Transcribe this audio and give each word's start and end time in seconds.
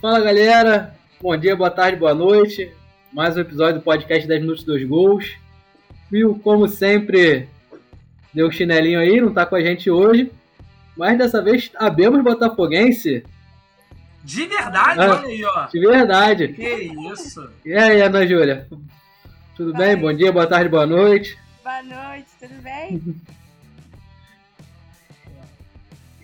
Fala 0.00 0.18
galera, 0.18 0.94
bom 1.20 1.36
dia, 1.36 1.54
boa 1.54 1.70
tarde, 1.70 1.98
boa 1.98 2.14
noite. 2.14 2.72
Mais 3.12 3.36
um 3.36 3.40
episódio 3.40 3.80
do 3.80 3.84
podcast 3.84 4.26
10 4.26 4.40
Minutos 4.40 4.64
dos 4.64 4.82
Gols. 4.82 5.36
Viu, 6.10 6.40
como 6.42 6.66
sempre, 6.66 7.46
deu 8.32 8.48
um 8.48 8.50
chinelinho 8.50 8.98
aí, 8.98 9.20
não 9.20 9.30
tá 9.30 9.44
com 9.44 9.56
a 9.56 9.60
gente 9.60 9.90
hoje. 9.90 10.32
Mas 10.96 11.18
dessa 11.18 11.42
vez 11.42 11.70
abemos 11.76 12.24
Botafoguense. 12.24 13.22
De 14.24 14.46
verdade, 14.46 15.00
ah, 15.00 15.10
olha 15.10 15.28
aí, 15.28 15.44
ó. 15.44 15.66
De 15.66 15.78
verdade. 15.78 16.48
Que 16.48 16.90
isso. 17.12 17.50
E 17.62 17.74
aí, 17.74 18.00
Ana 18.00 18.26
Júlia? 18.26 18.66
Tudo 19.54 19.74
bem? 19.74 19.98
Bom 19.98 20.14
dia, 20.14 20.32
boa 20.32 20.46
tarde, 20.46 20.70
boa 20.70 20.86
noite. 20.86 21.38
Boa 21.62 21.82
noite, 21.82 22.28
tudo 22.40 22.54
bem? 22.62 23.02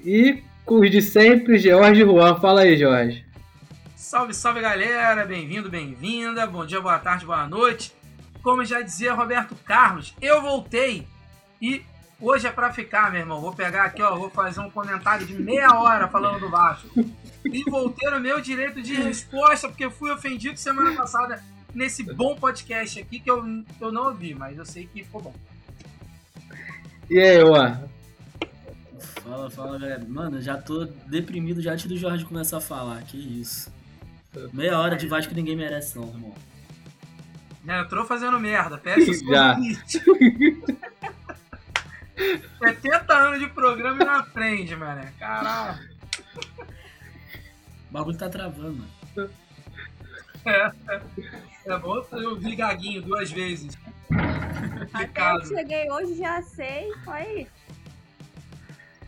e 0.02 0.42
com 0.64 0.76
os 0.76 0.90
de 0.90 1.02
sempre, 1.02 1.58
Jorge 1.58 2.00
Juan. 2.00 2.36
Fala 2.36 2.62
aí, 2.62 2.74
Jorge. 2.78 3.25
Salve, 4.06 4.32
salve 4.32 4.60
galera, 4.60 5.26
bem-vindo, 5.26 5.68
bem-vinda, 5.68 6.46
bom 6.46 6.64
dia, 6.64 6.80
boa 6.80 6.96
tarde, 6.96 7.26
boa 7.26 7.44
noite. 7.48 7.92
Como 8.40 8.64
já 8.64 8.80
dizia 8.80 9.12
Roberto 9.12 9.56
Carlos, 9.64 10.14
eu 10.22 10.40
voltei 10.40 11.04
e 11.60 11.82
hoje 12.20 12.46
é 12.46 12.52
para 12.52 12.72
ficar, 12.72 13.10
meu 13.10 13.22
irmão. 13.22 13.40
Vou 13.40 13.52
pegar 13.52 13.82
aqui, 13.82 14.00
ó, 14.00 14.14
vou 14.14 14.30
fazer 14.30 14.60
um 14.60 14.70
comentário 14.70 15.26
de 15.26 15.34
meia 15.34 15.76
hora 15.76 16.06
falando 16.06 16.38
do 16.38 16.48
Vasco. 16.48 16.88
E 17.44 17.68
voltei 17.68 18.08
no 18.08 18.20
meu 18.20 18.40
direito 18.40 18.80
de 18.80 18.94
resposta, 18.94 19.68
porque 19.68 19.90
fui 19.90 20.12
ofendido 20.12 20.56
semana 20.56 20.94
passada 20.94 21.42
nesse 21.74 22.04
bom 22.04 22.36
podcast 22.36 23.00
aqui 23.00 23.18
que 23.18 23.28
eu, 23.28 23.44
eu 23.80 23.90
não 23.90 24.04
ouvi, 24.04 24.36
mas 24.36 24.56
eu 24.56 24.64
sei 24.64 24.86
que 24.86 25.02
ficou 25.02 25.20
bom. 25.20 25.34
E 27.10 27.18
aí, 27.18 27.40
Juan? 27.40 27.88
Fala, 29.24 29.50
fala, 29.50 29.76
galera. 29.76 30.04
Mano, 30.06 30.40
já 30.40 30.56
tô 30.56 30.84
deprimido 30.84 31.60
já 31.60 31.72
antes 31.72 31.86
do 31.86 31.96
Jorge 31.96 32.24
começar 32.24 32.58
a 32.58 32.60
falar. 32.60 33.02
Que 33.02 33.16
isso. 33.40 33.74
Meia 34.52 34.78
hora 34.78 34.96
de 34.96 35.06
Vasco 35.06 35.34
ninguém 35.34 35.56
merece, 35.56 35.96
não, 35.96 36.08
irmão. 36.08 36.34
Já 37.64 37.80
entrou 37.80 38.04
fazendo 38.04 38.38
merda, 38.38 38.78
peça 38.78 39.12
Já. 39.26 39.56
70 42.58 43.12
anos 43.12 43.40
de 43.40 43.48
programa 43.48 44.02
e 44.02 44.06
não 44.06 44.14
aprende, 44.14 44.74
mano. 44.74 45.02
Caralho. 45.18 45.78
O 47.90 47.92
bagulho 47.92 48.16
tá 48.16 48.28
travando, 48.28 48.74
mano. 48.74 49.30
É, 50.44 50.70
é 51.66 51.78
bom 51.78 52.02
eu 52.12 52.36
vi 52.36 52.54
gaguinho 52.54 53.02
duas 53.02 53.30
vezes. 53.30 53.76
Até 54.92 55.32
eu 55.34 55.44
cheguei 55.44 55.90
hoje, 55.90 56.14
já 56.16 56.40
sei. 56.42 56.92
Foi. 57.04 57.46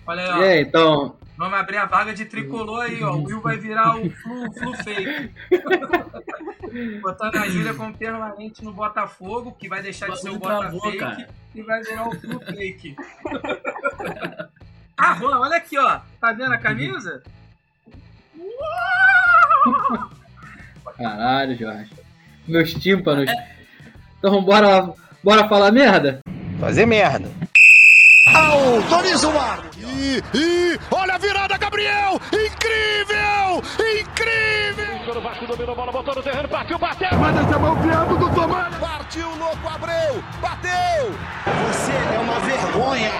Olha 0.06 0.22
aí, 0.22 0.30
ó. 0.30 0.36
E 0.38 0.44
aí, 0.44 0.62
então, 0.62 1.16
Vamos 1.38 1.56
abrir 1.56 1.76
a 1.76 1.86
vaga 1.86 2.12
de 2.12 2.24
tricolor 2.24 2.82
aí, 2.82 3.00
ó. 3.00 3.12
O 3.12 3.22
Will 3.22 3.40
vai 3.40 3.56
virar 3.56 3.96
o 3.96 4.10
flu, 4.10 4.52
flu 4.52 4.74
fake. 4.82 5.32
Botando 7.00 7.36
a 7.36 7.48
Júlia 7.48 7.72
como 7.74 7.96
permanente 7.96 8.64
no 8.64 8.72
Botafogo, 8.72 9.52
que 9.52 9.68
vai 9.68 9.80
deixar 9.80 10.10
de 10.10 10.20
ser 10.20 10.30
o 10.30 10.38
Bota 10.40 10.58
travou, 10.58 10.80
fake 10.80 10.98
cara. 10.98 11.28
e 11.54 11.62
vai 11.62 11.80
virar 11.80 12.08
o 12.08 12.20
flu 12.20 12.40
fake. 12.40 12.96
ah, 14.96 15.14
Juan, 15.14 15.38
olha 15.38 15.58
aqui, 15.58 15.78
ó. 15.78 16.00
Tá 16.20 16.32
vendo 16.32 16.52
a 16.52 16.58
camisa? 16.58 17.22
caralho, 20.96 21.56
Jorge. 21.56 21.90
Meus 22.48 22.74
tímpanos. 22.74 23.30
Então, 24.18 24.42
bora, 24.42 24.92
bora 25.22 25.48
falar 25.48 25.70
merda? 25.70 26.18
Fazer 26.58 26.84
merda. 26.84 27.30
Autoriza 28.34 29.28
o 29.28 29.34
mar. 29.34 29.62
E, 29.98 30.22
e 30.32 30.78
olha 30.92 31.16
a 31.16 31.18
virada, 31.18 31.58
Gabriel! 31.58 32.20
Incrível! 32.32 33.60
Incrível! 34.00 35.18
O 35.18 35.20
Vasco 35.20 35.46
dominou 35.46 35.72
a 35.72 35.74
bola, 35.74 35.90
botou 35.90 36.14
no 36.14 36.22
terreno, 36.22 36.48
partiu, 36.48 36.78
bateu! 36.78 37.18
Manda 37.18 37.40
essa 37.40 37.58
mão 37.58 37.76
piando 37.82 38.16
do 38.16 38.32
Tomás! 38.32 38.97
Partiu, 39.08 39.26
louco, 39.38 39.66
Abreu! 39.66 40.22
Bateu! 40.38 41.10
Você 41.66 41.92
é 42.14 42.18
uma 42.18 42.38
vergonha! 42.40 43.10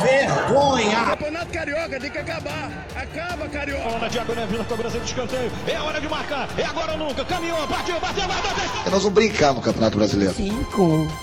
Vergonha! 0.00 1.04
Campeonato 1.10 1.52
Carioca 1.52 2.00
tem 2.00 2.10
que 2.10 2.18
acabar! 2.18 2.70
Acaba, 2.96 3.46
Carioca! 3.46 3.98
Na 3.98 4.08
diagonal, 4.08 4.46
vindo 4.46 4.64
cobrança 4.64 4.98
de 4.98 5.04
escanteio. 5.04 5.52
É 5.66 5.78
hora 5.78 6.00
de 6.00 6.08
marcar, 6.08 6.48
é 6.56 6.64
agora 6.64 6.92
ou 6.92 6.98
nunca. 7.00 7.22
Caminhou, 7.26 7.68
partiu, 7.68 8.00
bateu, 8.00 8.26
bateu, 8.26 8.50
bateu. 8.50 8.90
Nós 8.90 9.02
vamos 9.02 9.12
brincar 9.12 9.52
no 9.52 9.60
Campeonato 9.60 9.98
Brasileiro. 9.98 10.34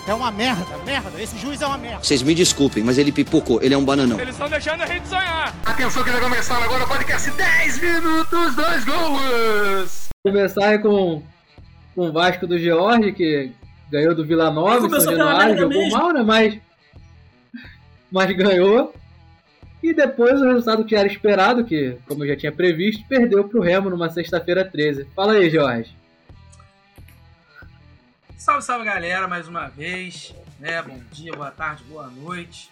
É 0.08 0.14
uma 0.14 0.30
merda, 0.30 0.78
merda. 0.86 1.20
Esse 1.20 1.36
juiz 1.40 1.60
é 1.60 1.66
uma 1.66 1.80
merda. 1.80 2.04
Vocês 2.04 2.22
me 2.22 2.36
desculpem, 2.36 2.84
mas 2.84 3.00
ele 3.00 3.12
pipocou, 3.12 3.64
ele 3.64 3.74
é 3.74 3.78
um 3.80 3.84
bananão. 3.84 4.20
Eles 4.20 4.36
estão 4.36 4.48
deixando 4.48 4.84
a 4.84 4.86
gente 4.86 5.08
sonhar. 5.08 5.56
Atenção 5.66 6.04
que 6.04 6.12
vai 6.12 6.22
começar 6.22 6.64
agora 6.64 6.84
o 6.84 6.88
podcast 6.88 7.32
10 7.32 7.82
minutos, 7.82 8.56
dois 8.56 8.86
gols! 8.86 10.10
Começar 10.24 10.68
aí 10.68 10.78
com, 10.78 11.24
com 11.96 12.10
o 12.10 12.14
Vasco 12.14 12.46
do 12.46 12.60
George, 12.60 13.12
que 13.14 13.52
ganhou 13.94 14.16
do 14.16 14.26
Vila 14.26 14.50
Nova, 14.50 14.90
São 15.00 15.16
Januário, 15.16 15.56
jogou 15.56 15.78
mesmo. 15.78 15.98
mal, 15.98 16.12
né? 16.12 16.24
Mas, 16.24 16.60
mas 18.12 18.36
ganhou. 18.36 18.94
E 19.84 19.94
depois 19.94 20.42
o 20.42 20.46
resultado 20.46 20.84
que 20.84 20.96
era 20.96 21.08
esperado, 21.08 21.64
que, 21.64 21.98
como 22.08 22.24
eu 22.24 22.30
já 22.30 22.36
tinha 22.36 22.52
previsto, 22.52 23.06
perdeu 23.08 23.48
pro 23.48 23.62
Remo 23.62 23.92
numa 23.92 24.10
sexta-feira 24.10 24.66
13. 24.66 25.06
Fala 25.16 25.34
aí, 25.34 25.48
Jorge. 25.50 25.96
Salve, 28.36 28.64
salve 28.64 28.86
galera, 28.86 29.28
mais 29.28 29.48
uma 29.48 29.68
vez. 29.68 30.34
Né? 30.60 30.82
Bom 30.82 31.00
dia, 31.12 31.34
boa 31.34 31.52
tarde, 31.52 31.84
boa 31.84 32.08
noite. 32.08 32.72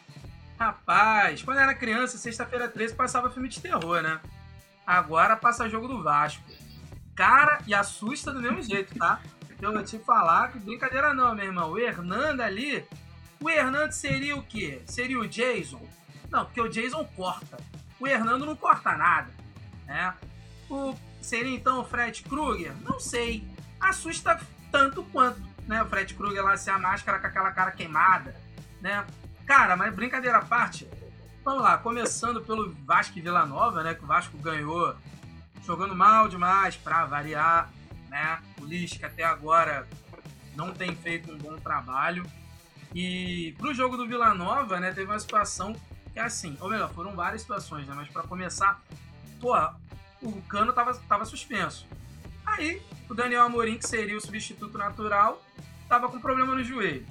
Rapaz, 0.57 1.43
quando 1.43 1.59
era 1.59 1.75
criança, 1.75 2.17
sexta-feira 2.17 2.67
13 2.67 2.95
passava 2.95 3.29
filme 3.29 3.49
de 3.49 3.59
terror, 3.59 4.01
né? 4.01 4.19
Agora 4.87 5.35
passa 5.35 5.69
jogo 5.69 5.87
do 5.87 6.01
Vasco. 6.01 6.43
Cara, 7.13 7.59
e 7.67 7.73
assusta 7.73 8.31
do 8.31 8.41
mesmo 8.41 8.61
jeito, 8.61 8.97
tá? 8.97 9.21
Eu 9.61 9.71
vou 9.71 9.83
te 9.83 9.99
falar 9.99 10.51
que 10.51 10.57
brincadeira 10.57 11.13
não, 11.13 11.35
meu 11.35 11.45
irmão. 11.45 11.71
O 11.71 11.77
Hernando 11.77 12.41
ali. 12.41 12.83
O 13.39 13.49
Hernando 13.49 13.91
seria 13.91 14.35
o 14.35 14.41
quê? 14.41 14.81
Seria 14.87 15.19
o 15.19 15.27
Jason? 15.27 15.81
Não, 16.29 16.45
porque 16.45 16.59
o 16.59 16.67
Jason 16.67 17.05
corta. 17.15 17.57
O 17.99 18.07
Hernando 18.07 18.45
não 18.45 18.55
corta 18.55 18.97
nada. 18.97 19.29
Né? 19.85 20.13
O, 20.67 20.95
seria 21.21 21.55
então 21.55 21.79
o 21.79 21.85
Fred 21.85 22.23
Krueger? 22.23 22.73
Não 22.81 22.99
sei. 22.99 23.47
Assusta 23.79 24.39
tanto 24.71 25.03
quanto. 25.03 25.39
Né? 25.67 25.81
O 25.83 25.85
Fred 25.85 26.13
Krueger 26.15 26.43
lá 26.43 26.57
sem 26.57 26.73
a 26.73 26.79
máscara 26.79 27.19
com 27.19 27.27
aquela 27.27 27.51
cara 27.51 27.71
queimada. 27.71 28.35
Né? 28.81 29.05
Cara, 29.45 29.75
mas 29.75 29.93
brincadeira 29.93 30.39
à 30.39 30.41
parte. 30.41 30.89
Vamos 31.43 31.63
lá, 31.63 31.77
começando 31.77 32.41
pelo 32.41 32.71
Vasco 32.85 33.17
e 33.17 33.21
Vila 33.21 33.45
Nova, 33.45 33.81
né? 33.83 33.95
Que 33.95 34.03
o 34.03 34.07
Vasco 34.07 34.37
ganhou 34.37 34.95
jogando 35.65 35.95
mal 35.95 36.27
demais 36.27 36.77
para 36.77 37.05
variar, 37.05 37.69
né? 38.11 38.39
O 38.59 38.65
Lisca 38.65 39.07
até 39.07 39.23
agora 39.23 39.87
não 40.53 40.73
tem 40.73 40.93
feito 40.93 41.31
um 41.31 41.37
bom 41.37 41.57
trabalho. 41.57 42.25
E 42.93 43.55
pro 43.57 43.73
jogo 43.73 43.95
do 43.95 44.05
Vila 44.05 44.33
Nova, 44.33 44.81
né, 44.81 44.91
teve 44.91 45.09
uma 45.09 45.19
situação 45.19 45.73
que 46.11 46.19
é 46.19 46.21
assim, 46.21 46.57
ou 46.59 46.69
melhor, 46.69 46.93
foram 46.93 47.15
várias 47.15 47.41
situações, 47.41 47.87
né? 47.87 47.93
Mas 47.95 48.09
para 48.09 48.23
começar, 48.23 48.81
pô, 49.39 49.55
o 50.21 50.41
Cano 50.41 50.73
tava, 50.73 50.93
tava 51.07 51.23
suspenso. 51.23 51.87
Aí, 52.45 52.81
o 53.09 53.13
Daniel 53.13 53.43
Amorim, 53.43 53.77
que 53.77 53.87
seria 53.87 54.17
o 54.17 54.19
substituto 54.19 54.77
natural, 54.77 55.41
tava 55.87 56.09
com 56.09 56.19
problema 56.19 56.53
no 56.53 56.61
joelho. 56.61 57.05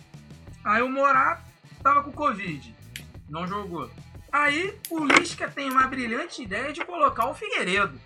Aí 0.63 0.83
o 0.83 0.89
Morato 0.91 1.43
tava 1.83 2.03
com 2.03 2.13
Covid, 2.13 2.77
não 3.27 3.47
jogou. 3.47 3.91
Aí 4.31 4.79
o 4.91 5.03
Lisca 5.07 5.49
tem 5.49 5.71
uma 5.71 5.87
brilhante 5.87 6.43
ideia 6.43 6.75
de 6.75 6.85
colocar 6.85 7.27
o 7.27 7.35
Figueiredo. 7.35 7.99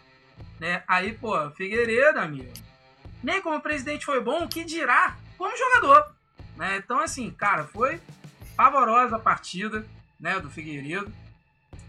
Né? 0.60 0.84
Aí, 0.86 1.12
pô, 1.12 1.36
o 1.36 1.50
Figueiredo, 1.50 2.20
amigo, 2.20 2.52
nem 3.24 3.40
como 3.40 3.60
presidente 3.60 4.04
foi 4.04 4.20
bom, 4.20 4.44
o 4.44 4.48
que 4.48 4.62
dirá 4.64 5.16
como 5.38 5.56
jogador. 5.56 6.14
Né? 6.56 6.76
Então, 6.76 7.00
assim, 7.00 7.30
cara, 7.30 7.64
foi 7.64 8.00
pavorosa 8.54 9.16
a 9.16 9.18
partida 9.18 9.84
né, 10.20 10.38
do 10.38 10.50
Figueiredo. 10.50 11.10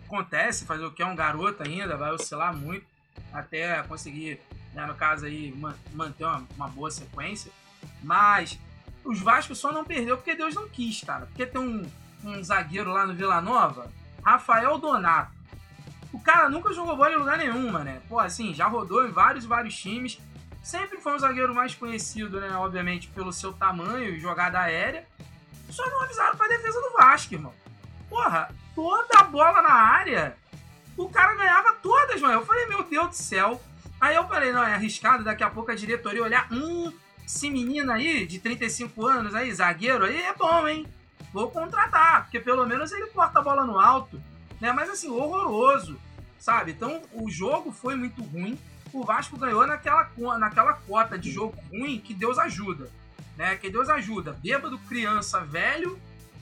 Acontece, 0.06 0.66
fazer 0.66 0.86
o 0.86 0.92
que 0.92 1.04
é 1.04 1.06
um 1.06 1.16
garoto 1.16 1.62
ainda, 1.62 1.98
vai 1.98 2.12
oscilar 2.12 2.56
muito 2.56 2.86
até 3.34 3.84
conseguir, 3.84 4.40
né, 4.74 4.86
no 4.86 4.96
caso 4.96 5.26
aí, 5.26 5.52
ma- 5.52 5.76
manter 5.94 6.24
uma, 6.24 6.48
uma 6.56 6.68
boa 6.70 6.90
sequência. 6.90 7.52
Mas 8.02 8.58
os 9.04 9.20
Vasco 9.20 9.54
só 9.54 9.72
não 9.72 9.84
perdeu 9.84 10.16
porque 10.16 10.36
Deus 10.36 10.56
não 10.56 10.70
quis, 10.70 11.02
cara. 11.04 11.26
Porque 11.26 11.46
tem 11.46 11.60
um, 11.62 11.86
um 12.24 12.42
zagueiro 12.44 12.92
lá 12.92 13.06
no 13.06 13.14
Vila 13.14 13.42
Nova, 13.42 13.92
Rafael 14.24 14.78
Donato. 14.78 15.34
O 16.14 16.20
cara 16.20 16.50
nunca 16.50 16.72
jogou 16.74 16.96
bola 16.96 17.12
em 17.12 17.18
lugar 17.18 17.38
nenhum, 17.38 17.72
né? 17.74 18.02
Pô, 18.08 18.20
assim, 18.20 18.54
já 18.54 18.68
rodou 18.68 19.06
em 19.06 19.12
vários 19.12 19.44
vários 19.44 19.76
times. 19.76 20.18
Sempre 20.66 21.00
foi 21.00 21.14
um 21.14 21.20
zagueiro 21.20 21.54
mais 21.54 21.76
conhecido, 21.76 22.42
né? 22.42 22.50
Obviamente, 22.58 23.08
pelo 23.10 23.32
seu 23.32 23.54
tamanho 23.54 24.16
e 24.16 24.20
jogada 24.20 24.60
aérea. 24.60 25.08
Só 25.70 25.88
não 25.88 26.02
avisaram 26.02 26.36
pra 26.36 26.48
defesa 26.48 26.82
do 26.82 26.92
Vasco, 26.94 27.36
irmão. 27.36 27.54
Porra, 28.10 28.50
toda 28.74 29.20
a 29.20 29.24
bola 29.26 29.62
na 29.62 29.72
área, 29.72 30.36
o 30.98 31.08
cara 31.08 31.36
ganhava 31.36 31.74
todas, 31.74 32.20
mano. 32.20 32.34
Eu 32.34 32.46
falei, 32.48 32.66
meu 32.66 32.82
Deus 32.82 33.10
do 33.10 33.16
céu. 33.16 33.62
Aí 34.02 34.16
eu 34.16 34.28
falei, 34.28 34.52
não, 34.52 34.64
é 34.64 34.74
arriscado, 34.74 35.24
daqui 35.24 35.44
a 35.44 35.52
pouco 35.52 35.70
a 35.70 35.76
diretoria 35.76 36.24
olhar, 36.24 36.52
hum, 36.52 36.92
esse 37.24 37.48
menino 37.48 37.92
aí, 37.92 38.26
de 38.26 38.40
35 38.40 39.06
anos 39.06 39.36
aí, 39.36 39.54
zagueiro 39.54 40.06
aí, 40.06 40.20
é 40.20 40.34
bom, 40.34 40.68
hein? 40.68 40.88
Vou 41.32 41.52
contratar, 41.52 42.24
porque 42.24 42.40
pelo 42.40 42.66
menos 42.66 42.92
ele 42.92 43.06
corta 43.12 43.38
a 43.38 43.44
bola 43.44 43.68
no 43.68 43.80
alto, 43.80 44.20
né? 44.60 44.72
Mas 44.72 44.90
assim, 44.90 45.12
horroroso, 45.12 45.96
sabe? 46.40 46.72
Então 46.72 47.04
o 47.14 47.30
jogo 47.30 47.72
foi 47.72 47.96
muito 47.96 48.24
ruim. 48.24 48.58
O 48.96 49.04
Vasco 49.04 49.38
ganhou 49.38 49.68
naquela, 49.68 50.10
naquela 50.40 50.74
cota 50.74 51.18
de 51.18 51.32
jogo 51.32 51.58
ruim 51.70 52.00
que 52.00 52.14
Deus 52.14 52.38
ajuda. 52.38 52.90
Né? 53.36 53.56
Que 53.58 53.70
Deus 53.70 53.90
ajuda. 53.90 54.34
Bêbado, 54.42 54.78
criança, 54.80 55.42
velho 55.42 56.00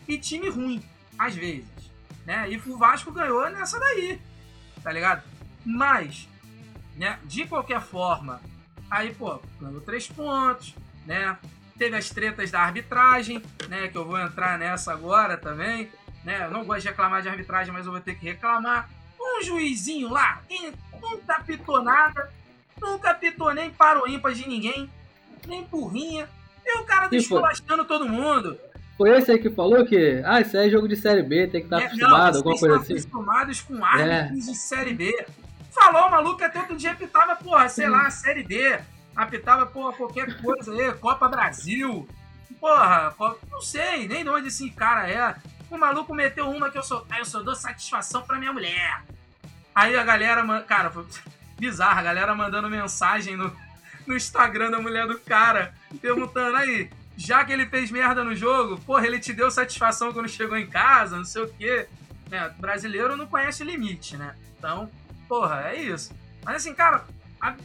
e 0.07 0.17
time 0.17 0.49
ruim, 0.49 0.83
às 1.17 1.35
vezes. 1.35 1.67
Né? 2.25 2.51
E 2.51 2.57
o 2.57 2.77
Vasco 2.77 3.11
ganhou 3.11 3.49
nessa 3.49 3.79
daí. 3.79 4.21
Tá 4.81 4.91
ligado? 4.91 5.23
Mas, 5.65 6.27
né, 6.95 7.19
de 7.23 7.45
qualquer 7.47 7.81
forma, 7.81 8.41
aí, 8.89 9.13
pô, 9.13 9.41
ganhou 9.59 9.81
três 9.81 10.07
pontos, 10.07 10.75
né? 11.05 11.37
Teve 11.77 11.95
as 11.95 12.09
tretas 12.09 12.51
da 12.51 12.61
arbitragem, 12.61 13.41
né? 13.67 13.87
Que 13.87 13.97
eu 13.97 14.05
vou 14.05 14.19
entrar 14.19 14.59
nessa 14.59 14.91
agora 14.91 15.37
também. 15.37 15.89
Né? 16.23 16.45
Eu 16.45 16.51
não 16.51 16.63
gosto 16.63 16.81
de 16.81 16.89
reclamar 16.89 17.21
de 17.21 17.29
arbitragem, 17.29 17.73
mas 17.73 17.85
eu 17.85 17.91
vou 17.91 18.01
ter 18.01 18.15
que 18.15 18.25
reclamar. 18.25 18.89
Um 19.19 19.41
juizinho 19.41 20.09
lá, 20.09 20.41
nunca 21.01 21.35
apitou 21.35 21.81
nada, 21.81 22.31
nunca 22.83 23.11
apitou 23.11 23.53
nem 23.53 23.71
para 23.71 24.03
o 24.03 24.07
ímpar 24.07 24.33
de 24.33 24.47
ninguém, 24.47 24.89
nem 25.47 25.63
porrinha. 25.63 26.29
E 26.65 26.77
o 26.77 26.85
cara 26.85 27.07
desculachando 27.07 27.85
todo 27.85 28.07
mundo. 28.07 28.57
Foi 28.97 29.09
esse 29.17 29.31
aí 29.31 29.39
que 29.39 29.49
falou 29.49 29.83
que, 29.85 30.21
ah, 30.23 30.39
isso 30.39 30.55
aí 30.55 30.67
é 30.67 30.69
jogo 30.69 30.87
de 30.87 30.95
Série 30.95 31.23
B, 31.23 31.47
tem 31.47 31.61
que 31.61 31.67
estar 31.67 31.81
é, 31.81 31.85
acostumado, 31.85 32.31
não, 32.31 32.37
alguma 32.37 32.59
coisa 32.59 32.77
assim. 32.77 32.93
acostumados 32.93 33.61
com 33.61 33.83
árbitros 33.83 34.47
é. 34.47 34.51
de 34.51 34.57
Série 34.57 34.93
B. 34.93 35.25
Falou, 35.71 36.07
o 36.07 36.11
maluco 36.11 36.43
até 36.43 36.59
outro 36.59 36.75
dia 36.75 36.91
apitava, 36.91 37.35
porra, 37.35 37.67
sei 37.67 37.89
lá, 37.89 38.09
Série 38.11 38.43
D. 38.43 38.79
Apitava, 39.15 39.65
porra, 39.65 39.93
qualquer 39.93 40.39
coisa 40.39 40.71
aí, 40.71 40.93
Copa 40.93 41.27
Brasil. 41.27 42.07
Porra, 42.59 43.13
não 43.51 43.61
sei, 43.61 44.07
nem 44.07 44.23
de 44.23 44.29
onde 44.29 44.47
esse 44.47 44.69
cara 44.69 45.09
é. 45.09 45.35
O 45.71 45.77
maluco 45.77 46.13
meteu 46.13 46.49
uma 46.49 46.69
que 46.69 46.77
eu 46.77 46.83
sou, 46.83 47.05
eu 47.17 47.25
só 47.25 47.41
dou 47.41 47.55
satisfação 47.55 48.21
pra 48.21 48.37
minha 48.37 48.53
mulher. 48.53 49.01
Aí 49.73 49.95
a 49.97 50.03
galera, 50.03 50.61
cara, 50.61 50.91
foi 50.91 51.03
bizarro, 51.57 51.99
a 51.99 52.03
galera 52.03 52.35
mandando 52.35 52.69
mensagem 52.69 53.35
no, 53.35 53.55
no 54.05 54.15
Instagram 54.15 54.71
da 54.71 54.79
mulher 54.79 55.07
do 55.07 55.19
cara, 55.19 55.73
perguntando 56.01 56.57
aí, 56.57 56.89
já 57.15 57.43
que 57.43 57.53
ele 57.53 57.65
fez 57.65 57.91
merda 57.91 58.23
no 58.23 58.35
jogo, 58.35 58.79
porra, 58.81 59.05
ele 59.05 59.19
te 59.19 59.33
deu 59.33 59.49
satisfação 59.51 60.11
quando 60.11 60.27
chegou 60.27 60.57
em 60.57 60.67
casa, 60.67 61.17
não 61.17 61.25
sei 61.25 61.43
o 61.43 61.49
quê. 61.49 61.87
É, 62.31 62.49
brasileiro 62.49 63.15
não 63.15 63.27
conhece 63.27 63.63
limite, 63.63 64.17
né? 64.17 64.35
Então, 64.57 64.89
porra, 65.27 65.69
é 65.69 65.81
isso. 65.81 66.11
Mas 66.43 66.57
assim, 66.57 66.73
cara, 66.73 67.05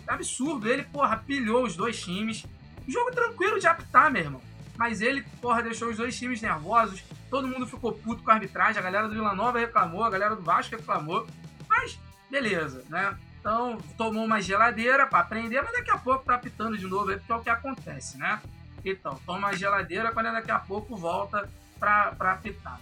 absurdo. 0.07 0.69
Ele, 0.69 0.83
porra, 0.83 1.17
pilhou 1.17 1.65
os 1.65 1.77
dois 1.77 2.01
times. 2.03 2.45
Jogo 2.87 3.11
tranquilo 3.13 3.59
de 3.59 3.67
apitar, 3.67 4.11
meu 4.11 4.23
irmão. 4.23 4.43
Mas 4.77 5.01
ele, 5.01 5.23
porra, 5.41 5.63
deixou 5.63 5.89
os 5.89 5.97
dois 5.97 6.17
times 6.17 6.41
nervosos. 6.41 7.03
Todo 7.31 7.49
mundo 7.49 7.67
ficou 7.67 7.93
puto 7.93 8.23
com 8.23 8.31
a 8.31 8.35
arbitragem. 8.35 8.79
A 8.79 8.85
galera 8.85 9.09
do 9.09 9.15
Vila 9.15 9.35
Nova 9.35 9.59
reclamou, 9.59 10.05
a 10.05 10.11
galera 10.11 10.37
do 10.37 10.43
Vasco 10.43 10.77
reclamou. 10.77 11.27
Mas, 11.69 11.99
beleza, 12.31 12.85
né? 12.89 13.17
Então, 13.39 13.79
tomou 13.97 14.25
uma 14.25 14.41
geladeira 14.41 15.07
para 15.07 15.21
aprender, 15.21 15.63
mas 15.63 15.73
daqui 15.73 15.91
a 15.91 15.99
pouco 15.99 16.25
tá 16.25 16.35
apitando 16.35 16.77
de 16.77 16.87
novo, 16.87 17.07
porque 17.13 17.33
é 17.33 17.35
o 17.35 17.41
que 17.41 17.51
acontece, 17.51 18.19
né? 18.19 18.41
Então, 18.85 19.19
toma 19.25 19.39
uma 19.39 19.57
geladeira 19.57 20.13
quando 20.13 20.33
daqui 20.33 20.51
a 20.51 20.59
pouco 20.59 20.97
volta 20.97 21.49
pra 21.79 22.15
apitar. 22.21 22.81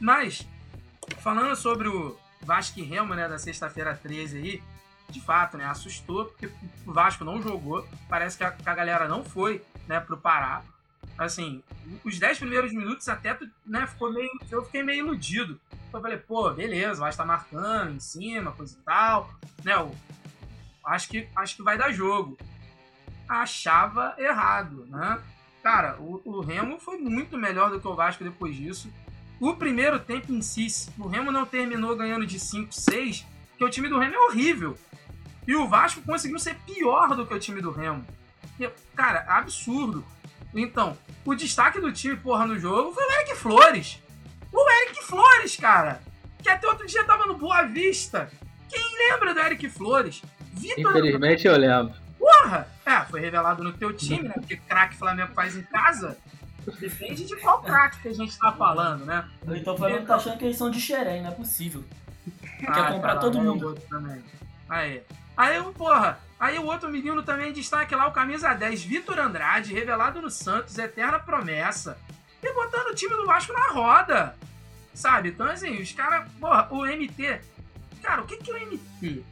Mas, 0.00 0.46
falando 1.18 1.54
sobre 1.54 1.88
o 1.88 2.18
Vasco 2.42 2.80
e 2.80 2.82
Remo, 2.82 3.14
né, 3.14 3.28
da 3.28 3.38
sexta-feira 3.38 3.94
13 3.94 4.38
aí, 4.38 4.62
de 5.08 5.20
fato, 5.20 5.56
né, 5.56 5.64
assustou, 5.64 6.26
porque 6.26 6.50
o 6.86 6.92
Vasco 6.92 7.24
não 7.24 7.40
jogou, 7.40 7.86
parece 8.08 8.36
que 8.36 8.44
a, 8.44 8.50
que 8.50 8.68
a 8.68 8.74
galera 8.74 9.06
não 9.06 9.24
foi, 9.24 9.62
né, 9.86 10.00
pro 10.00 10.16
Pará. 10.16 10.62
Assim, 11.18 11.62
os 12.04 12.18
10 12.18 12.38
primeiros 12.38 12.72
minutos 12.72 13.08
até, 13.08 13.38
né, 13.66 13.86
ficou 13.86 14.12
meio, 14.12 14.30
eu 14.50 14.64
fiquei 14.64 14.82
meio 14.82 15.06
iludido. 15.06 15.60
Eu 15.92 16.00
falei, 16.00 16.16
pô, 16.16 16.50
beleza, 16.50 17.00
vai 17.00 17.10
estar 17.10 17.24
marcando 17.24 17.94
em 17.94 18.00
cima, 18.00 18.52
coisa 18.52 18.76
e 18.78 18.82
tal. 18.82 19.30
Né, 19.62 19.74
eu, 19.74 19.94
acho, 20.84 21.08
que, 21.08 21.28
acho 21.36 21.56
que 21.56 21.62
vai 21.62 21.76
dar 21.76 21.92
jogo. 21.92 22.38
Achava 23.28 24.14
errado, 24.18 24.86
né? 24.88 25.22
Cara, 25.62 25.96
o, 26.00 26.20
o 26.24 26.40
Remo 26.40 26.78
foi 26.80 26.98
muito 26.98 27.38
melhor 27.38 27.70
do 27.70 27.80
que 27.80 27.86
o 27.86 27.94
Vasco 27.94 28.24
depois 28.24 28.56
disso. 28.56 28.92
O 29.38 29.54
primeiro 29.54 29.98
tempo 29.98 30.32
em 30.32 30.42
si, 30.42 30.66
o 30.98 31.06
Remo 31.06 31.30
não 31.30 31.44
terminou 31.44 31.96
ganhando 31.96 32.26
de 32.26 32.38
5, 32.38 32.72
6, 32.72 33.26
porque 33.50 33.64
o 33.64 33.70
time 33.70 33.88
do 33.88 33.98
Remo 33.98 34.14
é 34.14 34.18
horrível. 34.18 34.76
E 35.46 35.54
o 35.54 35.68
Vasco 35.68 36.00
conseguiu 36.02 36.38
ser 36.38 36.54
pior 36.66 37.14
do 37.14 37.26
que 37.26 37.34
o 37.34 37.38
time 37.38 37.60
do 37.60 37.70
Remo. 37.70 38.04
Cara, 38.94 39.24
absurdo. 39.28 40.04
Então, 40.54 40.96
o 41.24 41.34
destaque 41.34 41.80
do 41.80 41.92
time, 41.92 42.16
porra, 42.16 42.46
no 42.46 42.58
jogo 42.58 42.92
foi 42.92 43.04
o 43.04 43.12
Eric 43.12 43.34
Flores. 43.36 43.98
O 44.52 44.70
Eric 44.82 45.04
Flores, 45.04 45.56
cara. 45.56 46.02
Que 46.42 46.48
até 46.48 46.66
outro 46.66 46.86
dia 46.86 47.04
tava 47.04 47.26
no 47.26 47.36
Boa 47.36 47.62
Vista. 47.62 48.30
Quem 48.68 48.82
lembra 49.08 49.32
do 49.32 49.40
Eric 49.40 49.68
Flores? 49.70 50.22
Vitor 50.52 50.90
Infelizmente 50.96 51.46
eu 51.46 51.56
lembro. 51.56 51.94
Porra! 52.18 52.68
É, 52.84 53.00
foi 53.02 53.20
revelado 53.20 53.62
no 53.62 53.72
teu 53.72 53.92
time, 53.92 54.28
né? 54.28 54.34
Porque 54.34 54.56
craque 54.56 54.96
Flamengo 54.96 55.32
faz 55.34 55.56
em 55.56 55.62
casa. 55.62 56.16
Depende 56.78 57.24
de 57.24 57.36
qual 57.36 57.62
craque 57.62 58.00
que 58.00 58.08
a 58.08 58.14
gente 58.14 58.38
tá 58.38 58.52
falando, 58.52 59.04
né? 59.04 59.24
Então 59.48 59.74
o 59.74 59.76
Flamengo 59.76 60.06
tá 60.06 60.16
achando 60.16 60.38
que 60.38 60.44
eles 60.44 60.56
são 60.56 60.70
de 60.70 60.80
xerém, 60.80 61.22
não 61.22 61.30
é 61.30 61.34
possível. 61.34 61.82
Ah, 62.66 62.72
Quer 62.72 62.92
comprar 62.92 63.16
todo 63.16 63.40
mundo. 63.40 63.74
Também. 63.88 64.22
Aí. 64.68 65.02
Aí, 65.36 65.62
porra, 65.72 66.18
aí 66.38 66.58
o 66.58 66.66
outro 66.66 66.90
menino 66.90 67.22
também 67.22 67.52
destaque 67.52 67.94
lá, 67.94 68.06
o 68.06 68.12
camisa 68.12 68.52
10, 68.52 68.84
Vitor 68.84 69.18
Andrade, 69.18 69.74
revelado 69.74 70.20
no 70.20 70.30
Santos, 70.30 70.76
eterna 70.78 71.18
promessa. 71.18 71.98
E 72.42 72.52
botando 72.52 72.88
o 72.88 72.94
time 72.94 73.14
do 73.14 73.26
Vasco 73.26 73.52
na 73.52 73.68
roda. 73.68 74.34
Sabe? 74.92 75.30
Então, 75.30 75.46
assim, 75.46 75.80
os 75.80 75.92
caras. 75.92 76.30
Porra, 76.40 76.68
o 76.70 76.84
MT. 76.84 77.40
Cara, 78.02 78.22
o 78.22 78.26
que, 78.26 78.36
que 78.36 78.52
o 78.52 78.56
MT? 78.56 79.24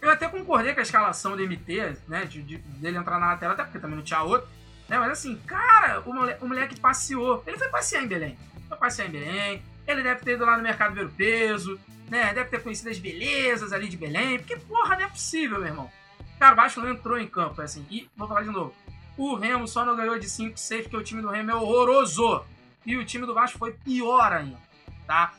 Eu 0.00 0.10
até 0.10 0.28
concordei 0.28 0.72
com 0.72 0.80
a 0.80 0.82
escalação 0.82 1.36
do 1.36 1.42
MT, 1.42 1.96
né? 2.08 2.24
De, 2.24 2.42
de, 2.42 2.58
dele 2.58 2.96
entrar 2.96 3.18
na 3.18 3.26
lateral, 3.26 3.54
até 3.54 3.64
porque 3.64 3.78
também 3.78 3.96
não 3.96 4.04
tinha 4.04 4.22
outro. 4.22 4.48
Né, 4.88 4.98
mas 4.98 5.12
assim, 5.12 5.36
cara, 5.46 6.00
o, 6.00 6.12
mole, 6.12 6.36
o 6.40 6.46
moleque 6.46 6.78
passeou. 6.78 7.42
Ele 7.46 7.56
foi 7.56 7.68
passear 7.68 8.02
em 8.02 8.08
Belém. 8.08 8.38
Foi 8.68 8.76
passear 8.76 9.08
em 9.08 9.10
Belém. 9.10 9.62
Ele 9.86 10.02
deve 10.02 10.20
ter 10.22 10.32
ido 10.34 10.44
lá 10.44 10.56
no 10.56 10.62
mercado 10.62 10.94
ver 10.94 11.06
o 11.06 11.10
peso, 11.10 11.78
né? 12.08 12.32
Deve 12.32 12.50
ter 12.50 12.62
conhecido 12.62 12.90
as 12.90 12.98
belezas 12.98 13.72
ali 13.72 13.88
de 13.88 13.96
Belém. 13.96 14.38
Porque, 14.38 14.56
porra, 14.56 14.96
não 14.96 15.04
é 15.04 15.08
possível, 15.08 15.58
meu 15.58 15.68
irmão. 15.68 15.90
Cara, 16.38 16.52
o 16.54 16.56
Vasco 16.56 16.80
não 16.80 16.90
entrou 16.90 17.18
em 17.18 17.26
campo, 17.26 17.60
assim. 17.62 17.86
E, 17.90 18.08
vou 18.16 18.28
falar 18.28 18.42
de 18.42 18.50
novo. 18.50 18.74
O 19.16 19.34
Remo 19.34 19.68
só 19.68 19.84
não 19.84 19.96
ganhou 19.96 20.18
de 20.18 20.28
5 20.28 20.58
6 20.58 20.82
porque 20.82 20.96
o 20.96 21.02
time 21.02 21.22
do 21.22 21.28
Remo 21.28 21.50
é 21.50 21.54
horroroso. 21.54 22.44
E 22.84 22.96
o 22.96 23.04
time 23.04 23.26
do 23.26 23.34
Vasco 23.34 23.58
foi 23.58 23.72
pior 23.72 24.32
ainda, 24.32 24.58
tá? 25.06 25.34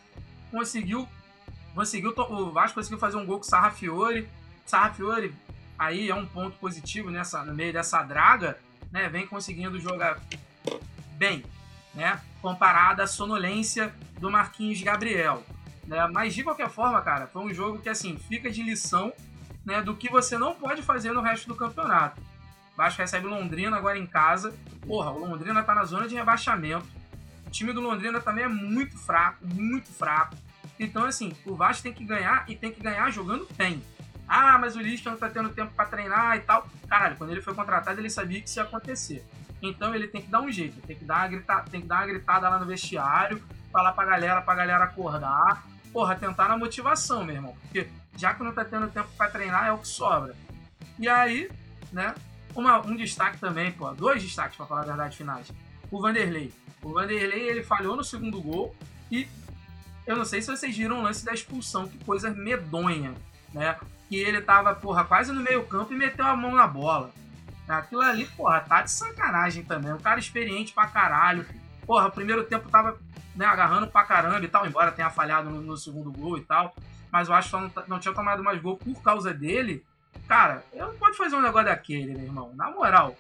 Conseguiu. 0.52 1.08
Conseguiu. 1.74 2.14
O 2.16 2.52
Vasco 2.52 2.76
conseguiu 2.76 3.00
fazer 3.00 3.18
um 3.18 3.26
gol 3.26 3.40
com 3.40 3.46
o 3.46 3.48
Sarrafiore. 3.48 4.30
Sarrafiore 4.66 5.34
aí 5.78 6.10
é 6.10 6.16
um 6.16 6.26
ponto 6.26 6.58
positivo 6.58 7.10
nessa, 7.10 7.44
no 7.44 7.54
meio 7.54 7.74
dessa 7.74 8.02
draga, 8.04 8.58
né? 8.92 9.10
Vem 9.10 9.28
conseguindo 9.28 9.80
jogar 9.80 10.22
bem, 11.18 11.44
né? 11.94 12.20
Comparado 12.42 13.02
à 13.02 13.08
sonolência 13.08 13.94
do 14.20 14.30
Marquinhos 14.30 14.82
Gabriel. 14.82 15.44
Né? 15.86 16.08
Mas 16.08 16.34
de 16.34 16.44
qualquer 16.44 16.70
forma, 16.70 17.02
cara, 17.02 17.28
foi 17.28 17.44
um 17.44 17.54
jogo 17.54 17.80
que 17.80 17.90
assim 17.90 18.18
fica 18.18 18.50
de 18.50 18.64
lição 18.64 19.14
né, 19.66 19.82
do 19.82 19.96
que 19.96 20.10
você 20.10 20.38
não 20.38 20.54
pode 20.54 20.82
fazer 20.82 21.12
no 21.12 21.22
resto 21.22 21.48
do 21.48 21.56
campeonato. 21.56 22.22
Vasco 22.76 23.02
recebe 23.02 23.28
Londrina 23.28 23.78
agora 23.78 23.98
em 23.98 24.06
casa. 24.06 24.54
Porra, 24.86 25.12
o 25.12 25.20
Londrina 25.20 25.64
tá 25.64 25.76
na 25.76 25.86
zona 25.86 26.08
de 26.08 26.16
rebaixamento. 26.16 26.86
O 27.46 27.52
time 27.52 27.72
do 27.72 27.82
Londrina 27.82 28.20
também 28.20 28.46
é 28.46 28.48
muito 28.48 28.98
fraco, 28.98 29.46
muito 29.46 29.92
fraco. 29.92 30.36
Então, 30.80 31.06
assim, 31.06 31.34
o 31.46 31.56
Vasco 31.56 31.84
tem 31.84 31.94
que 31.94 32.04
ganhar 32.04 32.46
e 32.48 32.56
tem 32.56 32.72
que 32.72 32.82
ganhar 32.82 33.10
jogando 33.12 33.48
bem. 33.56 33.82
Ah, 34.28 34.58
mas 34.58 34.76
o 34.76 34.80
Lisca 34.80 35.12
não 35.12 35.18
tá 35.18 35.30
tendo 35.30 35.50
tempo 35.50 35.72
para 35.76 35.86
treinar 35.86 36.36
e 36.38 36.40
tal. 36.40 36.68
Caralho, 36.88 37.16
quando 37.16 37.32
ele 37.32 37.42
foi 37.42 37.54
contratado, 37.54 38.00
ele 38.00 38.10
sabia 38.10 38.42
que 38.42 38.50
isso 38.50 38.60
ia 38.60 38.64
acontecer. 38.64 39.24
Então 39.64 39.96
ele 39.96 40.08
tem 40.08 40.22
que 40.22 40.30
dar 40.30 40.42
um 40.42 40.52
jeito, 40.52 40.82
tem 40.82 40.98
que 40.98 41.06
dar 41.06 41.20
uma 41.20 41.28
gritada, 41.30 41.70
tem 41.70 41.82
que 41.82 41.88
dar 41.88 41.96
uma 42.00 42.08
gritada 42.08 42.50
lá 42.50 42.60
no 42.60 42.66
vestiário, 42.66 43.42
falar 43.72 43.94
pra 43.94 44.06
galera, 44.06 44.42
pra 44.42 44.54
galera 44.54 44.84
acordar. 44.84 45.64
Porra, 45.94 46.16
tentar 46.16 46.50
na 46.50 46.58
motivação, 46.58 47.24
meu 47.24 47.36
irmão. 47.36 47.56
Porque 47.62 47.88
já 48.18 48.34
que 48.34 48.44
não 48.44 48.54
tá 48.54 48.66
tendo 48.66 48.90
tempo 48.90 49.08
para 49.18 49.32
treinar, 49.32 49.68
é 49.68 49.72
o 49.72 49.78
que 49.78 49.88
sobra. 49.88 50.36
E 51.00 51.08
aí, 51.08 51.50
né? 51.94 52.14
Uma, 52.54 52.80
um 52.86 52.96
destaque 52.96 53.40
também, 53.40 53.72
pô, 53.72 53.90
dois 53.94 54.22
destaques 54.22 54.58
para 54.58 54.66
falar 54.66 54.82
a 54.82 54.86
verdade 54.86 55.16
finais. 55.16 55.52
O 55.90 56.02
Vanderlei. 56.02 56.54
O 56.82 56.92
Vanderlei 56.92 57.48
ele 57.48 57.64
falhou 57.64 57.96
no 57.96 58.04
segundo 58.04 58.42
gol 58.42 58.76
e 59.10 59.28
eu 60.06 60.18
não 60.18 60.26
sei 60.26 60.42
se 60.42 60.52
vocês 60.52 60.76
viram 60.76 61.00
o 61.00 61.02
lance 61.02 61.24
da 61.24 61.34
expulsão, 61.34 61.88
que 61.88 62.04
coisa 62.04 62.30
medonha, 62.32 63.14
né? 63.54 63.78
Que 64.10 64.18
ele 64.18 64.42
tava, 64.42 64.76
porra, 64.76 65.06
quase 65.06 65.32
no 65.32 65.42
meio-campo 65.42 65.94
e 65.94 65.98
meteu 65.98 66.26
a 66.26 66.36
mão 66.36 66.54
na 66.54 66.68
bola. 66.68 67.12
Aquilo 67.68 68.02
ali, 68.02 68.26
porra, 68.26 68.60
tá 68.60 68.82
de 68.82 68.92
sacanagem 68.92 69.64
também. 69.64 69.94
Um 69.94 69.98
cara 69.98 70.20
experiente 70.20 70.74
pra 70.74 70.88
caralho. 70.88 71.46
Porra, 71.86 72.08
o 72.08 72.12
primeiro 72.12 72.44
tempo 72.44 72.70
tava 72.70 73.00
né, 73.36 73.46
agarrando 73.46 73.88
pra 73.88 74.04
caramba 74.04 74.44
e 74.44 74.48
tal, 74.48 74.66
embora 74.66 74.92
tenha 74.92 75.10
falhado 75.10 75.50
no, 75.50 75.62
no 75.62 75.78
segundo 75.78 76.12
gol 76.12 76.38
e 76.38 76.42
tal. 76.42 76.76
Mas 77.12 77.28
eu 77.28 77.36
acho 77.36 77.50
que 77.50 77.56
não, 77.56 77.72
não 77.88 78.00
tinha 78.00 78.14
tomado 78.14 78.44
mais 78.44 78.62
gol 78.62 78.78
por 78.78 79.02
causa 79.02 79.34
dele. 79.34 79.86
Cara, 80.28 80.64
eu 80.74 80.88
não 80.88 80.96
pode 80.96 81.18
fazer 81.18 81.36
um 81.36 81.42
negócio 81.42 81.68
daquele, 81.68 82.14
meu 82.14 82.26
irmão. 82.26 82.54
Na 82.56 82.70
moral, 82.72 83.16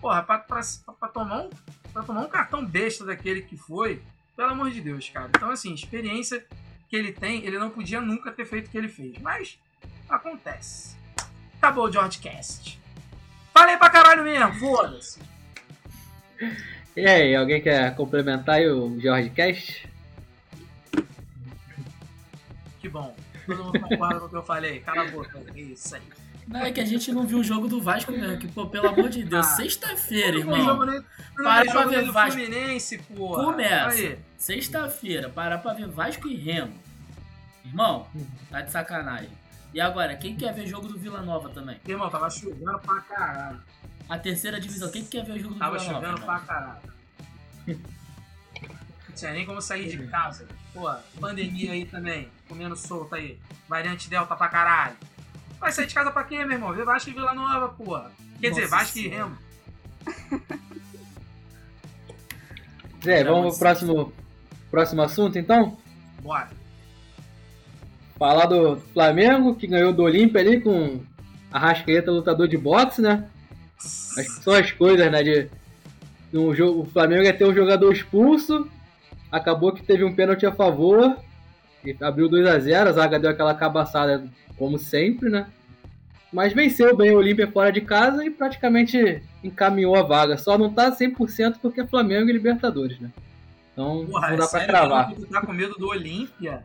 porra, 0.00 0.22
pra, 0.22 0.38
pra, 0.38 0.60
pra, 0.98 1.08
tomar 1.08 1.42
um, 1.42 1.50
pra 1.92 2.02
tomar 2.02 2.20
um 2.20 2.28
cartão 2.28 2.64
besta 2.64 3.04
daquele 3.04 3.42
que 3.42 3.56
foi, 3.56 4.02
pelo 4.36 4.50
amor 4.50 4.70
de 4.70 4.80
Deus, 4.80 5.08
cara. 5.08 5.28
Então, 5.28 5.50
assim, 5.50 5.72
experiência 5.72 6.44
que 6.88 6.96
ele 6.96 7.12
tem, 7.12 7.44
ele 7.44 7.58
não 7.58 7.70
podia 7.70 8.00
nunca 8.00 8.32
ter 8.32 8.44
feito 8.44 8.68
o 8.68 8.70
que 8.70 8.78
ele 8.78 8.88
fez. 8.88 9.18
Mas 9.18 9.58
acontece. 10.08 10.96
Acabou 11.56 11.86
o 11.86 11.92
George 11.92 12.18
Cast. 12.18 12.80
Falei 13.58 13.76
pra 13.76 13.90
caralho 13.90 14.22
mesmo, 14.22 14.54
foda-se. 14.54 15.18
E 16.96 17.04
aí, 17.04 17.34
alguém 17.34 17.60
quer 17.60 17.92
complementar 17.96 18.54
aí 18.56 18.68
o 18.70 19.00
George 19.00 19.30
Cast? 19.30 19.88
Que 22.80 22.88
bom. 22.88 23.16
Todo 23.46 23.64
mundo 23.64 23.80
concorda 23.80 24.20
com 24.20 24.26
o 24.26 24.28
que 24.28 24.36
eu 24.36 24.42
falei. 24.44 24.78
Cala 24.80 25.02
a 25.02 25.10
boca. 25.10 25.40
Isso 25.56 25.96
aí. 25.96 26.02
Não, 26.46 26.60
é 26.60 26.70
que 26.70 26.80
a 26.80 26.84
gente 26.84 27.10
não 27.12 27.26
viu 27.26 27.38
o 27.40 27.44
jogo 27.44 27.66
do 27.66 27.82
Vasco 27.82 28.12
mesmo, 28.12 28.38
que, 28.38 28.46
pô, 28.46 28.66
pelo 28.68 28.88
amor 28.88 29.08
de 29.10 29.24
Deus, 29.24 29.44
Ah. 29.46 29.56
sexta-feira, 29.56 30.38
irmão. 30.38 30.64
jogo 30.64 30.86
não 30.86 31.04
Para 31.34 31.64
pra 31.64 31.72
jogo 31.82 31.90
ver 31.90 32.10
Vasco. 32.12 32.38
Fluminense, 32.38 32.98
porra. 32.98 33.44
Começa. 33.44 34.18
Sexta-feira, 34.38 35.28
parar 35.28 35.58
pra 35.58 35.74
ver 35.74 35.88
Vasco 35.88 36.28
e 36.28 36.36
Remo. 36.36 36.72
Irmão, 37.64 38.06
tá 38.50 38.60
de 38.62 38.70
sacanagem. 38.70 39.28
E 39.72 39.80
agora, 39.80 40.16
quem 40.16 40.34
quer 40.36 40.54
ver 40.54 40.66
jogo 40.66 40.88
do 40.88 40.98
Vila 40.98 41.20
Nova 41.22 41.48
também? 41.50 41.78
Irmão, 41.86 42.08
tava 42.10 42.30
chovendo 42.30 42.78
pra 42.78 43.00
caralho. 43.02 43.60
A 44.08 44.18
terceira 44.18 44.58
divisão, 44.60 44.90
quem 44.90 45.04
quer 45.04 45.24
ver 45.24 45.32
o 45.32 45.38
jogo 45.38 45.54
do 45.54 45.60
Tava 45.60 45.78
Vila 45.78 45.92
Nova? 45.92 46.06
chovendo 46.06 46.22
irmão? 46.22 46.26
pra 46.26 46.46
caralho. 46.46 46.92
Não 49.08 49.14
tinha 49.14 49.32
nem 49.32 49.44
como 49.46 49.60
sair 49.60 49.88
de 49.88 50.06
casa. 50.08 50.46
Pô, 50.72 50.90
pandemia 51.20 51.72
aí 51.72 51.84
também. 51.84 52.28
Comendo 52.48 52.76
solto 52.76 53.14
aí. 53.14 53.38
Variante 53.68 54.08
Delta 54.08 54.34
pra 54.34 54.48
caralho. 54.48 54.96
Vai 55.60 55.72
sair 55.72 55.86
de 55.86 55.94
casa 55.94 56.10
pra 56.10 56.24
quê, 56.24 56.44
meu 56.44 56.52
irmão? 56.52 56.72
Ver 56.72 56.84
Vasco 56.84 57.10
e 57.10 57.12
Vila 57.12 57.34
Nova, 57.34 57.68
porra. 57.68 58.10
Quer 58.40 58.50
dizer, 58.50 58.62
Nossa 58.62 58.76
Vasco 58.76 58.98
e. 58.98 59.08
Remo. 59.08 59.36
Zé, 63.04 63.24
vamos 63.24 63.50
pro 63.50 63.58
próximo, 63.58 64.12
próximo 64.70 65.02
assunto 65.02 65.38
então? 65.38 65.78
Bora. 66.20 66.48
Falar 68.18 68.46
do 68.46 68.76
Flamengo, 68.92 69.54
que 69.54 69.66
ganhou 69.66 69.92
do 69.92 70.02
Olímpia 70.02 70.40
ali 70.40 70.60
com 70.60 71.00
a 71.52 71.58
Rascaeta 71.58 72.10
lutador 72.10 72.48
de 72.48 72.56
boxe, 72.58 73.00
né? 73.00 73.24
Acho 73.76 74.36
que 74.36 74.42
são 74.42 74.54
as 74.54 74.72
coisas, 74.72 75.10
né? 75.10 75.22
De, 75.22 75.48
um 76.32 76.54
jogo, 76.54 76.82
o 76.82 76.86
Flamengo 76.86 77.22
ia 77.22 77.32
ter 77.32 77.46
um 77.46 77.54
jogador 77.54 77.92
expulso, 77.92 78.68
acabou 79.30 79.72
que 79.72 79.82
teve 79.82 80.04
um 80.04 80.14
pênalti 80.14 80.44
a 80.44 80.52
favor, 80.52 81.16
e 81.84 81.96
abriu 82.00 82.28
2 82.28 82.46
a 82.46 82.58
0 82.58 82.90
a 82.90 82.92
zaga 82.92 83.18
deu 83.18 83.30
aquela 83.30 83.54
cabaçada, 83.54 84.24
como 84.56 84.78
sempre, 84.78 85.30
né? 85.30 85.46
Mas 86.32 86.52
venceu 86.52 86.94
bem 86.94 87.10
o 87.12 87.16
Olímpia 87.18 87.50
fora 87.50 87.72
de 87.72 87.80
casa 87.80 88.24
e 88.24 88.30
praticamente 88.30 89.22
encaminhou 89.42 89.96
a 89.96 90.02
vaga. 90.02 90.36
Só 90.36 90.58
não 90.58 90.70
tá 90.70 90.90
100% 90.90 91.56
porque 91.62 91.80
é 91.80 91.86
Flamengo 91.86 92.28
e 92.28 92.32
Libertadores, 92.32 93.00
né? 93.00 93.10
Então 93.72 94.04
Porra, 94.06 94.28
não 94.28 94.34
é 94.34 94.36
dá 94.36 94.48
pra 94.48 94.58
sério 94.60 94.66
cravar. 94.66 95.14
tá 95.30 95.40
com 95.40 95.52
medo 95.52 95.74
do 95.76 95.88
Olímpia? 95.88 96.64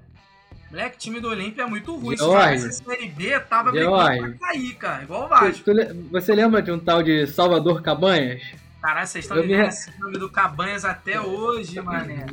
Moleque, 0.74 0.98
time 0.98 1.20
do 1.20 1.30
Olímpia 1.30 1.62
é 1.62 1.66
muito 1.68 1.96
ruim. 1.96 2.18
Se 2.18 2.28
tivesse 2.28 2.84
Série 2.84 3.08
B, 3.10 3.40
tava 3.42 3.72
George. 3.72 4.10
brigando 4.18 4.38
pra 4.40 4.48
cair, 4.48 4.76
cara. 4.76 5.04
Igual 5.04 5.22
o 5.22 5.24
Tu- 5.26 5.30
Vasco. 5.30 5.64
tu 5.66 5.72
le- 5.72 5.94
você 6.12 6.34
lembra 6.34 6.64
de 6.64 6.72
um 6.72 6.80
tal 6.80 7.04
de 7.04 7.28
Salvador 7.28 7.84
Cabanhas? 7.84 8.42
Caralho, 8.82 9.06
vocês 9.08 9.24
estão 9.24 9.38
Eu 9.38 9.44
me 9.44 9.50
vivendo 9.50 9.62
re- 9.66 9.70
esse 9.70 10.00
nome 10.00 10.18
do 10.18 10.30
Cabanhas 10.32 10.84
até 10.84 11.22
hoje, 11.22 11.80
mané. 11.80 12.26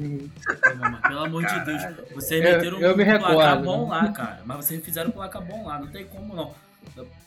Pelo 1.06 1.25
amor 1.25 1.44
de 1.44 1.64
Deus. 1.66 1.82
Vocês 2.14 2.42
Eu- 2.42 2.50
meteram 2.56 2.80
eu 2.80 2.97
me 2.97 3.02
um 3.04 3.06
recordo, 3.06 3.62
bom 3.62 3.85
né? 3.85 3.90
lá, 3.94 4.09
cara. 4.12 4.40
Mas 4.47 4.56
vocês 4.64 4.82
fizeram 4.82 5.11
um 5.11 5.12
placar 5.12 5.42
bom 5.42 5.66
lá, 5.66 5.78
não 5.78 5.88
tem 5.88 6.06
como 6.06 6.35
não. 6.35 6.54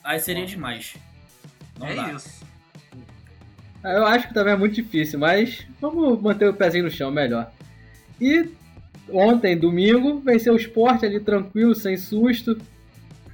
Aí 0.02 0.18
seria 0.18 0.44
demais. 0.44 0.96
Não 1.78 1.86
é 1.86 1.94
dá. 1.94 2.10
isso. 2.12 2.44
Ah, 3.84 3.92
Eu 3.92 4.04
acho 4.06 4.26
que 4.28 4.34
também 4.34 4.52
é 4.54 4.56
muito 4.56 4.74
difícil, 4.74 5.18
mas 5.20 5.64
vamos 5.80 6.20
manter 6.20 6.48
o 6.48 6.54
pezinho 6.54 6.84
no 6.84 6.90
chão 6.90 7.10
melhor. 7.12 7.50
E 8.20 8.50
ontem, 9.10 9.56
domingo, 9.56 10.20
venceu 10.20 10.54
o 10.54 10.56
esporte 10.56 11.06
ali 11.06 11.20
tranquilo, 11.20 11.74
sem 11.74 11.96
susto. 11.96 12.58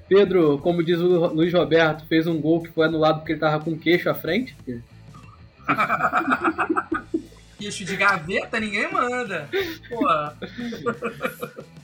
Pedro, 0.08 0.58
como 0.58 0.82
diz 0.82 0.98
o 0.98 1.26
Luiz 1.28 1.52
Roberto, 1.52 2.06
fez 2.06 2.26
um 2.26 2.40
gol 2.40 2.62
que 2.62 2.70
foi 2.70 2.86
anulado 2.86 3.18
porque 3.18 3.32
ele 3.32 3.40
tava 3.40 3.62
com 3.62 3.70
o 3.72 3.78
queixo 3.78 4.10
à 4.10 4.14
frente. 4.14 4.56
Queixo 7.60 7.84
de 7.84 7.94
gaveta, 7.94 8.58
ninguém 8.58 8.90
manda. 8.90 9.46
Porra. 9.90 10.34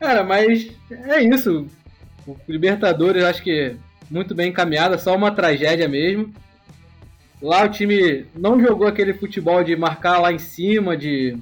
Cara, 0.00 0.24
mas 0.24 0.70
é 0.90 1.22
isso. 1.22 1.66
O 2.26 2.36
Libertadores, 2.48 3.22
acho 3.22 3.42
que 3.42 3.76
muito 4.10 4.34
bem 4.34 4.48
encaminhada, 4.48 4.96
só 4.96 5.14
uma 5.14 5.30
tragédia 5.30 5.86
mesmo. 5.86 6.32
Lá 7.40 7.64
o 7.64 7.68
time 7.68 8.26
não 8.34 8.60
jogou 8.60 8.86
aquele 8.86 9.12
futebol 9.12 9.62
de 9.62 9.76
marcar 9.76 10.18
lá 10.18 10.32
em 10.32 10.38
cima, 10.38 10.96
de 10.96 11.36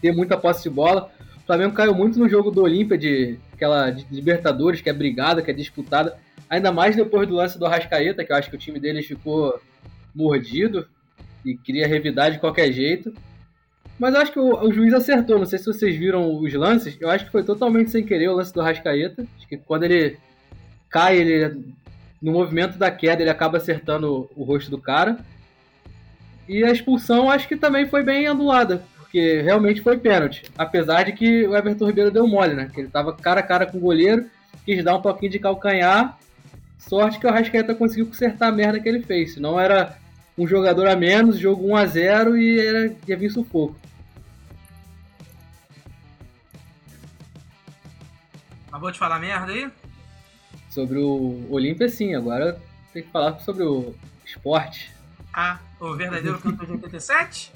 ter 0.00 0.12
muita 0.12 0.36
posse 0.36 0.62
de 0.62 0.70
bola. 0.70 1.10
O 1.42 1.46
Flamengo 1.46 1.74
caiu 1.74 1.94
muito 1.94 2.18
no 2.18 2.28
jogo 2.28 2.50
do 2.50 2.62
Olímpia, 2.62 2.96
de 2.96 3.38
aquela 3.52 3.90
de 3.90 4.06
Libertadores, 4.10 4.80
que 4.80 4.88
é 4.88 4.92
brigada, 4.92 5.42
que 5.42 5.50
é 5.50 5.54
disputada. 5.54 6.16
Ainda 6.48 6.72
mais 6.72 6.96
depois 6.96 7.28
do 7.28 7.34
lance 7.34 7.58
do 7.58 7.66
Arrascaeta, 7.66 8.24
que 8.24 8.32
eu 8.32 8.36
acho 8.36 8.48
que 8.48 8.56
o 8.56 8.58
time 8.58 8.80
deles 8.80 9.06
ficou 9.06 9.60
mordido 10.14 10.88
e 11.44 11.54
queria 11.56 11.86
revidar 11.86 12.30
de 12.32 12.38
qualquer 12.38 12.72
jeito. 12.72 13.12
Mas 13.98 14.14
eu 14.14 14.20
acho 14.22 14.32
que 14.32 14.38
o, 14.38 14.54
o 14.64 14.72
juiz 14.72 14.94
acertou. 14.94 15.38
Não 15.38 15.44
sei 15.44 15.58
se 15.58 15.66
vocês 15.66 15.94
viram 15.94 16.34
os 16.40 16.52
lances. 16.54 16.96
Eu 16.98 17.10
acho 17.10 17.26
que 17.26 17.32
foi 17.32 17.44
totalmente 17.44 17.90
sem 17.90 18.04
querer 18.04 18.28
o 18.28 18.36
lance 18.36 18.52
do 18.52 18.62
Rascaeta. 18.62 19.26
Acho 19.36 19.46
que 19.46 19.58
quando 19.58 19.84
ele 19.84 20.16
cai, 20.88 21.18
ele 21.18 21.74
no 22.20 22.32
movimento 22.32 22.78
da 22.78 22.90
queda, 22.90 23.22
ele 23.22 23.30
acaba 23.30 23.56
acertando 23.56 24.30
o, 24.36 24.44
rosto 24.44 24.70
do 24.70 24.78
cara. 24.78 25.18
E 26.48 26.64
a 26.64 26.70
expulsão 26.70 27.30
acho 27.30 27.48
que 27.48 27.56
também 27.56 27.88
foi 27.88 28.02
bem 28.02 28.26
anulada. 28.26 28.82
Porque 28.98 29.40
realmente 29.40 29.80
foi 29.80 29.98
pênalti. 29.98 30.44
Apesar 30.56 31.04
de 31.04 31.12
que 31.12 31.46
o 31.46 31.56
Everton 31.56 31.86
Ribeiro 31.86 32.10
deu 32.10 32.26
mole, 32.26 32.54
né? 32.54 32.70
Que 32.72 32.80
ele 32.80 32.88
tava 32.88 33.12
cara 33.12 33.40
a 33.40 33.42
cara 33.42 33.66
com 33.66 33.78
o 33.78 33.80
goleiro, 33.80 34.26
quis 34.64 34.84
dar 34.84 34.96
um 34.96 35.02
toquinho 35.02 35.32
de 35.32 35.38
calcanhar. 35.38 36.18
Sorte 36.78 37.18
que 37.18 37.26
o 37.26 37.30
Rascaeta 37.30 37.74
conseguiu 37.74 38.06
consertar 38.06 38.48
a 38.48 38.52
merda 38.52 38.78
que 38.78 38.88
ele 38.88 39.02
fez. 39.02 39.34
Senão 39.34 39.58
era 39.58 39.96
um 40.36 40.46
jogador 40.46 40.86
a 40.86 40.96
menos, 40.96 41.38
jogo 41.38 41.66
1 41.72 41.76
a 41.76 41.86
0 41.86 42.38
e 42.38 42.58
era, 42.58 42.96
ia 43.06 43.16
vir 43.16 43.30
sufoco. 43.30 43.76
Vou 48.80 48.90
te 48.90 48.98
falar 48.98 49.18
merda 49.18 49.52
aí? 49.52 49.70
Sobre 50.70 50.98
o 50.98 51.46
Olímpia, 51.50 51.88
sim. 51.88 52.14
Agora 52.14 52.60
tem 52.92 53.02
que 53.02 53.10
falar 53.10 53.38
sobre 53.40 53.64
o 53.64 53.94
esporte. 54.24 54.92
Ah, 55.34 55.58
o 55.78 55.94
verdadeiro 55.94 56.38
campeão 56.40 56.66
de 56.66 56.72
87? 56.72 57.52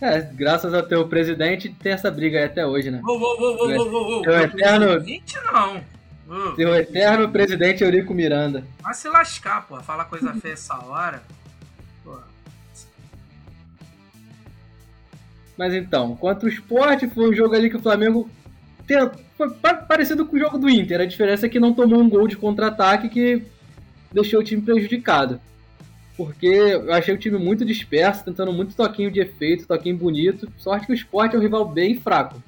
É, 0.00 0.20
graças 0.20 0.72
ao 0.72 0.82
teu 0.82 1.06
presidente, 1.06 1.68
tem 1.68 1.92
essa 1.92 2.10
briga 2.10 2.38
aí 2.38 2.44
até 2.44 2.66
hoje, 2.66 2.90
né? 2.90 3.00
Vou, 3.02 3.18
vou, 3.18 3.38
vou, 3.38 3.56
vou, 3.56 3.68
vou, 3.68 3.90
vou, 3.90 4.04
vou. 4.08 4.22
Teu 4.22 4.40
eterno, 4.40 5.00
20 5.00 5.36
não. 5.52 5.84
Teu 6.54 6.74
eterno 6.74 7.30
presidente 7.30 7.84
Eurico 7.84 8.14
Miranda. 8.14 8.64
Vai 8.80 8.94
se 8.94 9.08
lascar, 9.08 9.66
pô. 9.66 9.78
Falar 9.80 10.06
coisa 10.06 10.32
feia 10.34 10.54
essa 10.54 10.78
hora. 10.84 11.22
Pô. 12.02 12.18
Mas 15.58 15.74
então, 15.74 16.16
contra 16.16 16.46
o 16.46 16.48
esporte, 16.48 17.10
foi 17.10 17.28
um 17.28 17.34
jogo 17.34 17.54
ali 17.54 17.68
que 17.68 17.76
o 17.76 17.82
Flamengo 17.82 18.30
parecido 19.86 20.26
com 20.26 20.36
o 20.36 20.38
jogo 20.38 20.58
do 20.58 20.68
Inter. 20.68 21.00
A 21.00 21.06
diferença 21.06 21.46
é 21.46 21.48
que 21.48 21.60
não 21.60 21.72
tomou 21.72 22.00
um 22.00 22.08
gol 22.08 22.26
de 22.26 22.36
contra-ataque 22.36 23.08
que 23.08 23.42
deixou 24.12 24.40
o 24.40 24.44
time 24.44 24.62
prejudicado. 24.62 25.40
Porque 26.16 26.46
eu 26.46 26.92
achei 26.92 27.14
o 27.14 27.18
time 27.18 27.38
muito 27.38 27.64
disperso, 27.64 28.24
tentando 28.24 28.52
muito 28.52 28.74
toquinho 28.74 29.10
de 29.10 29.20
efeito, 29.20 29.66
toquinho 29.66 29.96
bonito. 29.96 30.50
Sorte 30.58 30.86
que 30.86 30.92
o 30.92 30.94
esporte 30.94 31.34
é 31.34 31.38
um 31.38 31.42
rival 31.42 31.66
bem 31.66 31.98
fraco. 31.98 32.42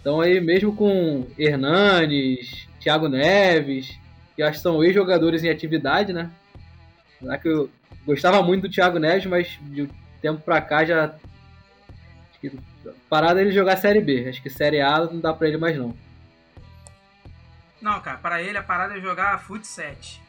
Então 0.00 0.20
aí, 0.20 0.40
mesmo 0.40 0.74
com 0.74 1.26
Hernanes, 1.38 2.66
Thiago 2.80 3.08
Neves, 3.08 3.96
que 4.34 4.42
acho 4.42 4.58
que 4.58 4.62
são 4.62 4.82
ex-jogadores 4.82 5.44
em 5.44 5.50
atividade, 5.50 6.12
né? 6.12 6.30
Apesar 7.16 7.38
que 7.38 7.48
eu 7.48 7.70
gostava 8.06 8.42
muito 8.42 8.62
do 8.62 8.72
Thiago 8.72 8.98
Neves, 8.98 9.26
mas 9.26 9.58
de 9.62 9.82
um 9.82 9.88
tempo 10.20 10.40
pra 10.40 10.60
cá 10.60 10.84
já. 10.84 11.14
Parada 13.08 13.40
ele 13.40 13.50
jogar 13.50 13.76
Série 13.76 14.00
B. 14.00 14.28
Acho 14.28 14.42
que 14.42 14.50
Série 14.50 14.80
A 14.80 15.00
não 15.00 15.20
dá 15.20 15.32
pra 15.32 15.48
ele 15.48 15.56
mais 15.56 15.76
não. 15.76 15.94
Não, 17.80 18.00
cara, 18.00 18.18
para 18.18 18.42
ele 18.42 18.58
a 18.58 18.62
parada 18.62 18.96
é 18.96 19.00
jogar 19.00 19.38
fut 19.38 19.66
7. 19.66 20.20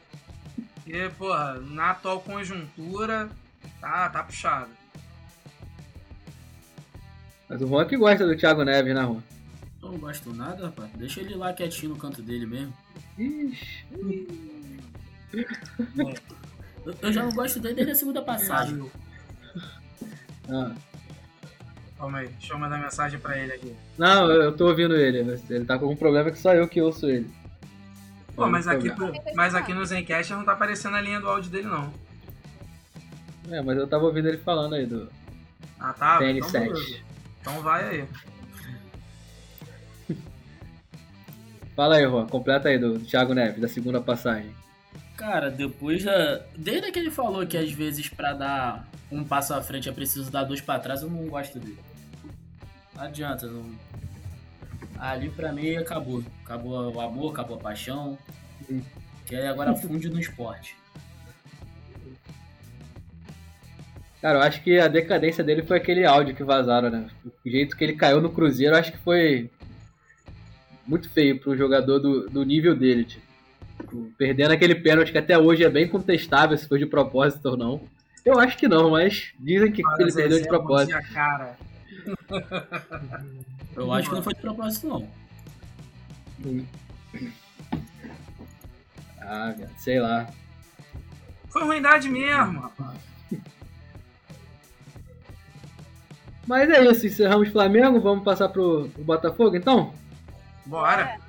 E, 0.85 1.09
porra, 1.09 1.59
na 1.59 1.91
atual 1.91 2.19
conjuntura, 2.21 3.29
tá, 3.79 4.09
tá 4.09 4.23
puxado. 4.23 4.69
Mas 7.47 7.61
o 7.61 7.67
Juan 7.67 7.85
que 7.85 7.97
gosta 7.97 8.25
do 8.25 8.37
Thiago 8.37 8.63
Neves, 8.63 8.93
né, 8.93 9.01
Juan? 9.01 9.23
Eu 9.81 9.91
não 9.91 9.97
gosto 9.97 10.33
nada, 10.33 10.65
rapaz. 10.65 10.91
Deixa 10.95 11.21
ele 11.21 11.35
lá 11.35 11.53
quietinho 11.53 11.93
no 11.93 11.97
canto 11.97 12.21
dele 12.21 12.45
mesmo. 12.45 12.73
Ixi. 13.17 13.85
Eu, 16.85 16.95
eu 17.01 17.13
já 17.13 17.23
não 17.23 17.31
gosto 17.31 17.59
dele 17.59 17.75
desde 17.75 17.91
a 17.91 17.95
segunda 17.95 18.21
passagem. 18.21 18.89
Ah. 20.49 20.73
Calma 21.99 22.19
aí, 22.19 22.29
deixa 22.29 22.53
eu 22.53 22.57
mandar 22.57 22.77
mensagem 22.79 23.19
pra 23.19 23.37
ele 23.37 23.51
aqui. 23.51 23.75
Não, 23.97 24.31
eu, 24.31 24.55
tô 24.55 24.67
ouvindo 24.67 24.95
ele. 24.95 25.21
mas 25.21 25.51
Ele 25.51 25.65
tá 25.65 25.77
com 25.77 25.83
algum 25.83 25.97
problema 25.97 26.31
que 26.31 26.39
só 26.39 26.53
eu 26.55 26.65
que 26.65 26.81
ouço 26.81 27.09
ele. 27.09 27.29
Pô, 28.33 28.47
mas 28.47 28.69
aqui, 28.69 28.89
mas 29.35 29.53
aqui 29.53 29.73
no 29.73 29.85
Zencast 29.85 30.31
não 30.31 30.45
tá 30.45 30.53
aparecendo 30.53 30.95
a 30.95 31.01
linha 31.01 31.19
do 31.19 31.27
áudio 31.27 31.51
dele, 31.51 31.67
não. 31.67 31.93
É, 33.51 33.61
mas 33.61 33.77
eu 33.77 33.85
tava 33.85 34.05
ouvindo 34.05 34.29
ele 34.29 34.37
falando 34.37 34.75
aí 34.75 34.85
do 34.85 35.09
Ah, 35.77 35.91
tá? 35.91 36.19
Então, 36.23 36.47
TN7. 36.49 36.59
beleza. 36.69 36.97
então 37.41 37.61
vai 37.61 37.83
aí. 37.89 38.05
Fala 41.75 41.97
aí, 41.97 42.03
Juan, 42.03 42.27
completa 42.27 42.69
aí 42.69 42.77
do 42.79 42.97
Thiago 42.99 43.33
Neves, 43.33 43.59
da 43.59 43.67
segunda 43.67 43.99
passagem. 43.99 44.55
Cara, 45.17 45.51
depois 45.51 46.05
da. 46.05 46.41
Desde 46.55 46.93
que 46.93 46.99
ele 46.99 47.11
falou 47.11 47.45
que 47.45 47.57
às 47.57 47.69
vezes 47.73 48.07
pra 48.07 48.31
dar 48.31 48.87
um 49.11 49.21
passo 49.25 49.53
à 49.53 49.61
frente 49.61 49.89
é 49.89 49.91
preciso 49.91 50.31
dar 50.31 50.45
dois 50.45 50.61
pra 50.61 50.79
trás, 50.79 51.01
eu 51.01 51.09
não 51.09 51.27
gosto 51.27 51.59
dele. 51.59 51.77
Não 52.99 53.05
adianta, 53.05 53.47
não. 53.47 53.65
Ali 54.99 55.29
pra 55.29 55.53
mim 55.53 55.77
acabou. 55.77 56.21
Acabou 56.43 56.93
o 56.93 56.99
amor, 56.99 57.31
acabou 57.31 57.55
a 57.55 57.61
paixão. 57.61 58.17
Que 59.25 59.37
aí 59.37 59.47
agora 59.47 59.73
funde 59.73 60.09
no 60.09 60.19
esporte. 60.19 60.75
Cara, 64.21 64.39
eu 64.39 64.43
acho 64.43 64.61
que 64.61 64.77
a 64.77 64.89
decadência 64.89 65.41
dele 65.41 65.63
foi 65.63 65.77
aquele 65.77 66.05
áudio 66.05 66.35
que 66.35 66.43
vazaram, 66.43 66.89
né? 66.89 67.07
O 67.25 67.49
jeito 67.49 67.77
que 67.77 67.85
ele 67.85 67.93
caiu 67.93 68.19
no 68.19 68.29
Cruzeiro, 68.29 68.75
eu 68.75 68.79
acho 68.79 68.91
que 68.91 68.97
foi 68.97 69.49
muito 70.85 71.09
feio 71.09 71.39
para 71.39 71.51
um 71.51 71.55
jogador 71.55 71.99
do, 71.99 72.29
do 72.29 72.43
nível 72.43 72.75
dele, 72.75 73.05
tipo. 73.05 73.29
Perdendo 74.17 74.51
aquele 74.51 74.75
pênalti 74.75 75.13
que 75.13 75.17
até 75.17 75.37
hoje 75.37 75.63
é 75.63 75.69
bem 75.69 75.87
contestável 75.87 76.57
se 76.57 76.67
foi 76.67 76.79
de 76.79 76.85
propósito 76.85 77.45
ou 77.45 77.55
não. 77.55 77.81
Eu 78.25 78.37
acho 78.37 78.57
que 78.57 78.67
não, 78.67 78.91
mas 78.91 79.31
dizem 79.39 79.71
que 79.71 79.81
ele 79.97 80.11
perdeu 80.11 80.41
de 80.41 80.47
propósito. 80.49 80.99
Cara. 81.13 81.55
Eu 83.75 83.91
acho 83.93 84.09
que 84.09 84.15
não 84.15 84.23
foi 84.23 84.33
de 84.33 84.41
propósito, 84.41 84.87
não. 84.87 85.07
Ah, 89.21 89.53
sei 89.77 89.99
lá. 89.99 90.27
Foi 91.49 91.63
ruindade 91.63 92.09
mesmo, 92.09 92.59
rapaz. 92.59 92.97
Mas 96.47 96.69
é 96.69 96.83
isso, 96.83 97.05
encerramos 97.05 97.49
Flamengo, 97.49 97.99
vamos 97.99 98.23
passar 98.23 98.49
pro, 98.49 98.89
pro 98.89 99.03
Botafogo 99.03 99.55
então? 99.55 99.93
Bora! 100.65 101.19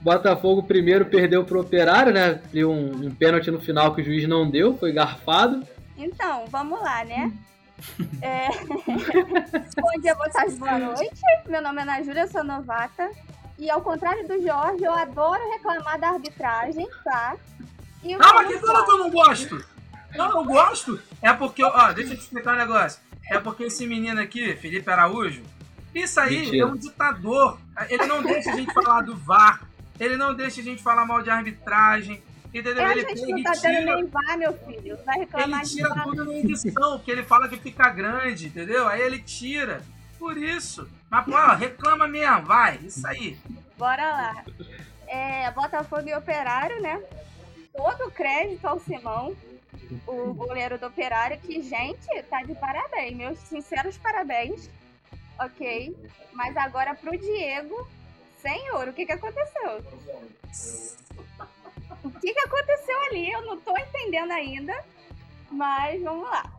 Botafogo 0.00 0.62
primeiro 0.62 1.06
perdeu 1.06 1.44
pro 1.44 1.60
Operário, 1.60 2.12
né? 2.12 2.40
Deu 2.52 2.70
um, 2.70 3.06
um 3.06 3.14
pênalti 3.14 3.50
no 3.50 3.60
final 3.60 3.94
que 3.94 4.02
o 4.02 4.04
juiz 4.04 4.28
não 4.28 4.48
deu, 4.48 4.76
foi 4.76 4.92
garfado. 4.92 5.66
Então, 5.96 6.46
vamos 6.48 6.80
lá, 6.80 7.04
né? 7.04 7.32
É... 8.20 8.48
Bom 9.80 10.00
dia, 10.00 10.14
boa 10.14 10.30
tarde, 10.30 10.54
boa 10.56 10.78
noite. 10.78 11.20
Meu 11.46 11.62
nome 11.62 11.78
é 11.78 11.82
Ana 11.82 12.02
Júlia, 12.02 12.26
sou 12.26 12.44
novata. 12.44 13.10
E 13.58 13.70
ao 13.70 13.80
contrário 13.80 14.26
do 14.26 14.40
Jorge, 14.42 14.84
eu 14.84 14.92
adoro 14.92 15.50
reclamar 15.50 15.98
da 15.98 16.10
arbitragem, 16.10 16.86
tá? 17.02 17.36
E 18.02 18.16
Calma, 18.16 18.44
que 18.44 18.58
fala 18.58 18.84
que 18.84 18.90
eu 18.90 18.98
não 18.98 19.10
gosto! 19.10 19.64
Não, 20.14 20.30
eu 20.30 20.44
gosto. 20.44 21.00
É 21.22 21.32
porque, 21.32 21.62
ó, 21.62 21.92
deixa 21.92 22.12
eu 22.12 22.16
te 22.16 22.22
explicar 22.22 22.54
um 22.54 22.58
negócio. 22.58 23.00
É 23.30 23.38
porque 23.38 23.64
esse 23.64 23.86
menino 23.86 24.20
aqui, 24.20 24.54
Felipe 24.56 24.90
Araújo, 24.90 25.42
isso 25.94 26.20
aí 26.20 26.40
Mentira. 26.40 26.64
é 26.64 26.66
um 26.66 26.76
ditador. 26.76 27.58
Ele 27.88 28.06
não 28.06 28.22
deixa 28.22 28.52
a 28.52 28.56
gente 28.56 28.72
falar 28.72 29.02
do 29.02 29.16
VAR. 29.16 29.62
Ele 29.98 30.16
não 30.16 30.34
deixa 30.34 30.60
a 30.60 30.64
gente 30.64 30.82
falar 30.82 31.04
mal 31.06 31.22
de 31.22 31.30
arbitragem. 31.30 32.22
Entendeu? 32.58 32.86
É, 32.86 32.92
ele 32.92 33.06
a 33.06 33.08
gente 33.08 33.26
não 33.26 33.42
tá 33.42 33.52
tira, 33.52 33.94
nem 33.94 34.06
VAR, 34.06 34.38
meu 34.38 34.52
filho. 34.58 34.98
Vai 35.04 35.18
reclamar 35.18 35.60
Ele 35.60 35.68
tira 35.68 36.02
tudo 36.02 36.24
na 36.24 36.34
edição, 36.34 36.96
porque 36.96 37.10
ele 37.10 37.22
fala 37.22 37.48
que 37.48 37.56
fica 37.56 37.88
grande, 37.90 38.46
entendeu? 38.46 38.86
Aí 38.88 39.00
ele 39.00 39.18
tira. 39.20 39.82
Por 40.18 40.36
isso. 40.36 40.88
Mas, 41.10 41.24
pô, 41.24 41.54
reclama 41.54 42.08
mesmo, 42.08 42.42
vai. 42.46 42.78
Isso 42.78 43.06
aí. 43.06 43.38
Bora 43.76 44.02
lá. 44.02 44.44
É, 45.06 45.50
Botafogo 45.52 46.08
e 46.08 46.14
Operário, 46.14 46.80
né? 46.80 47.02
Todo 47.72 48.10
crédito 48.10 48.64
ao 48.64 48.80
Simão 48.80 49.36
o 50.06 50.34
goleiro 50.34 50.78
do 50.78 50.86
Operário, 50.86 51.38
que, 51.38 51.62
gente, 51.62 52.22
tá 52.24 52.42
de 52.42 52.54
parabéns. 52.54 53.16
Meus 53.16 53.38
sinceros 53.40 53.96
parabéns. 53.98 54.68
Ok. 55.38 55.96
Mas 56.32 56.56
agora 56.56 56.94
pro 56.94 57.16
Diego. 57.16 57.88
Senhor, 58.40 58.88
o 58.88 58.92
que 58.92 59.06
que 59.06 59.12
aconteceu? 59.12 59.84
O 62.06 62.20
que 62.20 62.32
que 62.32 62.40
aconteceu 62.40 62.98
ali? 63.06 63.30
Eu 63.30 63.42
não 63.42 63.58
tô 63.58 63.76
entendendo 63.76 64.30
ainda. 64.30 64.72
Mas 65.50 66.02
vamos 66.02 66.28
lá. 66.28 66.52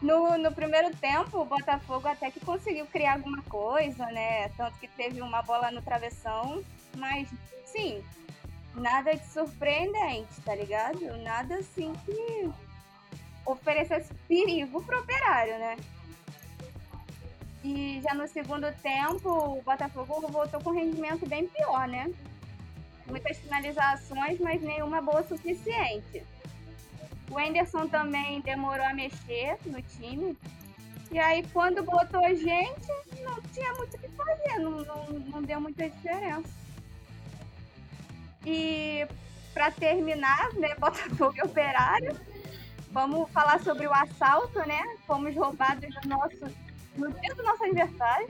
No, 0.00 0.36
no 0.36 0.52
primeiro 0.52 0.94
tempo, 0.96 1.40
o 1.40 1.44
Botafogo 1.44 2.08
até 2.08 2.30
que 2.30 2.40
conseguiu 2.40 2.86
criar 2.86 3.14
alguma 3.14 3.42
coisa, 3.42 4.06
né? 4.06 4.48
Tanto 4.56 4.78
que 4.78 4.88
teve 4.88 5.20
uma 5.20 5.42
bola 5.42 5.70
no 5.70 5.82
travessão. 5.82 6.62
Mas, 6.96 7.28
sim, 7.64 8.02
nada 8.74 9.14
de 9.14 9.24
surpreendente, 9.26 10.40
tá 10.44 10.54
ligado? 10.54 11.00
Nada 11.18 11.56
assim 11.56 11.92
que 12.04 12.50
oferecesse 13.44 14.12
perigo 14.26 14.82
pro 14.82 15.00
operário, 15.00 15.58
né? 15.58 15.76
E 17.62 18.00
já 18.02 18.12
no 18.14 18.26
segundo 18.26 18.72
tempo, 18.82 19.28
o 19.28 19.62
Botafogo 19.62 20.26
voltou 20.28 20.60
com 20.60 20.70
um 20.70 20.74
rendimento 20.74 21.28
bem 21.28 21.46
pior, 21.46 21.86
né? 21.86 22.10
Muitas 23.06 23.38
finalizações, 23.38 24.38
mas 24.40 24.62
nenhuma 24.62 25.00
boa 25.00 25.22
o 25.22 25.28
suficiente. 25.28 26.24
O 27.30 27.40
Enderson 27.40 27.88
também 27.88 28.40
demorou 28.40 28.84
a 28.84 28.94
mexer 28.94 29.56
no 29.66 29.80
time. 29.82 30.36
E 31.10 31.18
aí, 31.18 31.46
quando 31.52 31.82
botou 31.82 32.22
gente, 32.34 32.88
não 33.22 33.40
tinha 33.52 33.72
muito 33.74 33.96
o 33.96 33.98
que 33.98 34.08
fazer, 34.08 34.58
não, 34.58 34.70
não, 34.82 35.06
não 35.28 35.42
deu 35.42 35.60
muita 35.60 35.88
diferença. 35.88 36.48
E 38.44 39.06
para 39.52 39.70
terminar, 39.70 40.52
né, 40.54 40.74
Botafogo 40.80 41.34
e 41.36 41.42
Operário, 41.42 42.18
vamos 42.90 43.30
falar 43.30 43.60
sobre 43.60 43.86
o 43.86 43.92
assalto, 43.92 44.58
né? 44.66 44.80
Fomos 45.06 45.34
roubados 45.34 45.88
no 46.02 46.10
nosso 46.10 46.72
no 46.96 47.10
dia 47.10 47.34
do 47.34 47.42
nosso 47.42 47.64
aniversário. 47.64 48.28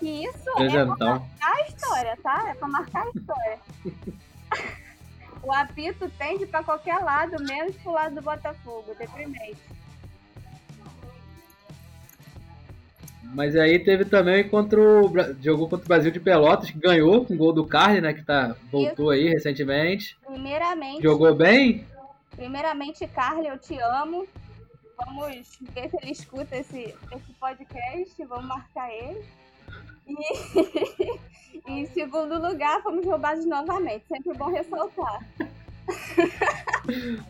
E 0.00 0.24
isso 0.24 0.52
Presentão. 0.56 0.92
é 0.92 0.96
pra 0.96 1.06
marcar 1.06 1.52
a 1.52 1.66
história, 1.66 2.18
tá? 2.22 2.48
É 2.48 2.54
pra 2.54 2.68
marcar 2.68 3.06
a 3.06 3.10
história. 3.10 3.58
o 5.42 5.52
apito 5.52 6.10
tende 6.18 6.46
para 6.46 6.64
qualquer 6.64 6.98
lado, 6.98 7.42
menos 7.44 7.76
pro 7.76 7.92
lado 7.92 8.14
do 8.14 8.22
Botafogo, 8.22 8.94
deprimente. 8.98 9.58
Mas 13.32 13.54
aí 13.54 13.78
teve 13.78 14.04
também 14.04 14.48
contra 14.48 14.80
o. 14.80 15.12
Jogou 15.40 15.68
contra 15.68 15.84
o 15.84 15.88
Brasil 15.88 16.10
de 16.10 16.18
Pelotas, 16.18 16.70
que 16.70 16.78
ganhou 16.78 17.24
com 17.24 17.34
o 17.34 17.36
gol 17.36 17.52
do 17.52 17.64
Carly, 17.64 18.00
né? 18.00 18.12
Que 18.12 18.24
tá, 18.24 18.56
voltou 18.70 19.10
aí 19.10 19.28
recentemente. 19.28 20.18
Primeiramente. 20.26 21.02
Jogou 21.02 21.32
bem? 21.34 21.86
Primeiramente, 22.34 23.06
Carly, 23.06 23.46
eu 23.46 23.58
te 23.58 23.78
amo. 23.78 24.26
Vamos 24.96 25.58
ver 25.72 25.88
se 25.88 25.96
ele 26.02 26.10
escuta 26.10 26.56
esse, 26.56 26.94
esse 27.12 27.32
podcast. 27.38 28.24
Vamos 28.24 28.46
marcar 28.46 28.92
ele. 28.92 29.24
E 31.66 31.72
em 31.72 31.86
segundo 31.86 32.40
lugar, 32.40 32.82
fomos 32.82 33.04
roubados 33.04 33.44
novamente. 33.44 34.04
Sempre 34.08 34.34
bom 34.34 34.50
ressaltar. 34.50 35.24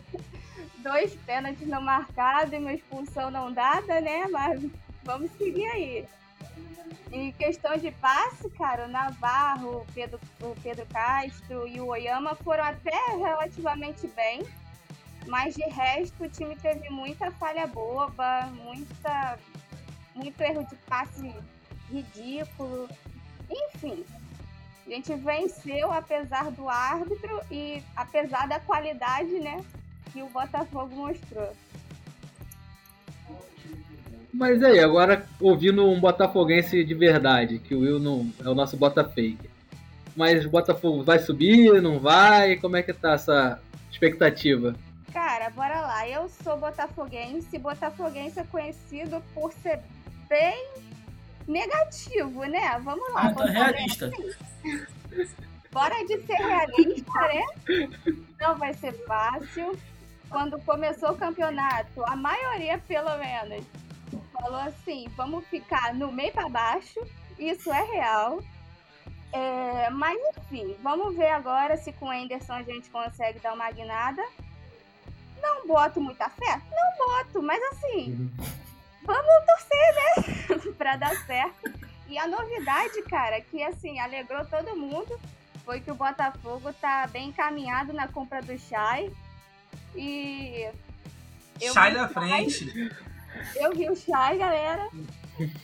Dois 0.77 1.13
pênaltis 1.25 1.67
não 1.67 1.81
marcados 1.81 2.53
e 2.53 2.57
uma 2.57 2.73
expulsão 2.73 3.29
não 3.29 3.51
dada, 3.51 4.01
né? 4.01 4.27
Mas 4.27 4.63
vamos 5.03 5.31
seguir 5.33 5.67
aí. 5.67 6.07
Em 7.11 7.31
questão 7.33 7.77
de 7.77 7.91
passe, 7.91 8.49
cara, 8.51 8.85
o 8.85 8.89
Navarro, 8.89 9.81
o 9.81 9.85
Pedro, 9.93 10.19
o 10.41 10.55
Pedro 10.63 10.85
Castro 10.87 11.67
e 11.67 11.79
o 11.79 11.87
Oyama 11.87 12.35
foram 12.35 12.63
até 12.63 12.97
relativamente 13.17 14.07
bem. 14.07 14.43
Mas 15.27 15.55
de 15.55 15.63
resto, 15.63 16.23
o 16.23 16.29
time 16.29 16.55
teve 16.55 16.89
muita 16.89 17.29
falha 17.31 17.67
boba, 17.67 18.47
muita, 18.63 19.37
muito 20.15 20.41
erro 20.41 20.65
de 20.65 20.75
passe 20.87 21.31
ridículo. 21.91 22.87
Enfim, 23.49 24.03
a 24.87 24.89
gente 24.89 25.13
venceu 25.15 25.91
apesar 25.91 26.51
do 26.51 26.67
árbitro 26.67 27.41
e 27.51 27.83
apesar 27.95 28.47
da 28.47 28.59
qualidade 28.59 29.39
né, 29.39 29.63
que 30.11 30.21
o 30.21 30.27
Botafogo 30.27 30.95
mostrou. 30.95 31.53
Mas 34.33 34.63
aí, 34.63 34.79
agora 34.79 35.27
ouvindo 35.39 35.85
um 35.85 35.99
botafoguense 35.99 36.83
de 36.83 36.93
verdade, 36.93 37.59
que 37.59 37.75
o 37.75 37.81
Will 37.81 37.99
não 37.99 38.31
é 38.43 38.49
o 38.49 38.55
nosso 38.55 38.77
Botafake. 38.77 39.49
Mas 40.15 40.45
o 40.45 40.49
Botafogo 40.49 41.03
vai 41.03 41.19
subir, 41.19 41.81
não 41.81 41.99
vai? 41.99 42.55
Como 42.55 42.77
é 42.77 42.83
que 42.83 42.93
tá 42.93 43.13
essa 43.13 43.59
expectativa? 43.91 44.75
Cara, 45.11 45.49
bora 45.49 45.81
lá. 45.81 46.07
Eu 46.07 46.29
sou 46.29 46.57
botafoguense. 46.57 47.57
Botafoguense 47.57 48.39
é 48.39 48.43
conhecido 48.43 49.21
por 49.33 49.51
ser 49.53 49.79
bem 50.29 50.65
negativo, 51.51 52.43
né? 52.45 52.79
Vamos 52.83 53.13
lá. 53.13 53.27
Ah, 53.27 53.33
tá 53.33 53.45
realista. 53.45 54.11
Bora 55.71 56.05
de 56.05 56.21
ser 56.25 56.35
realista, 56.35 57.19
né? 57.19 57.87
Não 58.39 58.57
vai 58.57 58.73
ser 58.73 58.93
fácil. 59.05 59.77
Quando 60.29 60.59
começou 60.59 61.11
o 61.11 61.17
campeonato, 61.17 62.03
a 62.05 62.15
maioria, 62.15 62.77
pelo 62.87 63.17
menos, 63.17 63.65
falou 64.31 64.59
assim: 64.61 65.07
vamos 65.15 65.45
ficar 65.47 65.93
no 65.93 66.11
meio 66.11 66.31
para 66.31 66.49
baixo. 66.49 66.99
Isso 67.37 67.71
é 67.71 67.83
real. 67.83 68.41
É, 69.33 69.89
mas 69.91 70.19
enfim, 70.37 70.75
vamos 70.83 71.15
ver 71.15 71.29
agora 71.29 71.77
se 71.77 71.93
com 71.93 72.07
o 72.07 72.11
Anderson 72.11 72.53
a 72.53 72.63
gente 72.63 72.89
consegue 72.89 73.39
dar 73.39 73.53
uma 73.53 73.71
guinada. 73.71 74.23
Não 75.41 75.67
boto 75.67 75.99
muita 76.01 76.29
fé? 76.29 76.61
Não 76.69 77.07
boto, 77.07 77.41
mas 77.41 77.61
assim, 77.71 78.29
vamos 79.03 79.45
torcer, 79.45 79.95
né? 79.95 80.73
para 80.77 80.95
dar 80.97 81.15
certo. 81.25 81.71
E 82.07 82.17
a 82.17 82.27
novidade, 82.27 83.01
cara, 83.03 83.39
que 83.41 83.63
assim, 83.63 83.99
alegrou 83.99 84.45
todo 84.45 84.75
mundo, 84.75 85.19
foi 85.63 85.79
que 85.79 85.91
o 85.91 85.95
Botafogo 85.95 86.73
tá 86.73 87.07
bem 87.07 87.29
encaminhado 87.29 87.93
na 87.93 88.07
compra 88.07 88.41
do 88.41 88.57
Chay. 88.57 89.11
E. 89.95 90.69
vi 91.73 91.93
da 91.93 92.09
frente. 92.09 92.91
Eu 93.55 93.73
vi 93.73 93.89
o 93.89 93.95
Chay, 93.95 94.37
galera. 94.37 94.89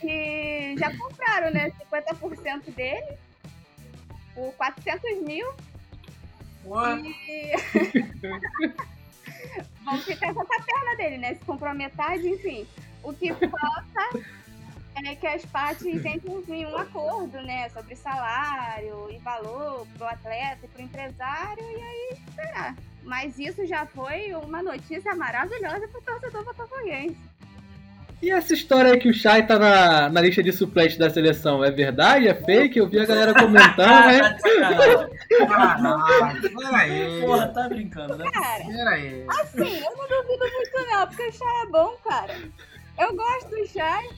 E 0.02 0.74
já 0.78 0.96
compraram, 0.96 1.50
né? 1.50 1.70
50% 1.92 2.74
dele. 2.74 3.18
Por 4.34 4.52
400 4.54 5.22
mil. 5.22 5.52
Pô, 6.62 6.80
E. 6.96 7.52
Vamos 9.84 10.04
ficar 10.04 10.34
com 10.34 10.42
essa 10.42 10.62
perna 10.62 10.96
dele, 10.96 11.18
né? 11.18 11.34
Se 11.34 11.44
comprou 11.44 11.74
metade, 11.74 12.28
enfim. 12.28 12.66
O 13.02 13.12
que 13.12 13.32
falta 13.34 14.26
é 15.06 15.14
que 15.14 15.26
as 15.26 15.44
partes 15.46 15.86
entrem 15.86 16.20
em 16.48 16.66
um 16.66 16.76
acordo, 16.76 17.40
né? 17.42 17.68
Sobre 17.70 17.94
salário 17.96 19.08
e 19.10 19.18
valor 19.18 19.86
pro 19.96 20.06
atleta 20.06 20.58
e 20.64 20.68
pro 20.68 20.82
empresário, 20.82 21.62
e 21.62 21.82
aí 21.82 22.16
esperar. 22.26 22.74
Mas 23.04 23.38
isso 23.38 23.64
já 23.66 23.86
foi 23.86 24.34
uma 24.34 24.62
notícia 24.62 25.14
maravilhosa 25.14 25.86
pro 25.88 26.02
torcedor 26.02 26.44
botafoguense. 26.44 27.16
E 28.20 28.32
essa 28.32 28.52
história 28.52 28.92
aí 28.92 28.98
que 28.98 29.08
o 29.08 29.14
Chay 29.14 29.46
tá 29.46 29.56
na, 29.60 30.08
na 30.08 30.20
lista 30.20 30.42
de 30.42 30.52
suplentes 30.52 30.96
da 30.98 31.08
seleção, 31.08 31.64
é 31.64 31.70
verdade? 31.70 32.26
É 32.26 32.34
fake? 32.34 32.76
Eu 32.76 32.88
vi 32.88 32.98
a 32.98 33.06
galera 33.06 33.32
comentando, 33.32 33.78
Ah, 33.88 34.06
né? 34.08 34.18
tá 34.18 34.38
sacanagem. 34.40 35.08
caralho. 35.46 36.50
Peraí. 36.58 37.20
Porra, 37.20 37.48
tá 37.48 37.68
brincando, 37.68 38.16
né? 38.16 38.28
Cara, 38.32 38.64
Peraí. 38.64 39.24
assim, 39.28 39.78
eu 39.78 39.96
não 39.96 40.08
duvido 40.08 40.44
muito 40.52 40.90
não, 40.90 41.06
porque 41.06 41.22
o 41.28 41.32
Chay 41.32 41.62
é 41.62 41.66
bom, 41.66 41.96
cara. 42.04 42.34
Eu 42.98 43.14
gosto 43.14 43.48
do 43.50 43.66
Chay. 43.66 44.10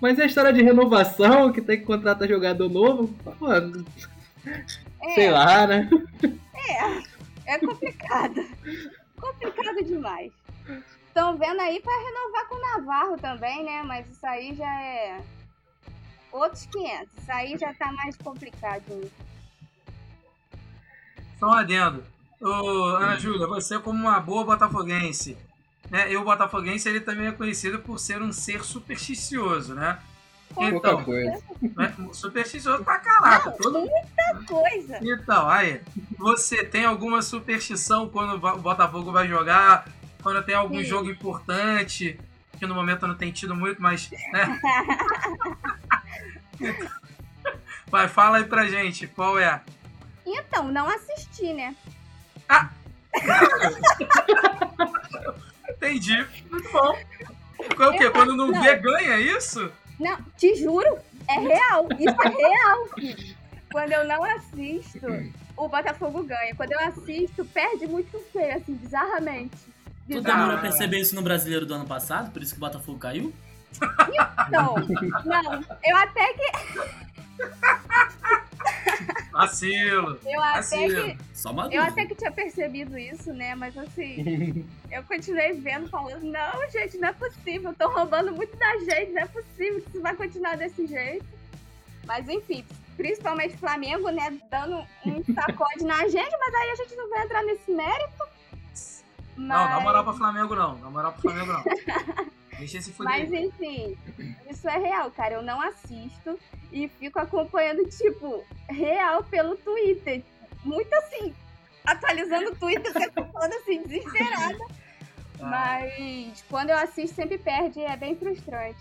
Mas 0.00 0.18
é 0.18 0.24
a 0.24 0.26
história 0.26 0.52
de 0.52 0.62
renovação, 0.62 1.52
que 1.52 1.62
tem 1.62 1.78
que 1.78 1.86
contratar 1.86 2.28
jogador 2.28 2.68
novo, 2.68 3.08
pô, 3.38 3.52
É, 3.52 5.14
sei 5.14 5.30
lá, 5.30 5.66
né? 5.66 5.88
É 7.46 7.58
complicado. 7.58 8.44
complicado 9.20 9.84
demais. 9.84 10.32
Estão 11.06 11.36
vendo 11.36 11.60
aí 11.60 11.80
pra 11.80 11.92
renovar 11.92 12.48
com 12.48 12.54
o 12.56 12.60
Navarro 12.60 13.16
também, 13.18 13.64
né? 13.64 13.82
Mas 13.82 14.08
isso 14.10 14.26
aí 14.26 14.54
já 14.54 14.80
é 14.82 15.20
outros 16.32 16.66
500. 16.66 17.08
Isso 17.18 17.32
aí 17.32 17.56
já 17.56 17.72
tá 17.74 17.92
mais 17.92 18.16
complicadinho. 18.16 19.10
Só 21.38 21.46
um 21.46 21.52
adendo. 21.52 22.04
Ô, 22.40 22.96
Ana 22.96 23.16
Júlia, 23.16 23.46
você 23.46 23.78
como 23.78 23.98
uma 24.00 24.20
boa 24.20 24.44
botafoguense, 24.44 25.36
né? 25.90 26.10
E 26.12 26.16
o 26.16 26.24
botafoguense 26.24 26.88
ele 26.88 27.00
também 27.00 27.26
é 27.28 27.32
conhecido 27.32 27.78
por 27.78 27.98
ser 27.98 28.20
um 28.22 28.32
ser 28.32 28.64
supersticioso, 28.64 29.74
né? 29.74 29.98
Pouca 30.54 30.76
Então, 30.76 31.04
coisa. 31.04 31.42
né? 31.76 31.94
supersticioso 32.12 32.84
pra 32.84 32.98
caraca. 32.98 33.50
Todo... 33.52 33.80
Muita 33.80 34.44
coisa. 34.46 34.98
Então, 35.02 35.48
aí, 35.48 35.80
você 36.16 36.64
tem 36.64 36.84
alguma 36.84 37.22
superstição 37.22 38.08
quando 38.08 38.34
o 38.34 38.58
Botafogo 38.58 39.10
vai 39.10 39.26
jogar? 39.26 39.88
Quando 40.22 40.42
tem 40.44 40.54
algum 40.54 40.78
Sim. 40.78 40.84
jogo 40.84 41.10
importante? 41.10 42.18
Que 42.58 42.66
no 42.66 42.74
momento 42.74 43.06
não 43.06 43.16
tem 43.16 43.32
tido 43.32 43.54
muito, 43.54 43.82
mas. 43.82 44.10
Né? 44.32 44.60
Vai, 47.90 48.08
fala 48.08 48.38
aí 48.38 48.44
pra 48.44 48.66
gente, 48.66 49.06
qual 49.06 49.38
é? 49.38 49.60
Então, 50.24 50.70
não 50.70 50.88
assisti, 50.88 51.52
né? 51.52 51.74
Entendi. 55.84 56.26
Muito 56.50 56.72
bom. 56.72 56.98
Qual 57.76 57.92
é 57.92 57.94
o 57.94 57.98
quê? 57.98 58.10
Quando 58.10 58.36
não 58.36 58.48
Não. 58.48 58.62
vê, 58.62 58.76
ganha 58.76 59.14
é 59.14 59.20
isso? 59.20 59.70
Não, 59.98 60.18
te 60.36 60.54
juro, 60.56 60.98
é 61.28 61.38
real. 61.38 61.88
Isso 61.98 62.16
é 62.22 62.28
real, 62.28 62.88
filho. 62.94 63.36
Quando 63.70 63.92
eu 63.92 64.04
não 64.06 64.24
assisto, 64.24 65.06
o 65.56 65.68
Botafogo 65.68 66.22
ganha. 66.22 66.54
Quando 66.54 66.72
eu 66.72 66.80
assisto, 66.80 67.44
perde 67.46 67.86
muito 67.86 68.18
feio, 68.32 68.56
assim, 68.56 68.74
bizarramente. 68.74 69.56
Tu 70.08 70.20
demorou 70.20 70.56
a 70.56 70.58
perceber 70.58 70.98
isso 70.98 71.14
no 71.14 71.22
brasileiro 71.22 71.64
do 71.64 71.74
ano 71.74 71.86
passado, 71.86 72.30
por 72.30 72.42
isso 72.42 72.52
que 72.52 72.58
o 72.58 72.60
Botafogo 72.60 72.98
caiu? 72.98 73.32
Então, 74.48 74.74
não, 75.24 75.64
eu 75.84 75.96
até 75.96 76.32
que. 76.34 77.14
Vacilo. 79.32 80.18
Eu 80.24 80.42
até 80.42 80.58
Vacilo. 80.58 81.02
que. 81.02 81.18
Só 81.34 81.50
uma 81.50 81.68
Eu 81.72 81.82
até 81.82 82.06
que 82.06 82.14
tinha 82.14 82.30
percebido 82.30 82.96
isso, 82.96 83.32
né? 83.32 83.54
Mas 83.54 83.76
assim, 83.76 84.64
eu 84.90 85.02
continuei 85.04 85.52
vendo, 85.54 85.88
falando, 85.88 86.22
não, 86.22 86.70
gente, 86.70 86.96
não 86.98 87.08
é 87.08 87.12
possível, 87.12 87.72
estão 87.72 87.92
roubando 87.92 88.32
muito 88.32 88.56
da 88.56 88.78
gente, 88.78 89.12
não 89.12 89.22
é 89.22 89.26
possível 89.26 89.82
que 89.82 89.88
isso 89.90 90.00
vai 90.00 90.14
continuar 90.14 90.56
desse 90.56 90.86
jeito. 90.86 91.26
Mas 92.06 92.28
enfim, 92.28 92.64
principalmente 92.96 93.54
o 93.54 93.58
Flamengo, 93.58 94.08
né, 94.10 94.38
dando 94.50 94.86
um 95.04 95.34
sacode 95.34 95.84
na 95.84 96.06
gente, 96.08 96.36
mas 96.38 96.54
aí 96.54 96.70
a 96.70 96.76
gente 96.76 96.94
não 96.94 97.10
vai 97.10 97.24
entrar 97.24 97.42
nesse 97.42 97.70
mérito. 97.70 98.24
Mas, 98.70 99.04
Não, 99.36 99.68
dá 99.68 99.80
moral 99.80 100.04
pro 100.04 100.14
Flamengo 100.14 100.54
não. 100.54 100.76
Dá 100.78 100.90
moral 100.90 101.12
pro 101.12 101.22
Flamengo 101.22 101.52
não. 101.52 101.64
Deixa 102.58 102.80
fuder. 102.82 103.04
mas 103.04 103.32
enfim, 103.32 103.96
isso 104.50 104.68
é 104.68 104.78
real, 104.78 105.10
cara. 105.10 105.34
Eu 105.34 105.42
não 105.42 105.60
assisto 105.60 106.38
e 106.72 106.88
fico 106.88 107.18
acompanhando, 107.18 107.84
tipo, 107.88 108.44
real 108.68 109.22
pelo 109.24 109.56
Twitter. 109.56 110.22
Muito 110.64 110.92
assim, 110.94 111.34
atualizando 111.84 112.52
o 112.52 112.56
Twitter, 112.56 112.92
toda 113.12 113.56
assim, 113.56 113.82
desesperada. 113.82 114.58
Ah, 115.40 115.46
Mas 115.46 116.44
quando 116.48 116.70
eu 116.70 116.78
assisto, 116.78 117.16
sempre 117.16 117.38
perde 117.38 117.80
e 117.80 117.84
é 117.84 117.96
bem 117.96 118.16
frustrante. 118.16 118.78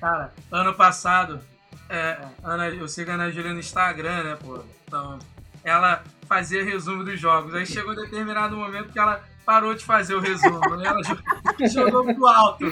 Cara, 0.00 0.32
ano 0.50 0.74
passado, 0.74 1.40
é, 1.88 2.18
Ana, 2.42 2.68
eu 2.68 2.88
sigo 2.88 3.10
a 3.10 3.14
Ana 3.14 3.30
Júlia 3.30 3.52
no 3.52 3.60
Instagram, 3.60 4.24
né, 4.24 4.38
pô? 4.40 4.62
Então, 4.86 5.18
ela 5.62 6.02
fazia 6.26 6.64
resumo 6.64 7.04
dos 7.04 7.18
jogos. 7.20 7.54
Aí 7.54 7.66
chegou 7.66 7.92
um 7.92 7.96
determinado 7.96 8.56
momento 8.56 8.92
que 8.92 8.98
ela 8.98 9.22
parou 9.50 9.74
de 9.74 9.84
fazer 9.84 10.14
o 10.14 10.20
resumo. 10.20 10.76
né? 10.76 10.86
Ela 10.86 11.02
jo- 11.02 11.18
jogou 11.74 12.14
pro 12.14 12.26
alto. 12.28 12.64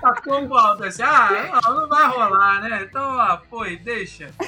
Tacou 0.00 0.46
pro 0.46 0.56
alto. 0.56 0.84
Assim, 0.84 1.02
ah, 1.02 1.60
não, 1.66 1.80
não 1.80 1.88
vai 1.88 2.06
rolar, 2.06 2.60
né? 2.60 2.82
Então, 2.88 3.02
ó, 3.16 3.38
foi, 3.50 3.76
deixa. 3.76 4.30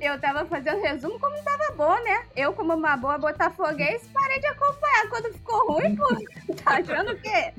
Eu 0.00 0.18
tava 0.18 0.46
fazendo 0.46 0.80
resumo 0.80 1.18
como 1.20 1.36
tava 1.44 1.72
bom, 1.76 1.94
né? 2.02 2.22
Eu, 2.34 2.54
como 2.54 2.72
uma 2.74 2.96
boa 2.96 3.18
botafoguense, 3.18 4.08
parei 4.12 4.40
de 4.40 4.46
acompanhar. 4.46 5.08
Quando 5.10 5.32
ficou 5.34 5.72
ruim, 5.72 5.94
pô, 5.94 6.06
tá 6.64 6.76
achando 6.78 7.12
o 7.12 7.16
quê? 7.16 7.52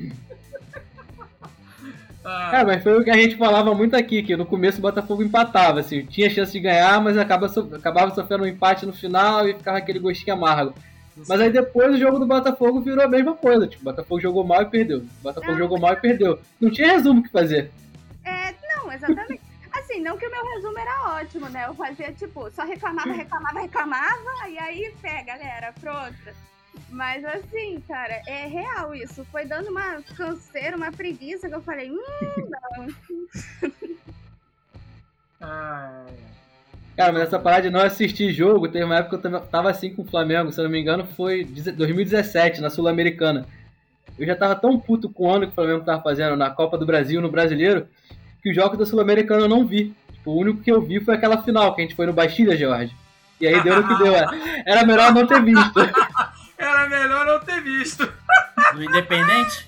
Ah, 2.26 2.52
É, 2.60 2.64
mas 2.66 2.82
foi 2.84 3.00
o 3.00 3.04
que 3.04 3.10
a 3.12 3.16
gente 3.18 3.38
falava 3.38 3.74
muito 3.76 3.96
aqui, 3.96 4.22
que 4.24 4.36
no 4.36 4.46
começo 4.46 4.80
o 4.80 4.82
Botafogo 4.82 5.24
empatava, 5.24 5.80
assim, 5.80 6.06
tinha 6.06 6.30
chance 6.30 6.52
de 6.52 6.60
ganhar, 6.60 7.00
mas 7.02 7.18
acaba 7.18 7.48
so- 7.50 7.70
acabava 7.76 8.14
sofrendo 8.14 8.44
um 8.44 8.48
empate 8.48 8.86
no 8.86 8.94
final 8.94 9.48
e 9.48 9.54
ficava 9.56 9.78
aquele 9.80 9.98
gostinho 10.00 10.34
amargo. 10.36 10.74
Mas 11.16 11.42
aí 11.42 11.52
depois 11.52 11.94
o 11.94 12.00
jogo 12.00 12.20
do 12.20 12.26
Botafogo 12.26 12.82
virou 12.82 13.04
a 13.04 13.08
mesma 13.08 13.36
coisa, 13.36 13.68
tipo, 13.68 13.82
o 13.82 13.86
Botafogo 13.86 14.22
jogou 14.22 14.44
mal 14.44 14.62
e 14.62 14.66
perdeu. 14.66 15.00
O 15.00 15.24
Botafogo 15.24 15.54
Ah, 15.54 15.58
jogou 15.58 15.80
mal 15.80 15.94
e 15.94 15.98
perdeu. 15.98 16.40
Não 16.60 16.72
tinha 16.72 16.94
resumo 16.94 17.20
o 17.20 17.24
que 17.24 17.30
fazer. 17.30 17.72
É, 18.24 18.54
não, 18.76 18.92
exatamente. 18.92 19.42
Assim, 19.74 20.02
não 20.02 20.18
que 20.18 20.28
o 20.28 20.32
meu 20.32 20.46
resumo 20.54 20.78
era 20.78 21.16
ótimo, 21.16 21.48
né? 21.50 21.66
Eu 21.66 21.74
fazia, 21.74 22.12
tipo, 22.12 22.52
só 22.52 22.64
reclamava, 22.64 23.14
reclamava, 23.14 23.62
reclamava, 23.62 24.50
e 24.50 24.60
aí 24.60 24.94
pega, 25.02 25.38
galera, 25.38 25.74
pronto. 25.80 26.36
Mas 26.90 27.24
assim, 27.24 27.82
cara, 27.88 28.22
é 28.28 28.48
real 28.48 28.94
isso. 28.94 29.24
Foi 29.26 29.46
dando 29.46 29.70
uma 29.70 30.02
canseira, 30.18 30.76
uma 30.76 30.92
preguiça 30.92 31.48
que 31.48 31.56
eu 31.56 31.62
falei, 31.62 31.90
hum, 31.90 32.50
não. 32.50 32.88
ah, 35.40 36.06
Cara, 37.02 37.14
mas 37.14 37.24
essa 37.24 37.40
parada 37.40 37.64
de 37.64 37.72
não 37.72 37.80
assistir 37.82 38.32
jogo, 38.32 38.68
teve 38.68 38.86
uma 38.86 38.98
época 38.98 39.18
que 39.18 39.26
eu 39.26 39.32
tava- 39.32 39.46
tava 39.48 39.72
assim 39.72 39.92
com 39.92 40.04
o 40.04 40.06
Flamengo, 40.06 40.52
se 40.52 40.60
eu 40.60 40.66
não 40.66 40.70
me 40.72 40.80
engano, 40.80 41.04
foi 41.18 41.44
2017, 41.44 42.62
na 42.62 42.70
Sul-Americana. 42.70 43.48
Eu 44.20 44.28
já 44.28 44.36
tava 44.36 44.56
tão 44.56 44.80
puto 44.80 45.10
com 45.10 45.26
o 45.28 45.32
ano 45.34 45.48
que 45.48 45.52
o 45.52 45.56
Flamengo 45.56 45.84
tava 45.84 46.00
fazendo 46.04 46.36
na 46.36 46.52
Copa 46.52 46.78
do 46.78 46.86
Brasil, 46.86 47.20
no 47.20 47.32
Brasileiro, 47.32 47.88
que 48.44 48.52
os 48.52 48.56
jogos 48.56 48.78
da 48.78 48.86
Sul-Americana 48.86 49.42
eu 49.42 49.50
não 49.50 49.66
vi. 49.66 49.96
Tipo, 50.14 50.30
o 50.30 50.38
único 50.38 50.62
que 50.62 50.72
eu 50.72 50.80
vi 50.80 51.00
foi 51.04 51.16
aquela 51.16 51.42
final, 51.42 51.74
que 51.74 51.82
a 51.82 51.86
gente 51.86 51.96
foi 51.96 52.06
no 52.06 52.14
Bastilha, 52.14 52.56
Jorge. 52.56 52.96
E 53.40 53.48
aí 53.48 53.64
deu 53.64 53.82
no 53.82 53.88
que 53.88 54.04
deu. 54.04 54.16
é. 54.16 54.26
Era 54.68 54.86
melhor 54.86 55.12
não 55.12 55.26
ter 55.26 55.42
visto. 55.42 55.80
Era 56.56 56.88
melhor 56.88 57.26
não 57.26 57.40
ter 57.40 57.62
visto. 57.62 58.08
Do 58.76 58.84
Independente? 58.84 59.68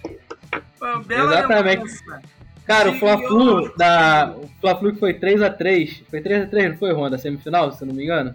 Foi 0.78 0.88
uma 0.94 1.02
bela 1.04 1.34
Exatamente. 1.40 1.78
lembrança. 1.82 2.22
Cara, 2.66 2.92
o 2.92 2.94
Fla-Flu 2.94 3.76
da. 3.78 4.34
O 4.38 4.48
Fla-Flu 4.62 4.94
que 4.94 5.00
foi 5.00 5.14
3x3. 5.14 6.04
Foi 6.10 6.22
3x3, 6.22 6.70
não 6.70 6.78
foi, 6.78 6.94
Ron, 6.94 7.10
da 7.10 7.18
semifinal, 7.18 7.72
se 7.72 7.84
eu 7.84 7.88
não 7.88 7.94
me 7.96 8.04
engano? 8.04 8.34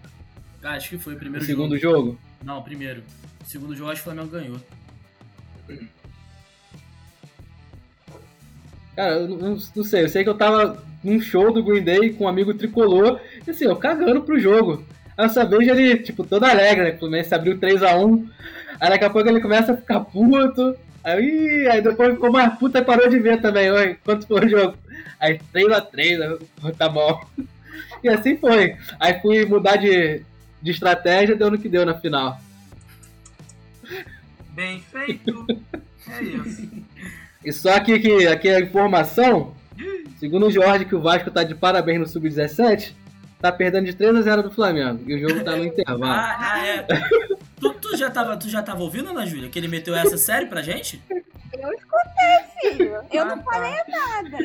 Ah, 0.62 0.72
acho 0.72 0.90
que 0.90 0.98
foi 0.98 1.14
o 1.14 1.16
O 1.16 1.18
primeiro 1.18 1.44
segundo 1.46 1.78
jogo. 1.78 1.96
jogo. 2.08 2.18
Não, 2.44 2.62
primeiro. 2.62 3.02
O 3.42 3.48
segundo 3.48 3.74
jogo 3.74 3.90
acho 3.90 4.02
que 4.02 4.08
o 4.08 4.12
Flamengo 4.12 4.30
ganhou. 4.30 4.60
Cara, 8.94 9.14
eu 9.14 9.28
não, 9.28 9.56
não 9.76 9.84
sei, 9.84 10.04
eu 10.04 10.08
sei 10.08 10.24
que 10.24 10.28
eu 10.28 10.36
tava 10.36 10.82
num 11.04 11.20
show 11.20 11.52
do 11.52 11.62
Green 11.62 11.82
Day 11.82 12.12
com 12.12 12.24
um 12.24 12.28
amigo 12.28 12.52
tricolor, 12.52 13.20
e 13.46 13.50
assim, 13.50 13.64
eu 13.64 13.76
cagando 13.76 14.22
pro 14.22 14.38
jogo. 14.40 14.84
Aí 15.16 15.24
eu 15.26 15.30
só 15.30 15.44
vejo 15.46 15.70
ele, 15.70 15.98
tipo, 15.98 16.24
todo 16.24 16.44
alegre, 16.44 16.84
né? 16.84 16.96
O 16.96 16.98
Fluminense 16.98 17.34
abriu 17.34 17.58
3x1. 17.58 18.28
Aí 18.80 18.90
daqui 18.90 19.04
a 19.04 19.10
pouco 19.10 19.28
ele 19.28 19.40
começa 19.40 19.72
a 19.72 19.76
ficar 19.76 20.00
puto. 20.00 20.76
Aí 21.12 21.68
Aí, 21.68 21.82
depois 21.82 22.14
ficou 22.14 22.32
mais 22.32 22.54
puta 22.58 22.78
e 22.78 22.84
parou 22.84 23.08
de 23.08 23.18
ver 23.18 23.40
também. 23.40 23.70
Oi, 23.70 23.96
quanto 24.04 24.26
foi 24.26 24.46
o 24.46 24.48
jogo? 24.48 24.76
Aí 25.20 25.40
3x3, 25.54 26.40
tá 26.76 26.88
bom. 26.88 27.24
E 28.02 28.08
assim 28.08 28.36
foi. 28.36 28.76
Aí 29.00 29.20
fui 29.20 29.44
mudar 29.44 29.76
de, 29.76 30.22
de 30.62 30.70
estratégia, 30.70 31.34
deu 31.34 31.50
no 31.50 31.58
que 31.58 31.68
deu 31.68 31.84
na 31.84 31.98
final. 31.98 32.38
Bem 34.50 34.80
feito. 34.92 35.46
É 36.08 36.22
isso. 36.22 36.68
E 37.44 37.52
só 37.52 37.74
aqui 37.74 37.98
que 37.98 38.26
aqui 38.26 38.48
a 38.48 38.60
informação, 38.60 39.54
segundo 40.18 40.46
o 40.46 40.50
Jorge, 40.50 40.84
que 40.84 40.94
o 40.94 41.00
Vasco 41.00 41.30
tá 41.30 41.42
de 41.42 41.54
parabéns 41.54 41.98
no 41.98 42.06
Sub-17, 42.06 42.92
tá 43.40 43.50
perdendo 43.50 43.86
de 43.86 43.94
3 43.94 44.16
a 44.16 44.22
0 44.22 44.42
do 44.44 44.50
Flamengo. 44.50 45.00
E 45.06 45.14
o 45.14 45.28
jogo 45.28 45.44
tá 45.44 45.56
no 45.56 45.64
intervalo. 45.66 46.04
Ah, 46.04 46.36
ah, 46.38 46.66
é. 46.66 46.86
Tu, 47.60 47.74
tu 47.74 47.96
já 47.96 48.10
tava, 48.10 48.36
tu 48.36 48.48
já 48.48 48.62
tava 48.62 48.82
ouvindo, 48.82 49.10
Ana 49.10 49.26
Júlia, 49.26 49.48
que 49.48 49.58
ele 49.58 49.68
meteu 49.68 49.94
essa 49.94 50.16
série 50.16 50.46
pra 50.46 50.62
gente? 50.62 51.02
Eu 51.10 51.72
escutei, 51.72 52.72
filho. 52.72 53.00
Eu 53.10 53.22
Ah, 53.22 53.24
não 53.24 53.38
tá. 53.38 53.50
falei 53.52 53.74
nada. 53.88 54.38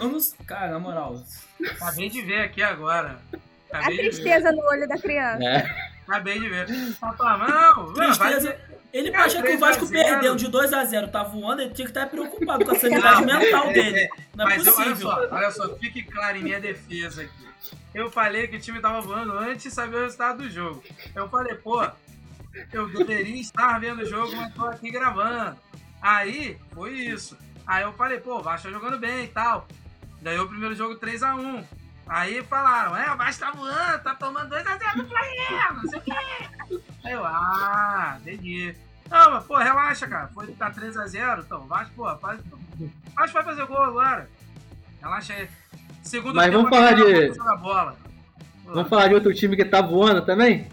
Eu 0.00 0.08
não... 0.08 0.18
Cara, 0.46 0.72
na 0.72 0.78
moral. 0.78 1.22
Acabei 1.72 2.08
de 2.08 2.22
ver 2.22 2.40
aqui 2.42 2.62
agora. 2.62 3.18
A 3.72 3.78
Acabei 3.78 3.96
ver. 3.96 4.02
tristeza 4.10 4.52
no 4.52 4.62
olho 4.62 4.88
da 4.88 4.98
criança. 4.98 5.42
É. 5.44 5.90
Acabei 6.06 6.38
de 6.38 6.48
ver. 6.48 6.66
Papai, 7.00 7.38
não, 7.38 7.86
não, 7.86 7.94
vai 7.94 8.06
Tristeza. 8.08 8.56
Ele 8.94 9.10
Cara, 9.10 9.24
acha 9.24 9.34
que 9.34 9.40
o 9.40 9.42
3 9.42 9.62
a 9.62 9.66
Vasco 9.66 9.86
0. 9.86 10.08
perdeu 10.08 10.36
de 10.36 10.46
2x0, 10.48 11.10
tá 11.10 11.24
voando, 11.24 11.62
ele 11.62 11.74
tinha 11.74 11.84
que 11.84 11.90
estar 11.90 12.06
preocupado 12.06 12.64
com 12.64 12.70
a 12.70 12.78
sanidade 12.78 13.24
mental 13.26 13.68
é, 13.70 13.72
dele. 13.72 14.08
Não 14.36 14.44
é 14.48 14.56
Mas 14.56 14.66
eu- 14.66 14.72
olha 14.72 14.90
possível. 14.90 15.10
só, 15.10 15.28
olha 15.34 15.50
só, 15.50 15.76
fique 15.76 16.02
claro 16.04 16.36
em 16.36 16.42
minha 16.44 16.60
defesa 16.60 17.22
aqui. 17.22 17.44
Eu 17.92 18.08
falei 18.08 18.46
que 18.46 18.56
o 18.56 18.60
time 18.60 18.80
tava 18.80 19.00
voando 19.00 19.32
antes 19.32 19.64
de 19.64 19.70
saber 19.72 19.96
o 19.96 20.02
resultado 20.02 20.44
do 20.44 20.48
jogo. 20.50 20.82
Eu 21.14 21.28
falei, 21.28 21.56
pô, 21.56 21.82
eu 22.72 22.88
deveria 22.88 23.40
estar 23.40 23.80
vendo 23.80 24.02
o 24.02 24.06
jogo, 24.06 24.34
mas 24.36 24.54
tô 24.54 24.64
aqui 24.66 24.90
gravando. 24.92 25.56
Aí, 26.00 26.56
foi 26.72 26.92
isso. 26.92 27.36
Aí 27.66 27.82
eu 27.82 27.92
falei, 27.94 28.20
pô, 28.20 28.36
o 28.38 28.42
Vasco 28.42 28.68
tá 28.68 28.72
jogando 28.72 28.98
bem 28.98 29.24
e 29.24 29.28
tal. 29.28 29.66
Ganhou 30.22 30.44
o 30.44 30.48
primeiro 30.48 30.74
jogo 30.76 30.94
3x1. 30.96 31.64
Aí 32.06 32.42
falaram, 32.44 32.96
é, 32.96 33.12
o 33.12 33.16
Vasco 33.16 33.44
tá 33.44 33.50
voando, 33.50 34.02
tá 34.02 34.14
tomando 34.14 34.50
2x0 34.54 34.96
do 34.96 35.08
Flamengo, 35.08 35.74
não 35.82 35.88
sei 35.88 35.98
o 35.98 36.02
quê. 36.02 36.12
Aí 37.04 37.12
eu, 37.12 37.24
ah, 37.24 38.18
entendi. 38.20 38.74
Não, 39.10 39.30
mas, 39.32 39.44
pô, 39.44 39.56
relaxa, 39.56 40.06
cara. 40.06 40.28
Foi 40.28 40.46
tá 40.48 40.70
3x0, 40.70 41.40
então, 41.40 41.62
o 41.62 41.66
Vasco, 41.66 41.92
pô, 41.96 42.16
faz, 42.18 42.40
o 42.40 42.90
Vasco 43.16 43.32
vai 43.34 43.42
fazer 43.44 43.66
gol 43.66 43.82
agora. 43.82 44.28
Relaxa 45.00 45.32
aí. 45.34 45.48
Segundo 46.02 46.34
Mas 46.34 46.46
tempo, 46.46 46.56
vamos 46.58 46.70
falar 46.70 46.88
a 46.88 46.92
de-. 46.92 47.32
Vamos 48.66 48.88
falar 48.88 49.08
de 49.08 49.14
outro 49.14 49.32
time 49.34 49.56
que 49.56 49.64
tá 49.64 49.80
voando 49.80 50.22
também? 50.22 50.68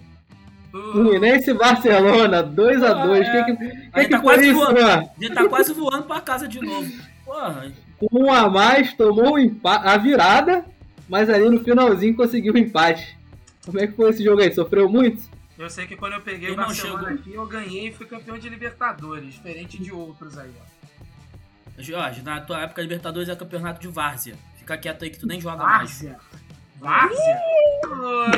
Fluminense 0.71 1.49
e 1.51 1.53
Barcelona, 1.53 2.43
2x2. 2.43 2.83
Ah, 2.83 3.17
é. 3.37 3.43
Quem 3.43 3.55
que, 3.57 3.63
Aí 3.63 3.91
quem 3.93 4.03
que 4.05 4.09
tá 4.09 4.17
foi 4.21 4.33
quase 4.35 4.49
isso, 4.49 4.59
voando. 4.59 4.81
mano? 4.81 5.09
Ele 5.19 5.33
tá 5.35 5.49
quase 5.49 5.73
voando 5.73 6.03
pra 6.03 6.21
casa 6.21 6.47
de 6.47 6.61
novo. 6.61 6.89
Porra, 7.25 7.71
um 8.11 8.31
a 8.31 8.49
mais, 8.49 8.93
tomou 8.93 9.33
o 9.33 9.39
empa- 9.39 9.81
a 9.83 9.97
virada, 9.97 10.65
mas 11.11 11.29
ali 11.29 11.49
no 11.49 11.61
finalzinho 11.61 12.15
conseguiu 12.15 12.53
o 12.53 12.57
empate. 12.57 13.17
Como 13.65 13.77
é 13.77 13.85
que 13.85 13.93
foi 13.93 14.11
esse 14.11 14.23
jogo 14.23 14.41
aí? 14.41 14.55
Sofreu 14.55 14.87
muito? 14.87 15.21
Eu 15.59 15.69
sei 15.69 15.85
que 15.85 15.97
quando 15.97 16.13
eu 16.13 16.21
peguei 16.21 16.51
o 16.51 16.55
Barcelona 16.55 17.09
chegou. 17.09 17.19
aqui, 17.19 17.33
eu 17.33 17.45
ganhei 17.45 17.89
e 17.89 17.91
fui 17.91 18.05
campeão 18.05 18.37
de 18.37 18.47
Libertadores, 18.47 19.33
diferente 19.33 19.77
de 19.77 19.91
outros 19.91 20.37
aí, 20.37 20.49
ó. 20.57 21.81
Jorge, 21.81 22.21
na 22.21 22.39
tua 22.39 22.61
época, 22.61 22.81
Libertadores 22.81 23.27
é 23.27 23.35
campeonato 23.35 23.81
de 23.81 23.89
Várzea. 23.89 24.35
Fica 24.55 24.77
quieto 24.77 25.03
aí 25.03 25.09
que 25.09 25.19
tu 25.19 25.27
nem 25.27 25.41
joga 25.41 25.61
mais. 25.61 25.89
Várzea. 25.91 26.17
Várzea? 26.79 27.41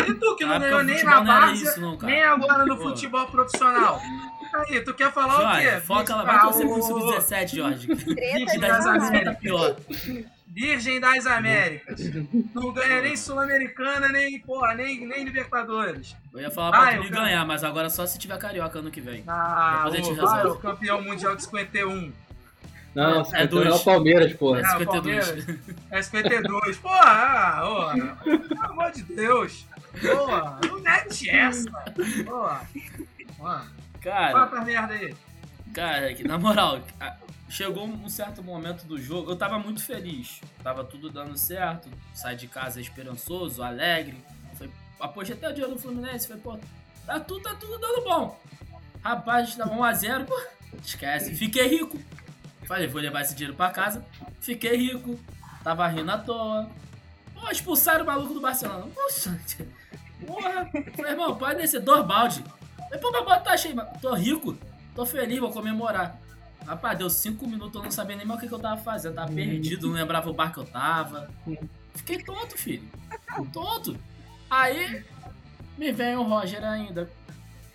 E 0.10 0.14
tu 0.16 0.36
que 0.36 0.44
Na 0.44 0.54
não 0.54 0.60
ganhou 0.60 0.80
o 0.80 0.84
nem 0.84 1.04
na 1.04 1.22
Várzea, 1.22 1.70
isso, 1.70 1.80
não, 1.80 1.96
nem 2.00 2.24
agora 2.24 2.66
no 2.66 2.76
Pô. 2.76 2.90
futebol 2.90 3.28
profissional. 3.28 4.02
Aí, 4.52 4.82
tu 4.82 4.96
quer 4.96 5.12
falar 5.12 5.38
o 5.38 5.42
Jorge, 5.42 5.70
quê? 5.70 5.82
foca 5.82 6.16
lá, 6.16 6.24
vai 6.24 6.42
torcer 6.42 6.68
pro 6.68 6.80
ô, 6.80 6.82
Sub-17, 6.82 7.56
Jorge. 7.56 7.88
Treta 7.88 8.52
Que 8.52 8.58
das 8.58 8.84
tá 8.84 9.34
pior. 9.36 9.76
Virgem 10.54 11.00
das 11.00 11.26
Américas. 11.26 12.00
Não 12.54 12.72
ganha 12.72 13.02
nem 13.02 13.18
Sul-Americana, 13.18 14.08
nem, 14.10 14.40
porra, 14.40 14.76
nem, 14.76 15.06
nem 15.08 15.24
Libertadores. 15.24 16.16
Eu 16.34 16.40
ia 16.42 16.52
falar 16.52 16.70
pra 16.72 16.80
Vai, 16.82 16.94
tu 16.96 17.00
me 17.00 17.06
eu 17.08 17.12
quero- 17.12 17.24
ganhar, 17.26 17.46
mas 17.46 17.64
agora 17.64 17.90
só 17.90 18.06
se 18.06 18.20
tiver 18.20 18.38
carioca 18.38 18.78
ano 18.80 18.92
que 18.92 19.02
vem. 19.02 19.24
Ah, 19.28 19.86
o, 19.88 20.16
vai, 20.16 20.46
o 20.46 20.56
campeão 20.58 21.02
mundial 21.02 21.36
de 21.36 21.44
51. 21.44 22.14
Não, 22.94 23.22
É, 23.34 23.42
é, 23.42 23.44
é 23.44 23.68
é 23.68 23.72
o 23.74 23.80
Palmeiras, 23.84 24.34
porra. 24.34 24.60
É 24.60 24.64
Ah, 24.66 24.76
o 24.76 24.80
52. 24.80 25.26
Palmeiras. 25.28 25.60
É 25.90 26.02
52. 26.04 26.78
Porra, 26.78 27.00
ah, 27.02 27.62
porra, 27.62 28.16
pelo 28.48 28.64
amor 28.66 28.92
de 28.92 29.04
Deus. 29.04 29.66
Porra, 30.00 30.60
não 30.68 30.80
mete 30.82 31.30
essa. 31.32 31.72
Porra. 32.24 32.62
Mano, 33.40 33.66
Cara, 34.02 34.32
fala 34.32 34.48
pra 34.48 34.62
merda 34.64 34.94
aí. 34.94 35.16
Cara, 35.74 36.14
que, 36.14 36.28
na 36.28 36.38
moral, 36.38 36.80
chegou 37.54 37.86
um 37.86 38.10
certo 38.10 38.42
momento 38.42 38.84
do 38.86 39.00
jogo, 39.00 39.30
eu 39.30 39.36
tava 39.36 39.60
muito 39.60 39.84
feliz. 39.84 40.42
Tava 40.64 40.84
tudo 40.84 41.08
dando 41.08 41.38
certo, 41.38 41.88
saí 42.12 42.36
de 42.36 42.48
casa 42.48 42.82
esperançoso, 42.82 43.62
alegre. 43.62 44.18
Foi, 44.56 44.72
até 45.32 45.50
o 45.50 45.54
dia 45.54 45.68
no 45.68 45.78
Fluminense, 45.78 46.28
falei, 46.28 46.42
pô, 46.42 46.58
tá 47.06 47.20
tudo, 47.20 47.44
tá 47.44 47.54
tudo 47.54 47.78
dando 47.78 48.04
bom. 48.04 48.42
Rapaz, 49.04 49.56
tava 49.56 49.76
1x0, 49.76 50.26
pô, 50.26 50.42
esquece. 50.84 51.36
Fiquei 51.36 51.68
rico. 51.68 52.00
Falei, 52.66 52.88
vou 52.88 53.00
levar 53.00 53.22
esse 53.22 53.36
dinheiro 53.36 53.56
pra 53.56 53.70
casa. 53.70 54.04
Fiquei 54.40 54.76
rico, 54.76 55.20
tava 55.64 55.88
rindo 55.88 56.10
à 56.10 56.18
toa. 56.18 56.68
Pô, 57.36 57.52
expulsaram 57.52 58.04
o 58.04 58.08
maluco 58.08 58.34
do 58.34 58.42
Barcelona. 58.42 58.88
Poxa, 58.96 59.40
porra. 60.26 60.72
Falei, 60.96 61.12
irmão, 61.12 61.36
pode 61.36 61.62
descer 61.62 61.82
dois 61.82 62.04
balde. 62.04 62.44
Pô, 63.00 63.12
mas 63.12 63.26
bota 63.26 63.56
cheio, 63.58 63.76
tô 64.02 64.16
rico. 64.16 64.58
Tô 64.96 65.06
feliz, 65.06 65.40
vou 65.40 65.52
comemorar. 65.52 66.23
Rapaz, 66.66 66.98
deu 66.98 67.10
cinco 67.10 67.48
minutos, 67.48 67.76
eu 67.76 67.84
não 67.84 67.92
sabia 67.92 68.16
nem 68.16 68.26
mais 68.26 68.38
o 68.38 68.42
que, 68.42 68.48
que 68.48 68.54
eu 68.54 68.60
tava 68.60 68.82
fazendo. 68.82 69.16
Tava 69.16 69.32
perdido, 69.32 69.88
não 69.88 69.96
lembrava 69.96 70.30
o 70.30 70.34
bar 70.34 70.52
que 70.52 70.60
eu 70.60 70.66
tava. 70.66 71.30
Fiquei 71.94 72.24
tonto, 72.24 72.58
filho. 72.58 72.88
Tonto. 73.52 73.98
Aí, 74.50 75.04
me 75.78 75.92
vem 75.92 76.16
o 76.16 76.24
Roger 76.24 76.64
ainda. 76.64 77.10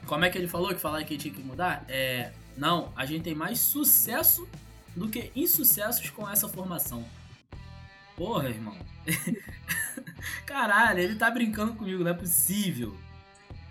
Como 0.07 0.25
é 0.25 0.31
que 0.31 0.39
ele 0.39 0.49
falou 0.49 0.69
que 0.69 0.81
falar 0.81 1.05
que 1.05 1.19
tinha 1.19 1.35
que 1.35 1.43
mudar? 1.43 1.85
É. 1.89 2.33
Não, 2.57 2.93
a 2.97 3.05
gente 3.05 3.23
tem 3.23 3.35
mais 3.35 3.61
sucesso 3.61 4.49
do 4.97 5.09
que 5.09 5.31
insucessos 5.37 6.11
com 6.11 6.29
essa 6.29 6.49
formação. 6.49 7.05
Porra, 8.17 8.49
irmão. 8.49 8.77
Caralho, 10.45 10.99
ele 10.99 11.15
tá 11.15 11.31
brincando 11.31 11.75
comigo, 11.75 12.03
não 12.03 12.11
é 12.11 12.15
possível. 12.15 12.97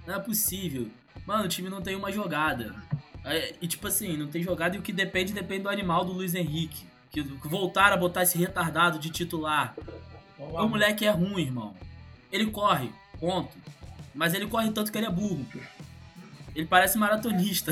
Não 0.05 0.15
é 0.15 0.19
possível. 0.19 0.89
Mano, 1.25 1.45
o 1.45 1.49
time 1.49 1.69
não 1.69 1.81
tem 1.81 1.95
uma 1.95 2.11
jogada. 2.11 2.73
É, 3.27 3.53
e 3.61 3.67
tipo 3.67 3.87
assim, 3.87 4.15
não 4.15 4.27
tem 4.27 4.41
jogada 4.41 4.75
e 4.75 4.79
o 4.79 4.81
que 4.81 4.93
depende, 4.93 5.33
depende 5.33 5.63
do 5.63 5.69
animal 5.69 6.05
do 6.05 6.13
Luiz 6.13 6.33
Henrique. 6.33 6.85
Que 7.11 7.21
voltaram 7.21 7.95
a 7.95 7.99
botar 7.99 8.23
esse 8.23 8.37
retardado 8.37 8.99
de 8.99 9.09
titular. 9.09 9.75
O 10.37 10.67
moleque 10.67 11.05
é 11.05 11.09
ruim, 11.09 11.41
irmão. 11.41 11.75
Ele 12.31 12.47
corre, 12.47 12.89
ponto. 13.19 13.55
Mas 14.13 14.33
ele 14.33 14.47
corre 14.47 14.71
tanto 14.71 14.91
que 14.91 14.97
ele 14.97 15.07
é 15.07 15.11
burro. 15.11 15.45
Ele 16.55 16.65
parece 16.65 16.97
maratonista. 16.97 17.71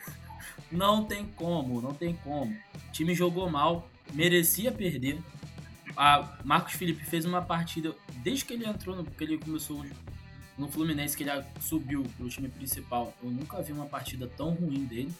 não 0.70 1.04
tem 1.04 1.26
como, 1.26 1.80
não 1.80 1.94
tem 1.94 2.14
como. 2.16 2.52
O 2.52 2.92
time 2.92 3.14
jogou 3.14 3.48
mal, 3.48 3.88
merecia 4.12 4.72
perder. 4.72 5.20
A 5.96 6.36
Marcos 6.44 6.74
Felipe 6.74 7.04
fez 7.04 7.24
uma 7.24 7.40
partida 7.40 7.94
desde 8.22 8.44
que 8.44 8.52
ele 8.52 8.66
entrou, 8.66 8.96
no, 8.96 9.04
que 9.04 9.24
ele 9.24 9.38
começou 9.38 9.84
no 10.56 10.68
Fluminense, 10.68 11.16
que 11.16 11.22
ele 11.22 11.44
subiu 11.60 12.04
pro 12.16 12.28
time 12.28 12.48
principal. 12.48 13.12
Eu 13.22 13.30
nunca 13.30 13.62
vi 13.62 13.72
uma 13.72 13.86
partida 13.86 14.26
tão 14.36 14.50
ruim 14.50 14.84
dele. 14.84 15.14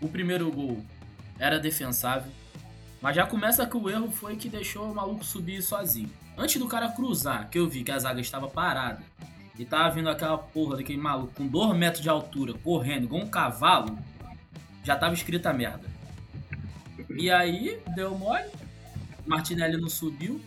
O 0.00 0.08
primeiro 0.08 0.50
gol 0.50 0.84
era 1.38 1.58
defensável. 1.58 2.30
Mas 3.00 3.16
já 3.16 3.26
começa 3.26 3.66
que 3.66 3.76
o 3.76 3.88
erro 3.88 4.10
foi 4.10 4.36
que 4.36 4.48
deixou 4.48 4.90
o 4.90 4.94
maluco 4.94 5.24
subir 5.24 5.62
sozinho. 5.62 6.10
Antes 6.36 6.60
do 6.60 6.68
cara 6.68 6.88
cruzar, 6.90 7.48
que 7.48 7.58
eu 7.58 7.68
vi 7.68 7.82
que 7.82 7.90
a 7.90 7.98
zaga 7.98 8.20
estava 8.20 8.48
parada, 8.48 9.02
e 9.58 9.64
tava 9.64 9.94
vindo 9.94 10.10
aquela 10.10 10.36
porra 10.36 10.76
daquele 10.76 10.98
maluco 10.98 11.32
com 11.34 11.46
2 11.46 11.76
metros 11.76 12.02
de 12.02 12.08
altura, 12.10 12.52
correndo 12.54 13.04
igual 13.04 13.22
um 13.22 13.28
cavalo, 13.28 13.98
já 14.84 14.96
tava 14.96 15.14
escrita 15.14 15.52
merda. 15.52 15.88
E 17.10 17.30
aí, 17.30 17.80
deu 17.94 18.16
mole, 18.18 18.50
Martinelli 19.26 19.80
não 19.80 19.88
subiu, 19.88 20.40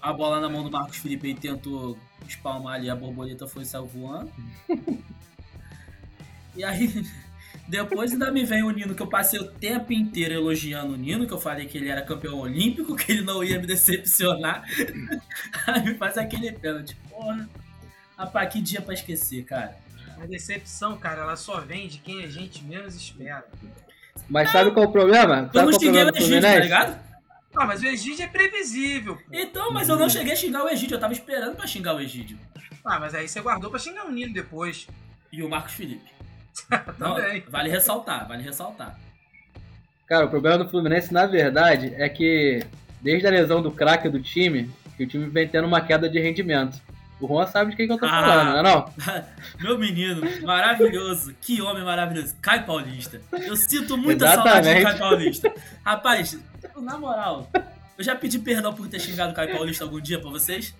a 0.00 0.12
bola 0.12 0.40
na 0.40 0.48
mão 0.48 0.62
do 0.62 0.70
Marcos 0.70 0.98
Felipe 0.98 1.28
e 1.28 1.34
tentou 1.34 1.98
espalmar 2.28 2.74
ali, 2.74 2.90
a 2.90 2.96
borboleta 2.96 3.46
foi 3.46 3.64
saiu 3.64 3.86
voando. 3.86 4.30
E 6.56 6.64
aí, 6.64 7.06
depois 7.68 8.12
ainda 8.12 8.30
me 8.32 8.44
vem 8.44 8.64
o 8.64 8.70
Nino, 8.70 8.94
que 8.94 9.02
eu 9.02 9.06
passei 9.06 9.38
o 9.38 9.46
tempo 9.46 9.92
inteiro 9.92 10.34
elogiando 10.34 10.94
o 10.94 10.96
Nino, 10.96 11.26
que 11.26 11.32
eu 11.32 11.38
falei 11.38 11.66
que 11.66 11.78
ele 11.78 11.88
era 11.88 12.02
campeão 12.02 12.38
olímpico, 12.38 12.96
que 12.96 13.12
ele 13.12 13.22
não 13.22 13.42
ia 13.44 13.58
me 13.58 13.66
decepcionar. 13.66 14.64
Aí 15.66 15.84
me 15.84 15.94
faz 15.94 16.18
aquele 16.18 16.52
pênalti. 16.52 16.96
Porra. 17.08 17.48
Rapaz, 18.18 18.52
que 18.52 18.60
dia 18.60 18.82
pra 18.82 18.92
esquecer, 18.92 19.44
cara. 19.44 19.76
A 20.20 20.26
decepção, 20.26 20.98
cara, 20.98 21.22
ela 21.22 21.36
só 21.36 21.60
vem 21.60 21.88
de 21.88 21.98
quem 21.98 22.24
a 22.24 22.28
gente 22.28 22.62
menos 22.64 22.94
espera. 22.94 23.46
Mas 24.28 24.50
sabe 24.50 24.72
qual 24.72 24.84
é 24.84 24.88
o 24.88 24.92
problema? 24.92 25.36
Eu 25.36 25.44
Sabe 25.44 25.54
não 25.54 25.64
qual 25.64 25.72
é 25.72 25.76
o 25.76 25.80
xinguei 25.80 26.02
Egídio, 26.02 26.42
tá 26.42 26.58
ligado? 26.58 27.09
Ah, 27.56 27.66
mas 27.66 27.82
o 27.82 27.86
Egídio 27.86 28.24
é 28.24 28.28
previsível. 28.28 29.16
pô. 29.16 29.22
Então, 29.32 29.72
mas 29.72 29.88
eu 29.88 29.96
não 29.96 30.08
cheguei 30.08 30.32
a 30.32 30.36
xingar 30.36 30.64
o 30.64 30.68
Egídio, 30.68 30.94
eu 30.94 31.00
tava 31.00 31.12
esperando 31.12 31.56
pra 31.56 31.66
xingar 31.66 31.94
o 31.94 32.00
Egídio. 32.00 32.38
Ah, 32.84 32.98
mas 33.00 33.14
aí 33.14 33.28
você 33.28 33.40
guardou 33.40 33.70
pra 33.70 33.78
xingar 33.78 34.06
o 34.06 34.10
Nino 34.12 34.32
depois. 34.32 34.86
E 35.32 35.42
o 35.42 35.48
Marcos 35.48 35.72
Felipe. 35.74 36.10
Não, 36.98 37.14
Também. 37.14 37.44
vale 37.48 37.68
ressaltar, 37.70 38.26
vale 38.26 38.42
ressaltar. 38.42 38.98
Cara, 40.08 40.26
o 40.26 40.28
problema 40.28 40.58
do 40.58 40.68
Fluminense, 40.68 41.12
na 41.12 41.24
verdade, 41.26 41.94
é 41.96 42.08
que 42.08 42.66
desde 43.00 43.26
a 43.28 43.30
lesão 43.30 43.62
do 43.62 43.70
craque 43.70 44.08
do 44.08 44.20
time, 44.20 44.68
que 44.96 45.04
o 45.04 45.06
time 45.06 45.26
vem 45.28 45.46
tendo 45.46 45.68
uma 45.68 45.80
queda 45.80 46.08
de 46.08 46.18
rendimento. 46.18 46.80
O 47.20 47.28
Juan 47.28 47.46
sabe 47.46 47.70
de 47.70 47.76
quem 47.76 47.86
que 47.86 47.92
eu 47.92 47.98
tô 47.98 48.06
Ah. 48.06 48.22
falando, 48.22 48.54
né 48.54 48.62
não? 48.62 48.92
Meu 49.60 49.78
menino, 49.78 50.22
maravilhoso. 50.42 51.32
Que 51.40 51.60
homem 51.62 51.84
maravilhoso. 51.84 52.34
Caio 52.42 52.64
Paulista. 52.64 53.20
Eu 53.32 53.54
sinto 53.54 53.96
muita 53.96 54.24
Exatamente. 54.24 54.54
saudade 54.64 54.78
do 54.80 54.82
Caio 54.82 54.98
Paulista. 54.98 55.54
Rapaz, 55.84 56.38
na 56.76 56.98
moral, 56.98 57.50
eu 57.98 58.04
já 58.04 58.14
pedi 58.16 58.38
perdão 58.38 58.72
por 58.74 58.88
ter 58.88 58.98
xingado 59.00 59.32
o 59.32 59.34
Caio 59.34 59.52
Paulista 59.56 59.84
algum 59.84 60.00
dia 60.00 60.18
pra 60.20 60.30
vocês. 60.30 60.74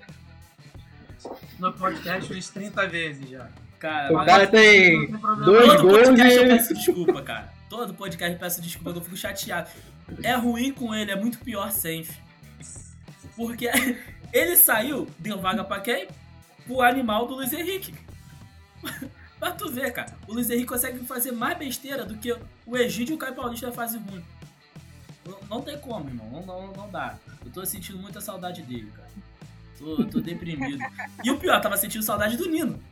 No 1.58 1.72
podcast 1.72 2.32
fiz 2.32 2.48
30 2.50 2.86
vezes 2.88 3.28
já. 3.28 3.48
Cara, 3.78 4.12
O 4.12 4.24
cara 4.24 4.46
tem 4.46 5.00
Não 5.00 5.06
tem 5.12 5.18
problema. 5.18 5.44
dois 5.44 5.72
Todo 5.72 5.82
gols 5.82 6.08
podcast 6.08 6.36
eu 6.36 6.48
peço 6.48 6.74
desculpa, 6.74 7.22
cara. 7.22 7.52
Todo 7.68 7.94
podcast 7.94 8.32
eu 8.32 8.38
peço 8.38 8.60
desculpa, 8.62 8.92
que 8.92 8.98
eu 8.98 9.02
fico 9.02 9.16
chateado. 9.16 9.68
É 10.22 10.34
ruim 10.34 10.72
com 10.72 10.94
ele, 10.94 11.10
é 11.10 11.16
muito 11.16 11.38
pior 11.38 11.70
sem. 11.70 12.06
Porque 13.36 13.70
ele 14.32 14.56
saiu, 14.56 15.08
deu 15.18 15.38
vaga 15.38 15.64
pra 15.64 15.80
quem? 15.80 16.08
Pro 16.66 16.82
animal 16.82 17.26
do 17.26 17.34
Luiz 17.34 17.52
Henrique. 17.52 17.94
pra 19.38 19.50
tu 19.52 19.70
ver, 19.70 19.92
cara. 19.92 20.14
O 20.26 20.34
Luiz 20.34 20.48
Henrique 20.50 20.66
consegue 20.66 20.98
fazer 21.06 21.32
mais 21.32 21.56
besteira 21.58 22.04
do 22.04 22.16
que 22.16 22.36
o 22.66 22.76
Egídio 22.76 23.12
e 23.12 23.16
o 23.16 23.18
Caio 23.18 23.34
Paulista 23.34 23.70
fazem 23.72 24.00
ruim. 24.00 24.22
Não, 25.26 25.38
não 25.48 25.62
tem 25.62 25.78
como, 25.78 26.08
irmão. 26.08 26.28
Não, 26.30 26.42
não, 26.46 26.72
não 26.72 26.90
dá. 26.90 27.18
Eu 27.44 27.50
tô 27.50 27.64
sentindo 27.64 27.98
muita 27.98 28.20
saudade 28.20 28.62
dele, 28.62 28.90
cara. 28.94 29.08
Tô, 29.78 30.04
tô 30.04 30.20
deprimido. 30.20 30.78
E 31.24 31.30
o 31.30 31.38
pior, 31.38 31.60
tava 31.60 31.76
sentindo 31.76 32.02
saudade 32.02 32.36
do 32.36 32.48
Nino. 32.48 32.82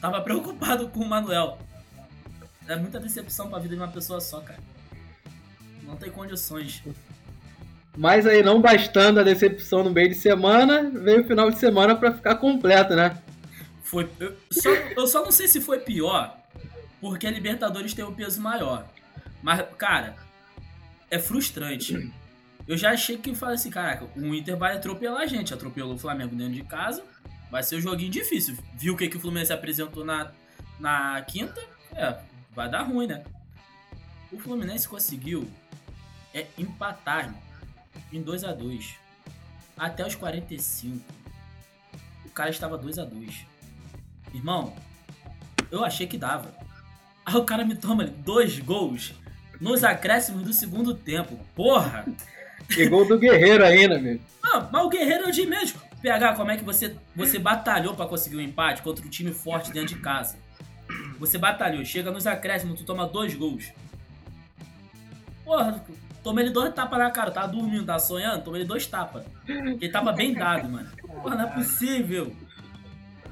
Tava 0.00 0.20
preocupado 0.20 0.88
com 0.88 1.00
o 1.00 1.08
Manuel. 1.08 1.58
É 2.66 2.76
muita 2.76 2.98
decepção 2.98 3.48
pra 3.48 3.58
vida 3.58 3.74
de 3.74 3.80
uma 3.80 3.88
pessoa 3.88 4.20
só, 4.20 4.40
cara. 4.40 4.60
Não 5.82 5.96
tem 5.96 6.10
condições. 6.10 6.82
Mas 7.96 8.26
aí, 8.26 8.42
não 8.42 8.60
bastando 8.60 9.20
a 9.20 9.22
decepção 9.22 9.84
no 9.84 9.90
meio 9.90 10.08
de 10.08 10.14
semana, 10.14 10.90
veio 10.90 11.20
o 11.20 11.26
final 11.26 11.50
de 11.50 11.58
semana 11.58 11.94
pra 11.94 12.12
ficar 12.12 12.36
completo, 12.36 12.94
né? 12.94 13.18
Foi. 13.82 14.08
Eu 14.18 14.36
só, 14.50 14.70
eu 14.70 15.06
só 15.06 15.22
não 15.22 15.30
sei 15.30 15.46
se 15.46 15.60
foi 15.60 15.80
pior, 15.80 16.34
porque 17.00 17.26
a 17.26 17.30
Libertadores 17.30 17.92
tem 17.92 18.04
um 18.04 18.14
peso 18.14 18.40
maior. 18.40 18.86
Mas, 19.42 19.62
cara, 19.76 20.16
é 21.12 21.18
frustrante. 21.18 22.10
Eu 22.66 22.74
já 22.74 22.92
achei 22.92 23.18
que 23.18 23.34
falei 23.34 23.56
assim, 23.56 23.68
caraca, 23.68 24.08
o 24.16 24.34
Inter 24.34 24.56
vai 24.56 24.74
atropelar 24.74 25.20
a 25.20 25.26
gente. 25.26 25.52
Atropelou 25.52 25.94
o 25.94 25.98
Flamengo 25.98 26.34
dentro 26.34 26.54
de 26.54 26.64
casa. 26.64 27.04
Vai 27.50 27.62
ser 27.62 27.76
um 27.76 27.80
joguinho 27.82 28.10
difícil. 28.10 28.56
Viu 28.74 28.94
o 28.94 28.96
que, 28.96 29.08
que 29.08 29.18
o 29.18 29.20
Fluminense 29.20 29.52
apresentou 29.52 30.06
na, 30.06 30.32
na 30.80 31.20
quinta? 31.20 31.60
É, 31.94 32.18
vai 32.54 32.70
dar 32.70 32.84
ruim, 32.84 33.06
né? 33.06 33.22
O 34.32 34.38
Fluminense 34.38 34.88
conseguiu 34.88 35.46
é, 36.32 36.46
empatar, 36.56 37.34
em 38.10 38.22
2 38.22 38.44
a 38.44 38.52
2 38.54 38.94
Até 39.76 40.06
os 40.06 40.14
45. 40.14 41.04
O 42.24 42.30
cara 42.30 42.48
estava 42.48 42.78
2 42.78 42.98
a 42.98 43.04
2 43.04 43.46
Irmão, 44.32 44.74
eu 45.70 45.84
achei 45.84 46.06
que 46.06 46.16
dava. 46.16 46.54
Aí 47.26 47.36
o 47.36 47.44
cara 47.44 47.66
me 47.66 47.76
toma 47.76 48.06
dois 48.06 48.58
gols 48.58 49.12
nos 49.62 49.84
acréscimos 49.84 50.42
do 50.42 50.52
segundo 50.52 50.92
tempo. 50.92 51.38
Porra! 51.54 52.04
E 52.76 52.88
gol 52.88 53.06
do 53.06 53.16
Guerreiro 53.16 53.64
ainda, 53.64 53.98
meu. 53.98 54.18
Não, 54.42 54.68
mas 54.72 54.84
o 54.84 54.88
Guerreiro 54.88 55.24
é 55.24 55.28
o 55.28 55.32
de 55.32 55.46
mesmo. 55.46 55.80
PH, 56.02 56.34
como 56.34 56.50
é 56.50 56.56
que 56.56 56.64
você, 56.64 56.96
você 57.14 57.38
batalhou 57.38 57.94
pra 57.94 58.06
conseguir 58.06 58.36
um 58.36 58.40
empate 58.40 58.82
contra 58.82 59.06
um 59.06 59.08
time 59.08 59.32
forte 59.32 59.70
dentro 59.70 59.94
de 59.94 60.00
casa? 60.02 60.36
Você 61.20 61.38
batalhou, 61.38 61.84
chega 61.84 62.10
nos 62.10 62.26
acréscimos, 62.26 62.80
tu 62.80 62.84
toma 62.84 63.06
dois 63.06 63.34
gols. 63.34 63.72
Porra, 65.44 65.84
tomei 66.24 66.44
ele 66.44 66.52
dois 66.52 66.74
tapas 66.74 66.98
na 66.98 67.10
cara, 67.12 67.30
tava 67.30 67.48
dormindo, 67.48 67.84
tava 67.84 68.00
sonhando, 68.00 68.42
tomei 68.42 68.62
ele 68.62 68.68
dois 68.68 68.84
tapas. 68.86 69.24
Ele 69.46 69.88
tava 69.88 70.12
bem 70.12 70.34
dado, 70.34 70.68
mano. 70.68 70.90
Porra, 71.00 71.36
não 71.36 71.44
é 71.44 71.52
possível. 71.52 72.34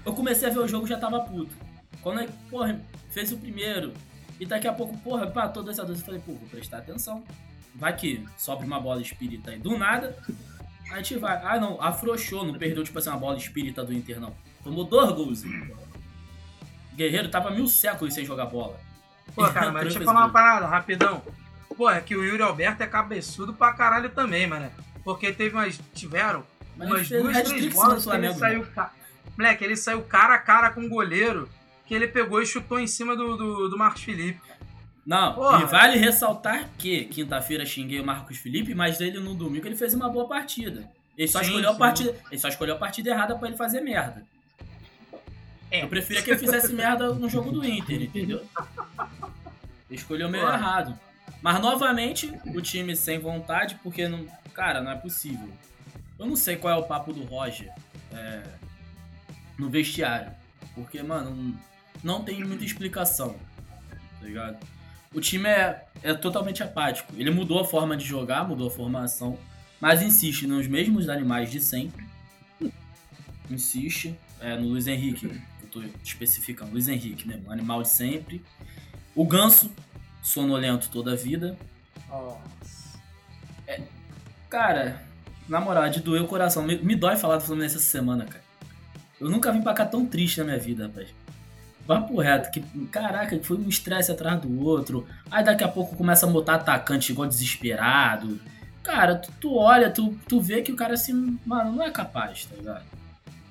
Eu 0.06 0.12
comecei 0.14 0.48
a 0.48 0.52
ver 0.52 0.60
o 0.60 0.68
jogo 0.68 0.86
já 0.86 0.96
tava 0.96 1.20
puto. 1.20 1.54
Quando 2.02 2.20
ele, 2.20 2.32
porra, 2.48 2.80
fez 3.10 3.32
o 3.32 3.36
primeiro. 3.36 3.92
E 4.40 4.46
daqui 4.46 4.66
a 4.66 4.72
pouco, 4.72 4.96
porra, 4.98 5.26
empatou 5.26 5.62
2x2. 5.62 5.88
Eu 5.90 5.96
falei, 5.96 6.20
pô, 6.24 6.33
vou 6.33 6.48
prestar 6.48 6.79
atenção. 6.79 7.22
Vai 7.74 7.94
que 7.94 8.26
sobra 8.38 8.66
uma 8.66 8.81
bola 8.81 9.03
espírita 9.03 9.50
aí 9.50 9.59
do 9.59 9.76
nada. 9.76 10.16
A 10.90 10.96
gente 10.96 11.18
vai. 11.18 11.38
Ah, 11.44 11.61
não, 11.61 11.81
afrouxou, 11.81 12.44
não 12.44 12.55
perdeu, 12.55 12.83
tipo 12.83 12.98
assim, 12.98 13.11
uma 13.11 13.18
bola 13.18 13.37
espírita 13.37 13.85
do 13.85 13.92
Inter, 13.92 14.18
não. 14.18 14.35
Tomou 14.64 14.85
dois 14.85 15.12
gols. 15.12 15.42
Guerreiro 16.94 17.29
tava 17.29 17.50
mil 17.50 17.68
séculos 17.68 18.14
sem 18.14 18.24
jogar 18.24 18.46
bola. 18.46 18.81
Pô, 19.35 19.46
cara, 19.48 19.70
mas 19.70 19.83
deixa 19.85 19.98
eu 19.98 20.05
falar 20.05 20.20
uma 20.20 20.31
parada, 20.31 20.66
rapidão. 20.66 21.22
Pô, 21.76 21.88
é 21.88 22.00
que 22.00 22.16
o 22.16 22.24
Yuri 22.24 22.42
Alberto 22.42 22.83
é 22.83 22.87
cabeçudo 22.87 23.53
pra 23.53 23.74
caralho 23.74 24.09
também, 24.09 24.46
mano. 24.46 24.70
Porque 25.05 25.33
teve 25.33 25.55
umas. 25.55 25.79
Tiveram 25.94 26.44
Mas 26.76 26.88
umas 26.88 27.09
duas, 27.09 27.42
três 27.42 27.72
bolas 27.72 28.05
que 28.05 28.11
ele 28.11 28.33
Flamengo, 28.33 28.38
saiu. 28.38 28.66
Moleque, 29.37 29.64
ele 29.64 29.76
saiu 29.76 30.03
cara 30.03 30.35
a 30.35 30.38
cara 30.38 30.70
com 30.70 30.81
o 30.81 30.88
goleiro. 30.88 31.48
Que 31.90 31.94
ele 31.96 32.07
pegou 32.07 32.40
e 32.40 32.46
chutou 32.46 32.79
em 32.79 32.87
cima 32.87 33.16
do, 33.16 33.37
do, 33.37 33.68
do 33.68 33.76
Marcos 33.76 34.05
Felipe. 34.05 34.40
Não, 35.05 35.35
Porra. 35.35 35.61
e 35.61 35.66
vale 35.66 35.98
ressaltar 35.98 36.68
que 36.79 37.07
quinta-feira 37.07 37.66
xinguei 37.66 37.98
o 37.98 38.07
Marcos 38.07 38.38
Felipe, 38.38 38.76
mas 38.76 39.00
ele 39.00 39.18
no 39.18 39.35
domingo 39.35 39.66
ele 39.66 39.74
fez 39.74 39.92
uma 39.92 40.09
boa 40.09 40.29
partida. 40.29 40.88
Ele 41.18 41.26
só, 41.26 41.40
Sim, 41.40 41.46
escolheu, 41.46 41.70
a 41.70 41.74
partida, 41.74 42.14
ele 42.31 42.40
só 42.40 42.46
escolheu 42.46 42.76
a 42.76 42.79
partida 42.79 43.11
errada 43.11 43.35
pra 43.35 43.48
ele 43.48 43.57
fazer 43.57 43.81
merda. 43.81 44.24
É. 45.68 45.83
Eu 45.83 45.88
preferia 45.88 46.22
que 46.22 46.31
ele 46.31 46.38
fizesse 46.38 46.72
merda 46.72 47.12
no 47.12 47.29
jogo 47.29 47.50
do 47.50 47.64
Inter, 47.64 48.00
entendeu? 48.00 48.46
Ele 49.90 49.98
escolheu 49.98 50.29
meio 50.29 50.44
Porra. 50.44 50.57
errado. 50.57 51.00
Mas 51.42 51.61
novamente, 51.61 52.33
o 52.55 52.62
time 52.62 52.94
sem 52.94 53.18
vontade, 53.18 53.81
porque 53.83 54.07
não. 54.07 54.24
Cara, 54.55 54.81
não 54.81 54.92
é 54.92 54.96
possível. 54.96 55.48
Eu 56.16 56.26
não 56.26 56.37
sei 56.37 56.55
qual 56.55 56.72
é 56.72 56.76
o 56.76 56.85
papo 56.85 57.12
do 57.12 57.24
Roger 57.24 57.72
é, 58.12 58.44
no 59.59 59.68
vestiário. 59.68 60.31
Porque, 60.72 61.03
mano, 61.03 61.59
não- 62.02 62.22
tem 62.24 62.42
muita 62.44 62.64
explicação. 62.64 63.36
Tá 64.18 64.26
ligado? 64.26 64.58
O 65.14 65.20
time 65.20 65.48
é, 65.48 65.86
é 66.02 66.14
totalmente 66.14 66.62
apático. 66.62 67.12
Ele 67.16 67.30
mudou 67.30 67.58
a 67.60 67.64
forma 67.64 67.96
de 67.96 68.04
jogar, 68.04 68.46
mudou 68.46 68.68
a 68.68 68.70
formação, 68.70 69.36
mas 69.80 70.02
insiste 70.02 70.46
nos 70.46 70.66
mesmos 70.66 71.08
animais 71.08 71.50
de 71.50 71.60
sempre. 71.60 72.04
Insiste 73.50 74.14
é, 74.40 74.56
no 74.56 74.68
Luiz 74.68 74.86
Henrique, 74.86 75.26
eu 75.62 75.68
tô 75.68 75.82
especificando, 76.04 76.70
Luiz 76.70 76.86
Henrique 76.86 77.26
mesmo, 77.26 77.48
um 77.48 77.52
animal 77.52 77.82
de 77.82 77.88
sempre. 77.88 78.44
O 79.14 79.26
Ganso, 79.26 79.72
sonolento 80.22 80.88
toda 80.90 81.12
a 81.12 81.16
vida. 81.16 81.58
Cara, 84.48 85.02
na 85.48 85.60
moral, 85.60 85.84
é 85.84 85.88
de 85.90 86.00
doer 86.00 86.22
o 86.22 86.26
coração. 86.26 86.62
Me, 86.62 86.76
me 86.76 86.94
dói 86.96 87.16
falar 87.16 87.36
do 87.38 87.42
Fluminense 87.44 87.76
essa 87.76 87.84
semana, 87.86 88.24
cara. 88.24 88.42
Eu 89.20 89.28
nunca 89.28 89.52
vim 89.52 89.62
pra 89.62 89.74
cá 89.74 89.84
tão 89.84 90.06
triste 90.06 90.38
na 90.38 90.44
minha 90.44 90.58
vida, 90.58 90.86
rapaz. 90.86 91.08
Papo 91.90 92.20
reto, 92.20 92.53
que 92.53 92.61
caraca, 92.87 93.37
foi 93.42 93.57
um 93.57 93.68
estresse 93.68 94.12
atrás 94.12 94.40
do 94.40 94.64
outro. 94.64 95.09
Aí 95.29 95.42
daqui 95.42 95.64
a 95.64 95.68
pouco 95.68 95.96
começa 95.96 96.24
a 96.24 96.31
botar 96.31 96.55
atacante 96.55 97.11
igual 97.11 97.26
desesperado. 97.26 98.40
Cara, 98.81 99.16
tu, 99.16 99.33
tu 99.40 99.57
olha, 99.57 99.90
tu, 99.90 100.16
tu 100.29 100.40
vê 100.40 100.62
que 100.62 100.70
o 100.70 100.76
cara 100.76 100.94
assim, 100.94 101.37
mano, 101.44 101.72
não 101.72 101.83
é 101.83 101.90
capaz, 101.90 102.44
tá 102.44 102.55
ligado? 102.55 102.85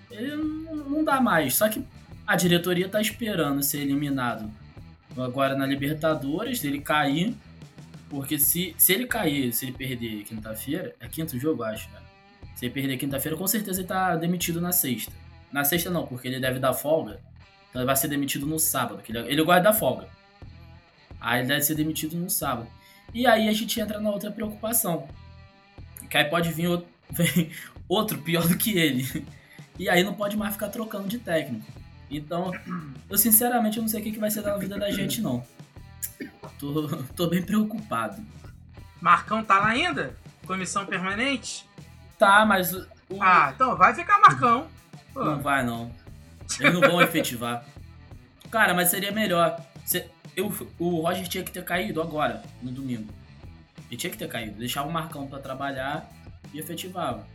Ele 0.10 0.38
não, 0.38 0.76
não 0.78 1.04
dá 1.04 1.20
mais. 1.20 1.56
Só 1.56 1.68
que 1.68 1.84
a 2.26 2.38
diretoria 2.38 2.88
tá 2.88 3.02
esperando 3.02 3.62
ser 3.62 3.82
eliminado 3.82 4.50
agora 5.18 5.54
na 5.54 5.66
Libertadores, 5.66 6.64
ele 6.64 6.80
cair. 6.80 7.36
Porque 8.10 8.40
se, 8.40 8.74
se 8.78 8.94
ele 8.94 9.06
cair, 9.06 9.52
se 9.52 9.66
ele 9.66 9.74
perder 9.74 10.24
quinta-feira, 10.24 10.96
é 11.02 11.10
quinto 11.10 11.38
jogo, 11.38 11.62
acho, 11.64 11.90
né? 11.90 12.00
Se 12.56 12.68
ele 12.68 12.74
perder 12.74 12.96
quinta-feira, 12.96 13.36
com 13.36 13.48
certeza 13.48 13.82
ele 13.82 13.88
tá 13.90 14.16
demitido 14.16 14.62
na 14.62 14.72
sexta. 14.72 15.12
Na 15.52 15.66
sexta 15.66 15.90
não, 15.90 16.08
porque 16.08 16.30
ele 16.30 16.40
deve 16.40 16.58
dar 16.58 16.72
folga. 16.72 17.20
Então 17.70 17.82
ele 17.82 17.86
vai 17.86 17.96
ser 17.96 18.08
demitido 18.08 18.46
no 18.46 18.60
sábado. 18.60 19.02
Que 19.02 19.12
ele, 19.12 19.20
ele 19.32 19.44
gosta 19.44 19.62
da 19.62 19.74
folga. 19.74 20.08
Aí 21.22 21.40
ele 21.40 21.48
deve 21.50 21.62
ser 21.62 21.76
demitido 21.76 22.16
no 22.18 22.30
sábado. 22.30 22.68
E 23.14 23.26
aí 23.28 23.48
a 23.50 23.54
gente 23.54 23.80
entra 23.80 24.00
na 24.00 24.10
outra 24.10 24.32
preocupação. 24.32 25.08
Que 26.10 26.18
aí 26.18 26.26
pode 26.26 26.52
vir 26.52 26.68
outro, 26.68 26.88
outro 27.88 28.18
pior 28.20 28.48
do 28.48 28.58
que 28.58 28.78
ele. 28.78 29.26
E 29.78 29.88
aí 29.90 30.04
não 30.04 30.14
pode 30.14 30.36
mais 30.38 30.54
ficar 30.54 30.70
trocando 30.70 31.08
de 31.08 31.20
técnico. 31.20 31.66
Então, 32.12 32.52
eu 33.10 33.18
sinceramente 33.18 33.78
eu 33.78 33.82
não 33.84 33.88
sei 33.88 34.02
o 34.02 34.04
que 34.04 34.18
vai 34.18 34.32
ser 34.32 34.42
da 34.42 34.58
vida 34.58 34.78
da 34.80 34.90
gente, 34.92 35.22
não. 35.22 35.46
Tô, 36.58 36.88
tô 37.16 37.28
bem 37.28 37.42
preocupado. 37.42 38.22
Marcão 39.00 39.44
tá 39.44 39.60
lá 39.60 39.68
ainda? 39.68 40.18
Comissão 40.46 40.86
permanente? 40.86 41.66
Tá, 42.18 42.46
mas 42.46 42.74
o, 42.74 42.88
o- 43.12 43.22
Ah, 43.22 43.52
então 43.54 43.76
vai 43.78 43.94
ficar 43.94 44.20
Marcão. 44.20 44.68
Pô, 45.14 45.24
não 45.24 45.40
vai 45.42 45.64
não. 45.64 45.92
Eles 46.60 46.74
não 46.74 46.82
vão 46.82 47.02
efetivar. 47.02 47.66
Cara, 48.50 48.74
mas 48.74 48.90
seria 48.90 49.12
melhor. 49.12 49.60
Eu, 50.36 50.52
o 50.80 51.02
Roger 51.02 51.28
tinha 51.28 51.44
que 51.44 51.52
ter 51.52 51.64
caído 51.66 52.02
agora, 52.02 52.42
no 52.62 52.72
domingo. 52.72 53.12
Ele 53.90 53.98
tinha 53.98 54.10
que 54.12 54.18
ter 54.18 54.28
caído. 54.30 54.58
Deixava 54.58 54.88
o 54.88 54.92
Marcão 54.92 55.28
pra 55.28 55.40
trabalhar 55.40 56.10
e 56.54 56.60
efetivava. 56.60 57.28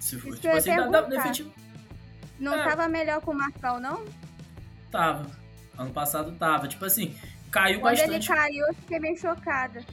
Se 0.00 0.18
for, 0.18 0.34
tipo 0.34 0.46
ia 0.46 0.56
assim, 0.56 0.74
dá, 0.76 0.86
dá, 1.02 1.32
Não 2.38 2.54
É. 2.54 2.64
tava 2.64 2.88
melhor 2.88 3.20
com 3.20 3.30
o 3.30 3.34
Marcão, 3.34 3.80
não? 3.80 4.04
Tava. 4.90 5.30
Ano 5.78 5.90
passado 5.90 6.32
tava. 6.32 6.68
Tipo 6.68 6.84
assim, 6.84 7.16
caiu 7.50 7.80
Quando 7.80 7.96
bastante. 7.96 8.14
ele 8.16 8.26
caiu, 8.26 8.66
eu 8.66 8.74
fiquei 8.74 8.98
meio 8.98 9.16
chocada. 9.16 9.84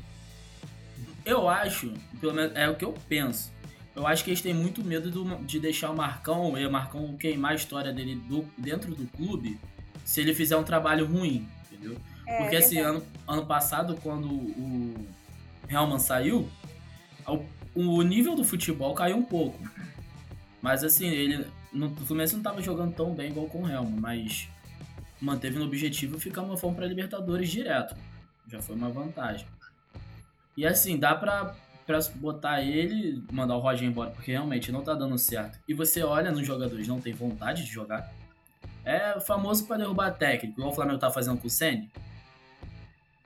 Eu 1.25 1.47
acho, 1.47 1.93
pelo 2.19 2.33
menos 2.33 2.55
é 2.55 2.67
o 2.67 2.75
que 2.75 2.83
eu 2.85 2.93
penso. 3.07 3.51
Eu 3.99 4.07
acho 4.07 4.23
que 4.23 4.29
eles 4.29 4.41
têm 4.41 4.53
muito 4.53 4.81
medo 4.81 5.11
do- 5.11 5.35
de 5.43 5.59
deixar 5.59 5.89
o 5.91 5.95
Marcão 5.95 6.57
e 6.57 6.65
o 6.65 6.71
Marcão 6.71 7.17
queimar 7.17 7.51
a 7.51 7.55
história 7.55 7.91
dele 7.91 8.15
do- 8.15 8.47
dentro 8.57 8.95
do 8.95 9.05
clube 9.07 9.59
se 10.05 10.21
ele 10.21 10.33
fizer 10.33 10.55
um 10.55 10.63
trabalho 10.63 11.05
ruim, 11.05 11.45
entendeu? 11.69 11.97
É, 12.25 12.37
Porque 12.37 12.55
assim, 12.55 12.75
verdade. 12.75 12.95
ano, 12.97 13.05
ano 13.27 13.45
passado, 13.45 13.97
quando 14.01 14.27
o 14.31 15.05
Helman 15.67 15.99
saiu, 15.99 16.49
o, 17.27 17.43
o 17.75 18.01
nível 18.01 18.35
do 18.35 18.43
futebol 18.45 18.93
caiu 18.93 19.17
um 19.17 19.23
pouco. 19.25 19.59
Mas 20.61 20.81
assim, 20.83 21.07
ele. 21.09 21.45
No, 21.73 21.87
o 21.87 21.95
Fluminense 22.05 22.35
não 22.35 22.41
tava 22.41 22.61
jogando 22.61 22.93
tão 22.95 23.13
bem 23.13 23.31
igual 23.31 23.47
com 23.47 23.63
o 23.63 23.69
Helman, 23.69 23.99
mas 23.99 24.47
manteve 25.19 25.59
no 25.59 25.65
objetivo 25.65 26.15
e 26.15 26.19
ficamos 26.21 26.57
fomos 26.61 26.77
pra 26.77 26.87
Libertadores 26.87 27.49
direto. 27.49 27.95
Já 28.47 28.61
foi 28.61 28.75
uma 28.77 28.89
vantagem. 28.89 29.45
E 30.55 30.65
assim, 30.65 30.97
dá 30.97 31.13
pra, 31.15 31.53
pra 31.89 31.99
botar 32.13 32.61
ele, 32.61 33.23
mandar 33.31 33.55
o 33.55 33.59
Roger 33.59 33.87
embora, 33.87 34.11
porque 34.11 34.31
realmente 34.31 34.71
não 34.71 34.83
tá 34.83 34.93
dando 34.93 35.17
certo. 35.17 35.57
E 35.67 35.73
você 35.73 36.03
olha 36.03 36.29
nos 36.29 36.45
jogadores, 36.45 36.87
não 36.87 37.01
tem 37.01 37.13
vontade 37.13 37.65
de 37.65 37.71
jogar. 37.71 38.13
É 38.85 39.19
famoso 39.19 39.65
pra 39.65 39.77
derrubar 39.77 40.11
técnico, 40.11 40.59
igual 40.59 40.71
o 40.71 40.75
Flamengo 40.75 40.99
tá 40.99 41.09
fazendo 41.09 41.39
com 41.39 41.47
o 41.47 41.49
Senni. 41.49 41.89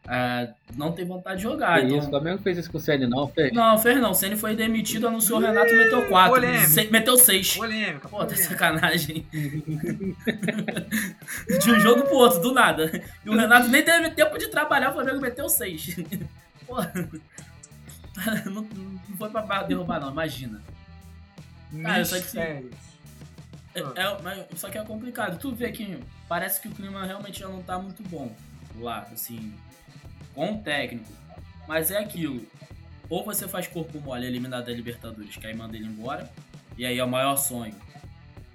É, 0.08 0.54
não 0.78 0.94
tem 0.94 1.04
vontade 1.04 1.38
de 1.38 1.44
jogar. 1.44 1.80
Que 1.80 1.88
então... 1.88 1.98
isso, 1.98 2.08
o 2.08 2.10
Flamengo 2.10 2.42
fez 2.42 2.58
isso 2.58 2.72
com 2.72 2.78
o 2.78 2.80
Ceni, 2.80 3.06
não, 3.06 3.28
fez? 3.28 3.52
Não, 3.52 3.78
fez 3.78 4.00
não. 4.00 4.12
O 4.12 4.14
Senni 4.14 4.38
foi 4.38 4.56
demitido, 4.56 5.10
anunciou 5.10 5.40
o 5.40 5.42
Renato, 5.42 5.76
meteu 5.76 6.08
4. 6.08 6.34
polêmica. 6.34 6.90
Meteu 6.90 7.18
6. 7.18 7.58
Polêmica, 7.58 8.08
Pô, 8.08 8.24
tá 8.24 8.34
sacanagem. 8.34 9.28
de 11.60 11.70
um 11.70 11.80
jogo 11.82 12.04
pro 12.04 12.16
outro, 12.16 12.40
do 12.40 12.54
nada. 12.54 12.90
E 13.26 13.30
o 13.30 13.36
Renato 13.36 13.68
nem 13.68 13.84
teve 13.84 14.10
tempo 14.12 14.38
de 14.38 14.48
trabalhar, 14.48 14.92
o 14.92 14.94
Flamengo 14.94 15.20
meteu 15.20 15.50
6. 15.50 15.98
Pô. 16.66 16.78
Não, 18.46 18.62
não 18.62 19.18
foi 19.18 19.30
pra 19.30 19.64
derrubar, 19.64 20.00
não, 20.00 20.12
imagina. 20.12 20.62
Ah, 21.84 22.00
eu 22.00 22.06
sei 22.06 22.22
que 22.22 22.30
sim. 22.30 22.38
Mistérios. 22.38 22.76
É, 23.74 23.80
é, 23.80 24.22
mas 24.22 24.46
só 24.56 24.70
que 24.70 24.78
é 24.78 24.84
complicado. 24.84 25.40
Tu 25.40 25.54
vê 25.54 25.72
que 25.72 26.00
parece 26.28 26.62
que 26.62 26.68
o 26.68 26.72
clima 26.72 27.06
realmente 27.06 27.40
já 27.40 27.48
não 27.48 27.64
tá 27.64 27.80
muito 27.80 28.04
bom 28.08 28.34
lá, 28.76 29.08
assim, 29.12 29.54
com 30.36 30.54
o 30.54 30.62
técnico. 30.62 31.12
Mas 31.68 31.90
é 31.90 31.98
aquilo. 31.98 32.46
Ou 33.10 33.24
você 33.26 33.48
faz 33.48 33.68
corpo 33.68 34.00
mole 34.00 34.26
eliminado 34.26 34.66
da 34.66 34.72
Libertadores, 34.72 35.36
que 35.36 35.48
aí 35.48 35.56
manda 35.56 35.76
ele 35.76 35.88
embora. 35.88 36.32
E 36.78 36.86
aí 36.86 36.98
é 36.98 37.04
o 37.04 37.10
maior 37.10 37.36
sonho. 37.36 37.76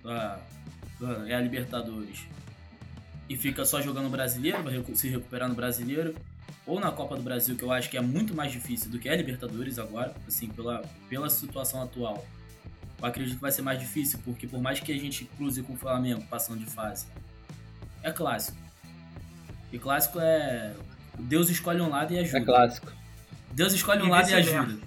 Ah, 0.04 0.38
ah, 1.02 1.24
é 1.26 1.34
a 1.34 1.40
Libertadores. 1.40 2.24
E 3.28 3.36
fica 3.36 3.64
só 3.64 3.80
jogando 3.82 4.08
brasileiro, 4.08 4.58
se 4.94 5.08
recuperar 5.08 5.48
no 5.48 5.54
brasileiro. 5.54 6.14
Ou 6.68 6.78
na 6.78 6.92
Copa 6.92 7.16
do 7.16 7.22
Brasil, 7.22 7.56
que 7.56 7.62
eu 7.64 7.72
acho 7.72 7.88
que 7.88 7.96
é 7.96 8.00
muito 8.02 8.34
mais 8.34 8.52
difícil 8.52 8.90
do 8.90 8.98
que 8.98 9.08
a 9.08 9.16
Libertadores 9.16 9.78
agora, 9.78 10.14
assim, 10.26 10.48
pela, 10.48 10.82
pela 11.08 11.30
situação 11.30 11.82
atual. 11.82 12.26
Eu 13.00 13.06
acredito 13.06 13.36
que 13.36 13.40
vai 13.40 13.50
ser 13.50 13.62
mais 13.62 13.80
difícil, 13.80 14.18
porque 14.22 14.46
por 14.46 14.60
mais 14.60 14.78
que 14.78 14.92
a 14.92 14.98
gente 14.98 15.24
cruze 15.24 15.62
com 15.62 15.72
o 15.72 15.76
Flamengo 15.76 16.22
passando 16.28 16.58
de 16.58 16.66
fase, 16.66 17.06
é 18.02 18.12
clássico. 18.12 18.58
E 19.72 19.78
clássico 19.78 20.20
é. 20.20 20.74
Deus 21.18 21.48
escolhe 21.48 21.80
um 21.80 21.88
lado 21.88 22.12
e 22.12 22.18
ajuda. 22.18 22.38
É 22.38 22.44
clássico. 22.44 22.92
Deus 23.52 23.72
escolhe 23.72 24.02
um 24.02 24.06
E 24.06 24.10
lado 24.10 24.28
e 24.30 24.34
ajuda. 24.34 24.78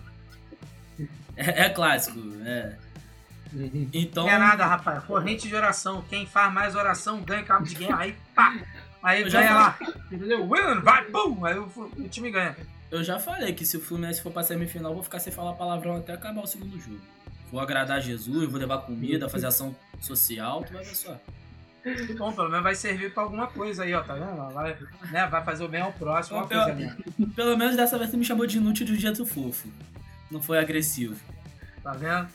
É, 1.35 1.61
é 1.63 1.69
clássico, 1.69 2.19
é. 2.45 2.75
Então. 3.91 4.25
Não 4.25 4.31
é 4.31 4.37
nada, 4.37 4.67
rapaz. 4.67 5.03
Corrente 5.05 5.47
de 5.47 5.55
oração. 5.55 6.05
Quem 6.07 6.27
faz 6.27 6.53
mais 6.53 6.75
oração 6.75 7.21
ganha 7.23 7.43
cabo 7.43 7.65
de 7.65 7.73
guerra. 7.73 8.01
Aí, 8.01 8.15
pá. 8.35 8.55
Aí 9.03 9.21
Eu 9.21 9.29
já 9.29 9.39
ganha 9.41 9.53
lá. 9.55 9.77
Entendeu? 10.11 10.47
Vai, 10.83 11.03
pum. 11.05 11.43
Aí 11.45 11.57
o, 11.57 11.63
o 11.97 12.07
time 12.09 12.31
ganha. 12.31 12.55
Eu 12.91 13.03
já 13.03 13.19
falei 13.19 13.53
que 13.53 13.65
se 13.65 13.77
o 13.77 13.81
Fluminense 13.81 14.21
for 14.21 14.31
pra 14.31 14.43
semifinal, 14.43 14.91
eu 14.91 14.95
vou 14.95 15.03
ficar 15.03 15.19
sem 15.19 15.31
falar 15.31 15.53
palavrão 15.53 15.95
até 15.97 16.13
acabar 16.13 16.41
o 16.41 16.47
segundo 16.47 16.77
jogo. 16.79 16.99
Vou 17.51 17.59
agradar 17.59 18.01
Jesus, 18.01 18.49
vou 18.49 18.59
levar 18.59 18.79
comida, 18.79 19.27
fazer 19.29 19.47
ação 19.47 19.75
social, 19.99 20.63
tu 20.63 20.73
vai 20.73 20.83
ver 20.83 20.95
só. 20.95 21.17
Bom, 22.17 22.31
pelo 22.31 22.47
menos 22.49 22.63
vai 22.63 22.75
servir 22.75 23.11
pra 23.13 23.23
alguma 23.23 23.47
coisa 23.47 23.83
aí, 23.83 23.93
ó. 23.93 24.01
Tá 24.03 24.13
vendo? 24.13 24.53
Vai, 24.53 24.77
né, 25.11 25.25
vai 25.27 25.43
fazer 25.43 25.63
o 25.63 25.67
bem 25.67 25.81
ao 25.81 25.91
próximo. 25.93 26.37
Uma 26.37 26.47
Pelo- 26.47 26.63
coisa 26.63 26.77
mesmo. 26.77 27.29
Pelo 27.35 27.57
menos 27.57 27.75
dessa 27.75 27.97
vez 27.97 28.11
tu 28.11 28.17
me 28.17 28.23
chamou 28.25 28.45
de 28.45 28.57
inútil 28.57 28.85
de 28.85 28.93
um 28.93 28.95
jeito 28.95 29.25
fofo. 29.25 29.67
Não 30.29 30.41
foi 30.41 30.59
agressivo. 30.59 31.15
Tá 31.83 31.93
vendo? 31.93 32.27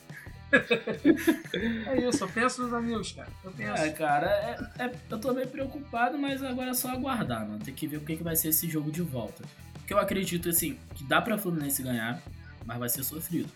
é 1.87 2.09
isso, 2.09 2.25
eu 2.25 2.29
penso 2.29 2.63
nos 2.63 2.73
amigos, 2.73 3.13
cara. 3.13 3.29
Eu 3.45 3.51
penso. 3.53 3.83
É, 3.83 3.91
cara, 3.91 4.27
é- 4.27 4.85
é- 4.85 4.93
eu 5.11 5.19
tô 5.19 5.33
meio 5.33 5.49
preocupado, 5.49 6.17
mas 6.19 6.43
agora 6.43 6.71
é 6.71 6.75
só 6.75 6.89
aguardar, 6.91 7.41
mano. 7.47 7.59
Tem 7.65 7.75
que 7.75 7.87
ver 7.87 7.97
o 7.99 8.01
que, 8.01 8.17
que 8.17 8.23
vai 8.23 8.37
ser 8.37 8.49
esse 8.49 8.69
jogo 8.69 8.91
de 8.91 9.03
volta. 9.03 9.43
Porque 9.75 9.93
eu 9.93 9.99
acredito, 9.99 10.49
assim, 10.49 10.77
que 10.95 11.05
dá 11.05 11.21
pra 11.21 11.39
Fluminense 11.39 11.83
ganhar, 11.83 12.21
mas 12.65 12.79
vai 12.79 12.89
ser 12.89 13.03
sofrido. 13.05 13.49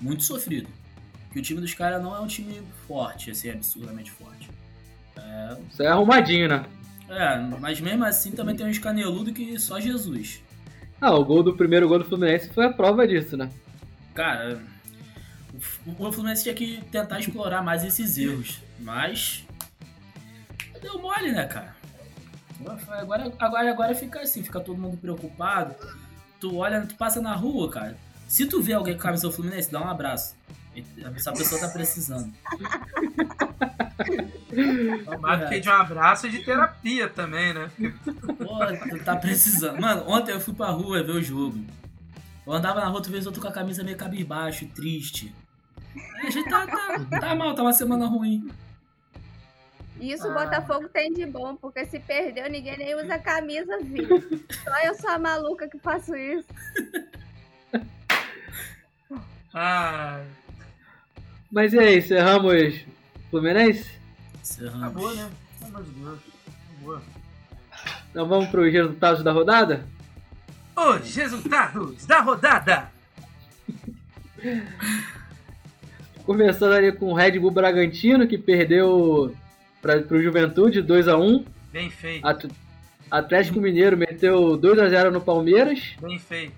Muito 0.00 0.22
sofrido. 0.22 0.68
Porque 1.26 1.38
o 1.40 1.42
time 1.42 1.60
dos 1.60 1.74
caras 1.74 2.02
não 2.02 2.14
é 2.14 2.20
um 2.20 2.26
time 2.26 2.60
forte, 2.86 3.30
assim, 3.30 3.50
absurdamente 3.50 4.10
forte. 4.10 4.50
É, 5.16 5.56
Isso 5.70 5.82
é 5.82 5.86
arrumadinho, 5.88 6.48
né? 6.48 6.64
é, 7.08 7.36
mas 7.60 7.80
mesmo 7.80 8.04
assim 8.04 8.32
também 8.32 8.56
tem 8.56 8.66
uns 8.66 8.78
caneludos 8.78 9.32
que 9.34 9.58
só 9.58 9.78
Jesus. 9.80 10.42
Ah, 11.00 11.14
o 11.14 11.24
gol 11.24 11.42
do 11.42 11.54
primeiro 11.56 11.88
gol 11.88 11.98
do 11.98 12.04
Fluminense 12.04 12.48
foi 12.50 12.66
a 12.66 12.72
prova 12.72 13.06
disso, 13.06 13.36
né? 13.36 13.50
Cara, 14.14 14.60
o, 15.86 16.12
Fluminense 16.12 16.42
tinha 16.42 16.54
que 16.54 16.82
tentar 16.90 17.20
explorar 17.20 17.62
mais 17.62 17.84
esses 17.84 18.18
erros. 18.18 18.60
Mas. 18.78 19.46
Deu 20.80 21.00
mole, 21.00 21.32
né, 21.32 21.46
cara? 21.46 21.76
Agora, 22.88 23.32
agora, 23.38 23.70
agora 23.70 23.94
fica 23.94 24.20
assim, 24.20 24.42
fica 24.42 24.60
todo 24.60 24.78
mundo 24.78 24.96
preocupado. 24.96 25.74
Tu 26.40 26.56
olha, 26.56 26.86
tu 26.86 26.94
passa 26.96 27.20
na 27.20 27.34
rua, 27.34 27.70
cara. 27.70 27.96
Se 28.26 28.46
tu 28.46 28.62
vê 28.62 28.72
alguém 28.72 28.94
com 28.94 29.00
a 29.00 29.02
camisa 29.04 29.28
do 29.28 29.32
Fluminense, 29.32 29.70
dá 29.70 29.80
um 29.80 29.88
abraço. 29.88 30.34
Essa 31.14 31.32
pessoa 31.32 31.60
tá 31.60 31.68
precisando. 31.68 32.32
Do 34.48 35.48
que 35.48 35.60
de 35.60 35.68
um 35.68 35.72
abraço 35.72 36.26
e 36.26 36.30
de 36.30 36.44
terapia 36.44 37.08
também, 37.08 37.52
né? 37.52 37.70
Pô, 38.38 38.58
tu 38.90 39.04
tá 39.04 39.16
precisando. 39.16 39.80
Mano, 39.80 40.04
ontem 40.08 40.32
eu 40.32 40.40
fui 40.40 40.54
pra 40.54 40.70
rua 40.70 41.02
ver 41.02 41.12
o 41.12 41.22
jogo. 41.22 41.62
Eu 42.46 42.52
andava 42.52 42.80
na 42.80 42.86
rua, 42.86 42.96
outra 42.96 43.12
vez 43.12 43.26
eu 43.26 43.32
tô 43.32 43.40
com 43.40 43.48
a 43.48 43.52
camisa 43.52 43.84
meio 43.84 43.96
cabisbaixo, 43.96 44.66
triste. 44.68 45.34
A 46.24 46.30
gente 46.30 46.48
tá, 46.48 46.66
tá, 46.66 47.20
tá 47.20 47.34
mal, 47.34 47.54
tá 47.54 47.62
uma 47.62 47.72
semana 47.72 48.06
ruim. 48.06 48.50
Isso 50.00 50.26
o 50.26 50.30
Ah. 50.30 50.44
Botafogo 50.44 50.88
tem 50.88 51.12
de 51.12 51.24
bom, 51.26 51.54
porque 51.56 51.84
se 51.86 52.00
perdeu, 52.00 52.50
ninguém 52.50 52.76
nem 52.76 52.94
usa 52.96 53.18
camisa, 53.18 53.78
viu? 53.82 54.08
Só 54.64 54.80
eu 54.84 54.94
sou 54.96 55.10
a 55.10 55.18
maluca 55.18 55.68
que 55.68 55.78
faço 55.78 56.16
isso. 56.16 56.48
Ah, 59.54 60.22
Mas 61.50 61.72
e 61.74 61.78
aí, 61.78 61.98
encerramos 61.98 62.80
Fluminense? 63.30 63.90
Encerramos. 64.40 64.82
acabou, 64.82 65.14
né? 65.14 65.30
Pelo 65.60 65.68
amor 65.76 65.84
de 65.84 65.90
Deus. 65.90 66.20
Acabou. 66.80 67.00
Então 68.10 68.28
vamos 68.28 68.48
para 68.48 68.60
os 68.62 68.72
resultados 68.72 69.22
da 69.22 69.30
rodada? 69.32 69.86
Os 70.76 71.14
resultados 71.14 72.06
da 72.06 72.20
rodada. 72.20 72.90
Começando 76.24 76.72
ali 76.72 76.92
com 76.92 77.06
o 77.06 77.14
Red 77.14 77.38
Bull 77.38 77.50
Bragantino, 77.50 78.26
que 78.26 78.38
perdeu 78.38 79.34
para 79.80 79.98
o 80.10 80.22
Juventude 80.22 80.82
2x1. 80.82 81.44
Bem 81.72 81.90
feito, 81.90 82.26
At- 82.26 82.46
Atlético 83.10 83.60
Mineiro 83.60 83.96
meteu 83.96 84.56
2x0 84.58 85.10
no 85.10 85.20
Palmeiras. 85.20 85.80
bem 86.00 86.18
feito. 86.18 86.52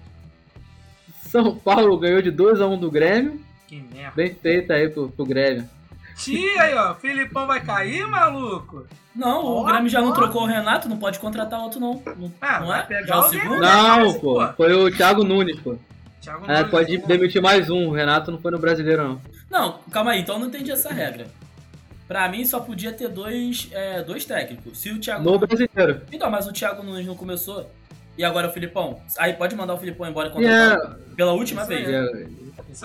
São 1.22 1.54
Paulo 1.56 1.96
ganhou 1.98 2.22
de 2.22 2.30
2x1 2.30 2.78
do 2.78 2.90
Grêmio. 2.90 3.40
Que 3.66 3.82
merda. 3.92 4.12
Bem 4.14 4.34
feito 4.34 4.72
aí 4.72 4.88
pro, 4.88 5.08
pro 5.08 5.24
Grêmio. 5.26 5.68
Tia 6.16 6.62
aí, 6.62 6.74
ó. 6.74 6.94
Filipão 6.94 7.46
vai 7.46 7.60
cair, 7.64 8.06
maluco? 8.06 8.86
Não, 9.16 9.44
o 9.44 9.56
Ó, 9.62 9.64
Grêmio 9.64 9.88
já 9.88 10.00
não 10.00 10.12
trocou 10.12 10.42
o 10.42 10.46
Renato, 10.46 10.88
não 10.88 10.96
pode 10.96 11.18
contratar 11.18 11.58
outro, 11.60 11.80
não. 11.80 12.00
Não, 12.16 12.32
Ah, 12.40 12.60
não 12.60 12.74
é? 12.74 12.86
Já 13.04 13.14
é 13.14 13.18
o 13.18 13.22
segundo? 13.28 13.60
né? 13.60 13.66
Não, 13.72 14.12
pô. 14.14 14.34
pô. 14.34 14.52
Foi 14.56 14.72
o 14.74 14.90
Thiago 14.94 15.24
Nunes, 15.24 15.58
pô. 15.58 15.76
Thiago 16.20 16.44
É, 16.50 16.56
Nunes, 16.58 16.70
pode 16.70 16.98
pô. 16.98 17.06
demitir 17.08 17.42
mais 17.42 17.68
um. 17.70 17.88
O 17.88 17.92
Renato 17.92 18.30
não 18.30 18.38
foi 18.38 18.50
no 18.52 18.58
brasileiro, 18.58 19.02
não. 19.02 19.20
Não, 19.54 19.78
calma 19.88 20.10
aí, 20.10 20.20
então 20.20 20.34
eu 20.34 20.40
não 20.40 20.48
entendi 20.48 20.72
essa 20.72 20.92
regra. 20.92 21.28
Pra 22.08 22.28
mim 22.28 22.44
só 22.44 22.58
podia 22.58 22.92
ter 22.92 23.08
dois, 23.08 23.68
é, 23.70 24.02
dois 24.02 24.24
técnicos. 24.24 24.76
Se 24.80 24.90
o 24.90 24.98
Thiago. 24.98 25.22
No 25.22 25.38
brasileiro. 25.38 26.02
Então, 26.10 26.28
mas 26.28 26.48
o 26.48 26.52
Thiago 26.52 26.82
Nunes 26.82 27.06
não 27.06 27.14
começou. 27.14 27.70
E 28.18 28.24
agora 28.24 28.48
o 28.48 28.52
Filipão? 28.52 29.00
Aí 29.16 29.32
pode 29.34 29.54
mandar 29.54 29.74
o 29.74 29.78
Filipão 29.78 30.08
embora 30.08 30.28
E, 30.28 30.32
contratar 30.32 30.76
é, 30.76 31.14
pela 31.14 31.32
última 31.32 31.62
Isso 31.62 31.68
vez. 31.68 31.88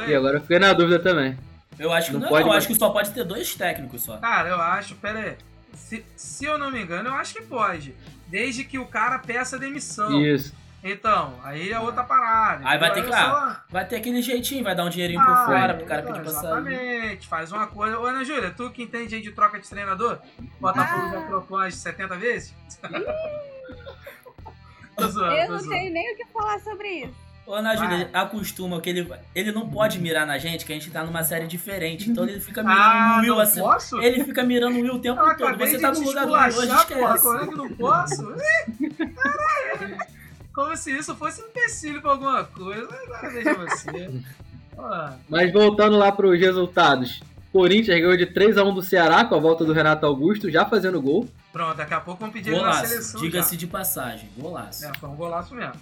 e, 0.07 0.15
agora 0.15 0.37
eu 0.37 0.41
fiquei 0.41 0.59
na 0.59 0.71
dúvida 0.73 0.99
também. 0.99 1.35
Eu 1.79 1.91
acho 1.91 2.07
que 2.07 2.13
Não 2.13 2.21
não, 2.21 2.29
pode 2.29 2.45
não, 2.45 2.53
acho 2.53 2.67
que 2.67 2.75
só 2.75 2.89
pode 2.91 3.09
ter 3.09 3.23
dois 3.23 3.55
técnicos 3.55 4.03
só. 4.03 4.17
Cara, 4.17 4.49
eu 4.49 4.61
acho, 4.61 4.93
pera 4.95 5.19
aí. 5.19 5.35
Se, 5.73 6.05
se 6.15 6.45
eu 6.45 6.59
não 6.59 6.69
me 6.69 6.83
engano, 6.83 7.09
eu 7.09 7.13
acho 7.15 7.33
que 7.33 7.41
pode. 7.41 7.95
Desde 8.27 8.63
que 8.63 8.77
o 8.77 8.85
cara 8.85 9.17
peça 9.17 9.57
demissão. 9.57 10.21
Isso. 10.23 10.53
Então, 10.83 11.37
aí 11.43 11.71
é 11.71 11.79
outra 11.79 12.03
parada. 12.05 12.61
Aí 12.67 12.77
vai 12.79 12.93
ter 12.93 12.99
Então, 13.01 13.11
que 13.11 13.17
lá. 13.17 13.53
só- 13.55 13.61
Vai 13.69 13.85
ter 13.85 13.97
aquele 13.97 14.21
jeitinho, 14.21 14.63
vai 14.63 14.73
dar 14.73 14.85
um 14.85 14.89
dinheirinho 14.89 15.19
Ah, 15.19 15.25
por 15.25 15.45
fora 15.47 15.73
é, 15.73 15.75
pro 15.75 15.85
cara 15.85 16.03
pedir 16.03 16.21
pra 16.21 16.31
sair. 16.31 16.45
Exatamente, 16.45 17.27
faz 17.27 17.51
uma 17.51 17.67
coisa. 17.67 17.99
Ô, 17.99 18.05
Ana 18.05 18.23
Júlia, 18.23 18.49
tu 18.51 18.69
que 18.71 18.83
entende 18.83 19.15
aí 19.15 19.21
de 19.21 19.31
troca 19.31 19.59
de 19.59 19.67
treinador? 19.69 20.19
Botafogo 20.59 21.07
Ah. 21.07 21.11
já 21.19 21.21
trocou 21.27 21.57
umas 21.57 21.75
70 21.75 22.15
vezes? 22.15 22.55
Tô 24.95 25.07
zoando, 25.07 25.33
Eu 25.35 25.45
tô 25.47 25.51
não 25.53 25.59
zoando. 25.59 25.69
tenho 25.75 25.93
nem 25.93 26.13
o 26.13 26.17
que 26.17 26.25
falar 26.27 26.59
sobre 26.59 26.87
isso. 26.87 27.13
Ô, 27.45 27.53
Ana 27.55 27.75
Júlia, 27.75 28.09
acostuma 28.13 28.79
que 28.79 28.89
ele, 28.89 29.11
ele 29.33 29.51
não 29.51 29.67
pode 29.69 29.97
mirar 29.99 30.25
na 30.27 30.37
gente, 30.37 30.65
que 30.65 30.71
a 30.71 30.75
gente 30.75 30.91
tá 30.91 31.03
numa 31.03 31.23
série 31.23 31.47
diferente. 31.47 32.09
Então 32.09 32.23
ele 32.25 32.39
fica 32.39 32.61
mirando 32.61 32.79
Ah, 32.81 33.15
no 33.17 33.21
Will 33.23 33.39
assim. 33.39 33.59
posso? 33.61 33.99
Ele 34.01 34.23
fica 34.23 34.43
mirando 34.43 34.77
o 34.77 34.81
Will 34.81 34.95
o 34.95 34.99
tempo 34.99 35.19
Eu 35.19 35.35
todo. 35.37 35.57
Você 35.57 35.79
tá 35.79 35.91
no 35.91 35.99
lugar 36.01 36.25
do 36.27 36.33
Will, 36.33 36.41
hoje 36.41 36.49
esculachar, 36.59 36.87
porra, 36.87 37.15
esquece. 37.15 37.23
como 37.23 37.39
é 37.39 37.47
que 37.47 37.55
não 37.55 37.69
posso? 37.75 38.35
Caralho. 39.15 40.18
Como 40.59 40.75
se 40.75 40.91
isso 40.91 41.15
fosse 41.15 41.41
um 41.41 41.45
empecilho 41.45 42.01
pra 42.01 42.11
alguma 42.11 42.43
coisa. 42.43 42.89
Agora 43.13 43.55
você. 43.65 44.11
Mas 45.29 45.53
voltando 45.53 45.95
lá 45.95 46.11
para 46.11 46.27
os 46.27 46.37
resultados. 46.37 47.21
Corinthians 47.49 48.01
ganhou 48.01 48.17
de 48.17 48.25
3x1 48.25 48.73
do 48.73 48.81
Ceará 48.81 49.23
com 49.23 49.35
a 49.35 49.39
volta 49.39 49.63
do 49.63 49.71
Renato 49.71 50.05
Augusto, 50.05 50.51
já 50.51 50.65
fazendo 50.65 51.01
gol. 51.01 51.29
Pronto, 51.53 51.77
daqui 51.77 51.93
a 51.93 52.01
pouco 52.01 52.19
vamos 52.19 52.33
pedir 52.33 52.49
ele 52.49 52.57
na 52.57 52.63
Golaço, 52.71 52.87
seleção. 52.87 53.21
diga-se 53.21 53.55
de 53.55 53.67
passagem, 53.67 54.29
golaço. 54.37 54.85
É, 54.85 54.91
foi 54.99 55.07
um 55.07 55.15
golaço 55.15 55.55
mesmo. 55.55 55.75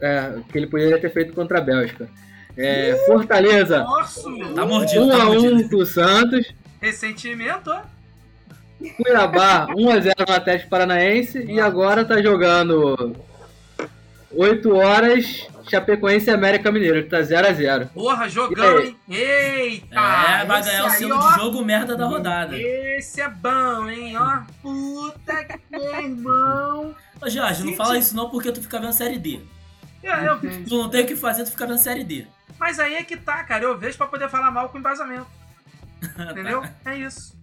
É, 0.00 0.36
que 0.50 0.58
ele 0.58 0.66
poderia 0.66 1.00
ter 1.00 1.12
feito 1.12 1.32
contra 1.32 1.58
a 1.58 1.60
Bélgica. 1.60 2.10
É, 2.56 3.04
Fortaleza, 3.06 3.84
Nossa! 3.84 4.20
Tá 4.52 4.66
mordido, 4.66 5.08
tá 5.08 5.18
1x1 5.26 5.42
mordido. 5.42 5.68
pro 5.68 5.86
Santos. 5.86 6.52
Ressentimento, 6.80 7.70
ó. 7.70 7.82
Cuiabá, 8.96 9.68
1x0 9.68 10.28
no 10.28 10.34
Atlético 10.34 10.70
Paranaense. 10.70 11.44
E 11.44 11.60
agora 11.60 12.04
tá 12.04 12.20
jogando 12.20 13.14
8 14.34 14.74
horas 14.74 15.46
Chapecoense 15.70 16.28
e 16.28 16.32
América 16.32 16.72
Mineiro, 16.72 17.02
que 17.04 17.10
tá 17.10 17.20
0x0. 17.20 17.88
Porra, 17.88 18.28
jogão, 18.28 18.80
E 18.80 18.86
hein? 18.86 18.96
Eita! 19.08 19.94
É, 19.94 20.44
vai 20.44 20.60
esse 20.60 20.70
ganhar 20.70 20.82
o 20.84 20.86
aí, 20.86 20.98
selo 20.98 21.18
de 21.18 21.34
jogo 21.36 21.64
merda 21.64 21.96
da 21.96 22.06
rodada. 22.06 22.56
Esse 22.58 23.20
é 23.20 23.28
bom, 23.28 23.88
hein? 23.88 24.16
Ó, 24.16 24.40
puta 24.60 25.44
que 25.44 25.76
irmão. 25.76 26.94
Ô, 27.20 27.28
Jorge, 27.28 27.64
não 27.64 27.74
fala 27.74 27.96
isso 27.98 28.16
não 28.16 28.28
porque 28.30 28.50
tu 28.50 28.60
fica 28.60 28.80
vendo 28.80 28.92
série 28.92 29.18
D. 29.18 29.40
É, 30.02 30.28
eu 30.28 30.38
vejo. 30.38 30.64
Tu 30.64 30.76
não 30.76 30.88
tem 30.90 31.02
o 31.04 31.06
que 31.06 31.14
fazer, 31.16 31.44
tu 31.44 31.50
fica 31.52 31.66
vendo 31.66 31.78
série 31.78 32.02
D. 32.04 32.26
Mas 32.58 32.78
aí 32.80 32.94
é 32.94 33.02
que 33.04 33.16
tá, 33.16 33.44
cara. 33.44 33.64
Eu 33.64 33.78
vejo 33.78 33.96
pra 33.96 34.06
poder 34.08 34.28
falar 34.28 34.50
mal 34.50 34.68
com 34.68 34.78
embasamento. 34.78 35.26
Entendeu? 36.30 36.64
É 36.84 36.96
isso. 36.96 37.36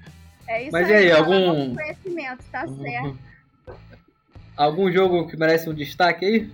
É 0.48 0.64
isso 0.64 0.72
Mas 0.72 0.90
e 0.90 0.94
aí, 0.94 1.10
fala 1.10 1.20
algum- 1.20 1.70
com 1.70 1.76
Conhecimento, 1.76 2.44
tá 2.52 2.68
certo. 2.68 3.18
Algum 4.58 4.92
jogo 4.92 5.28
que 5.28 5.38
merece 5.38 5.70
um 5.70 5.74
destaque 5.74 6.26
aí? 6.26 6.52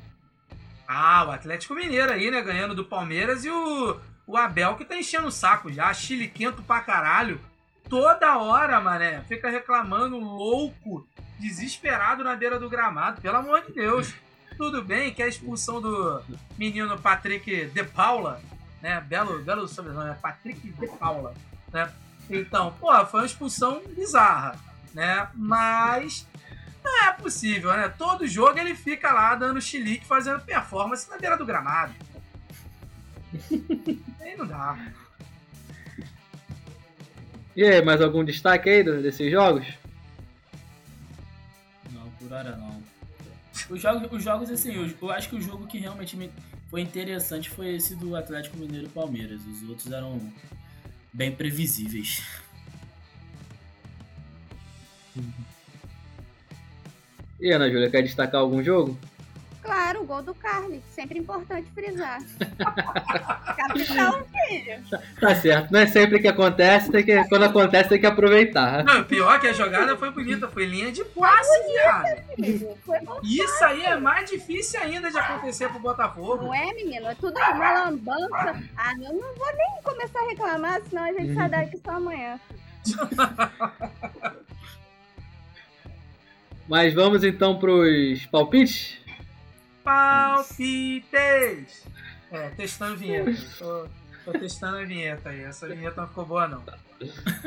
Ah, 0.88 1.26
o 1.28 1.32
Atlético 1.32 1.74
Mineiro 1.74 2.12
aí, 2.12 2.30
né? 2.30 2.42
Ganhando 2.42 2.76
do 2.76 2.86
Palmeiras 2.86 3.44
e 3.46 3.50
o, 3.50 4.00
o 4.28 4.38
Abel 4.38 4.76
que 4.76 4.86
tá 4.86 4.96
enchendo 4.96 5.28
o 5.28 5.32
saco 5.32 5.72
já. 5.72 5.94
Chile 5.94 6.28
quento 6.28 6.62
pra 6.62 6.82
caralho. 6.82 7.40
Toda 7.90 8.38
hora, 8.38 8.80
mané. 8.82 9.22
Fica 9.28 9.50
reclamando, 9.50 10.18
louco, 10.18 11.08
desesperado 11.40 12.24
na 12.24 12.36
beira 12.36 12.60
do 12.60 12.70
gramado. 12.70 13.22
Pelo 13.22 13.38
amor 13.38 13.62
de 13.62 13.74
Deus. 13.74 14.14
Tudo 14.58 14.82
bem 14.82 15.14
que 15.14 15.22
a 15.22 15.28
expulsão 15.28 15.82
do 15.82 16.22
menino 16.58 16.98
Patrick 16.98 17.66
De 17.68 17.84
Paula, 17.84 18.42
né? 18.82 19.02
Belo, 19.02 19.44
belo 19.44 19.68
sobrenome, 19.68 20.12
é 20.12 20.14
Patrick 20.14 20.70
De 20.70 20.88
Paula, 20.88 21.34
né? 21.74 21.92
Então, 22.30 22.74
pô, 22.80 23.06
foi 23.06 23.20
uma 23.22 23.26
expulsão 23.26 23.82
bizarra, 23.96 24.58
né? 24.94 25.28
Mas 25.36 26.26
não 26.86 27.04
é 27.04 27.14
possível, 27.14 27.76
né? 27.76 27.90
Todo 27.90 28.28
jogo 28.28 28.60
ele 28.60 28.76
fica 28.76 29.12
lá 29.12 29.36
dando 29.36 29.62
chilique, 29.62 30.06
fazendo 30.06 30.40
performance 30.42 31.10
na 31.10 31.18
beira 31.18 31.36
do 31.36 31.46
gramado. 31.46 31.94
Aí 34.22 34.38
não 34.38 34.46
dá. 34.46 34.78
E 37.56 37.64
aí, 37.64 37.82
mais 37.82 38.02
algum 38.02 38.24
destaque 38.24 38.70
aí 38.70 38.84
desses 39.02 39.32
jogos? 39.32 39.66
Não, 41.90 42.10
por 42.12 42.34
hora 42.34 42.56
não. 42.58 42.84
Os 43.70 43.82
jogos, 43.82 44.12
os 44.12 44.24
jogos 44.24 44.50
assim, 44.50 44.74
eu, 44.74 44.94
eu 45.02 45.12
acho 45.12 45.30
que 45.30 45.38
o 45.38 45.42
jogo 45.42 45.66
que 45.66 45.78
realmente 45.78 46.18
me 46.18 46.30
foi 46.70 46.82
interessante 46.82 47.50
foi 47.50 47.76
esse 47.76 47.96
do 47.96 48.14
Atlético 48.14 48.58
Mineiro 48.58 48.88
e 48.88 48.90
Palmeiras. 48.90 49.40
Os 49.46 49.70
outros 49.70 49.90
eram 49.90 50.20
bem 51.14 51.32
previsíveis. 51.32 52.22
E 57.40 57.52
Ana 57.52 57.70
Júlia, 57.70 57.90
quer 57.90 58.02
destacar 58.02 58.42
algum 58.42 58.64
jogo? 58.64 58.98
Claro, 59.66 60.02
o 60.02 60.06
gol 60.06 60.22
do 60.22 60.34
Carly. 60.36 60.80
Sempre 60.92 61.18
importante 61.18 61.68
frisar. 61.74 62.20
Capitão, 63.58 64.24
filho. 64.48 64.84
Tá 65.20 65.36
certo, 65.36 65.72
não 65.72 65.80
é 65.80 65.88
sempre 65.88 66.20
que 66.20 66.28
acontece, 66.28 66.92
tem 66.92 67.04
que, 67.04 67.24
quando 67.28 67.46
acontece 67.46 67.90
tem 67.90 68.00
que 68.00 68.06
aproveitar. 68.06 68.84
Não, 68.84 69.04
pior 69.04 69.40
que 69.40 69.48
a 69.48 69.54
jogada 69.54 69.98
foi 69.98 70.12
bonita, 70.12 70.48
foi 70.48 70.66
linha 70.66 70.92
de 70.92 71.04
passe, 71.04 71.64
viado. 71.64 72.36
filho. 72.36 72.78
Foi 72.86 73.00
bom. 73.00 73.20
Isso 73.24 73.66
aí 73.66 73.84
é 73.84 73.98
mais 73.98 74.30
difícil 74.30 74.80
ainda 74.80 75.10
de 75.10 75.18
acontecer 75.18 75.68
pro 75.70 75.80
Botafogo. 75.80 76.46
Não 76.46 76.54
é, 76.54 76.72
menino? 76.72 77.08
É 77.08 77.16
tudo 77.16 77.36
uma 77.36 77.86
lambança. 77.86 78.64
Ah, 78.78 78.94
eu 79.02 79.14
não 79.14 79.36
vou 79.36 79.48
nem 79.56 79.82
começar 79.84 80.20
a 80.20 80.30
reclamar, 80.30 80.82
senão 80.88 81.04
a 81.04 81.12
gente 81.12 81.34
sai 81.34 81.50
daqui 81.50 81.82
só 81.84 81.92
amanhã. 81.94 82.40
Mas 86.68 86.94
vamos 86.94 87.24
então 87.24 87.58
pros 87.60 88.26
palpites? 88.28 88.98
Palpites! 89.84 91.84
É, 92.32 92.50
testando 92.50 92.98
vinheta. 92.98 93.32
Tô, 93.60 93.88
tô 94.26 94.32
testando 94.40 94.78
a 94.78 94.84
vinheta 94.84 95.30
aí. 95.30 95.42
Essa 95.44 95.68
vinheta 95.68 96.02
não 96.02 96.08
ficou 96.08 96.26
boa, 96.26 96.48
não. 96.48 96.64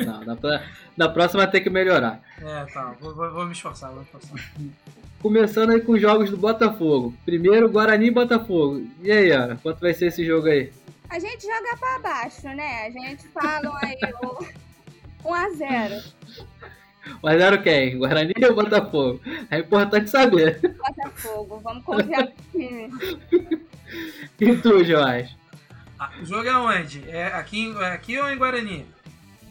Não, 0.04 0.24
na, 0.24 0.36
pra- 0.36 0.62
na 0.96 1.08
próxima 1.08 1.46
tem 1.46 1.62
que 1.62 1.70
melhorar. 1.70 2.20
É, 2.40 2.64
tá. 2.66 2.94
Vou, 3.00 3.14
vou- 3.14 3.30
vou 3.32 3.46
me 3.46 3.52
esforçar, 3.52 3.90
vou 3.90 4.00
me 4.00 4.04
esforçar. 4.04 4.38
Começando 5.20 5.70
aí 5.70 5.80
com 5.80 5.92
os 5.92 6.00
jogos 6.00 6.30
do 6.30 6.36
Botafogo. 6.36 7.12
Primeiro, 7.24 7.68
Guarani 7.68 8.06
e 8.06 8.10
Botafogo. 8.10 8.86
E 9.02 9.10
aí, 9.10 9.30
Ana, 9.32 9.56
quanto 9.60 9.80
vai 9.80 9.92
ser 9.92 10.06
esse 10.06 10.24
jogo 10.24 10.46
aí? 10.46 10.72
A 11.10 11.18
gente 11.18 11.42
joga 11.42 11.76
pra 11.78 11.98
baixo, 11.98 12.46
né? 12.48 12.86
A 12.86 12.90
gente 12.90 13.26
fala 13.28 13.78
aí 13.82 13.96
o 14.22 14.44
1x0. 15.28 16.04
Mas 17.22 17.40
era 17.40 17.58
quem? 17.58 17.98
Guarani 17.98 18.32
ou 18.48 18.54
Botafogo? 18.54 19.20
É 19.50 19.58
importante 19.58 20.10
saber. 20.10 20.60
Botafogo. 20.60 21.60
Vamos 21.62 21.84
confiar 21.84 22.24
no 22.24 22.32
time. 22.52 22.90
E 24.40 24.56
tu, 24.56 24.84
Jorge? 24.84 25.36
Ah, 25.98 26.10
o 26.20 26.24
jogo 26.24 26.48
é 26.48 26.56
onde? 26.56 27.08
É 27.10 27.26
aqui, 27.26 27.74
é 27.80 27.92
aqui 27.92 28.18
ou 28.18 28.30
em 28.30 28.36
Guarani? 28.38 28.86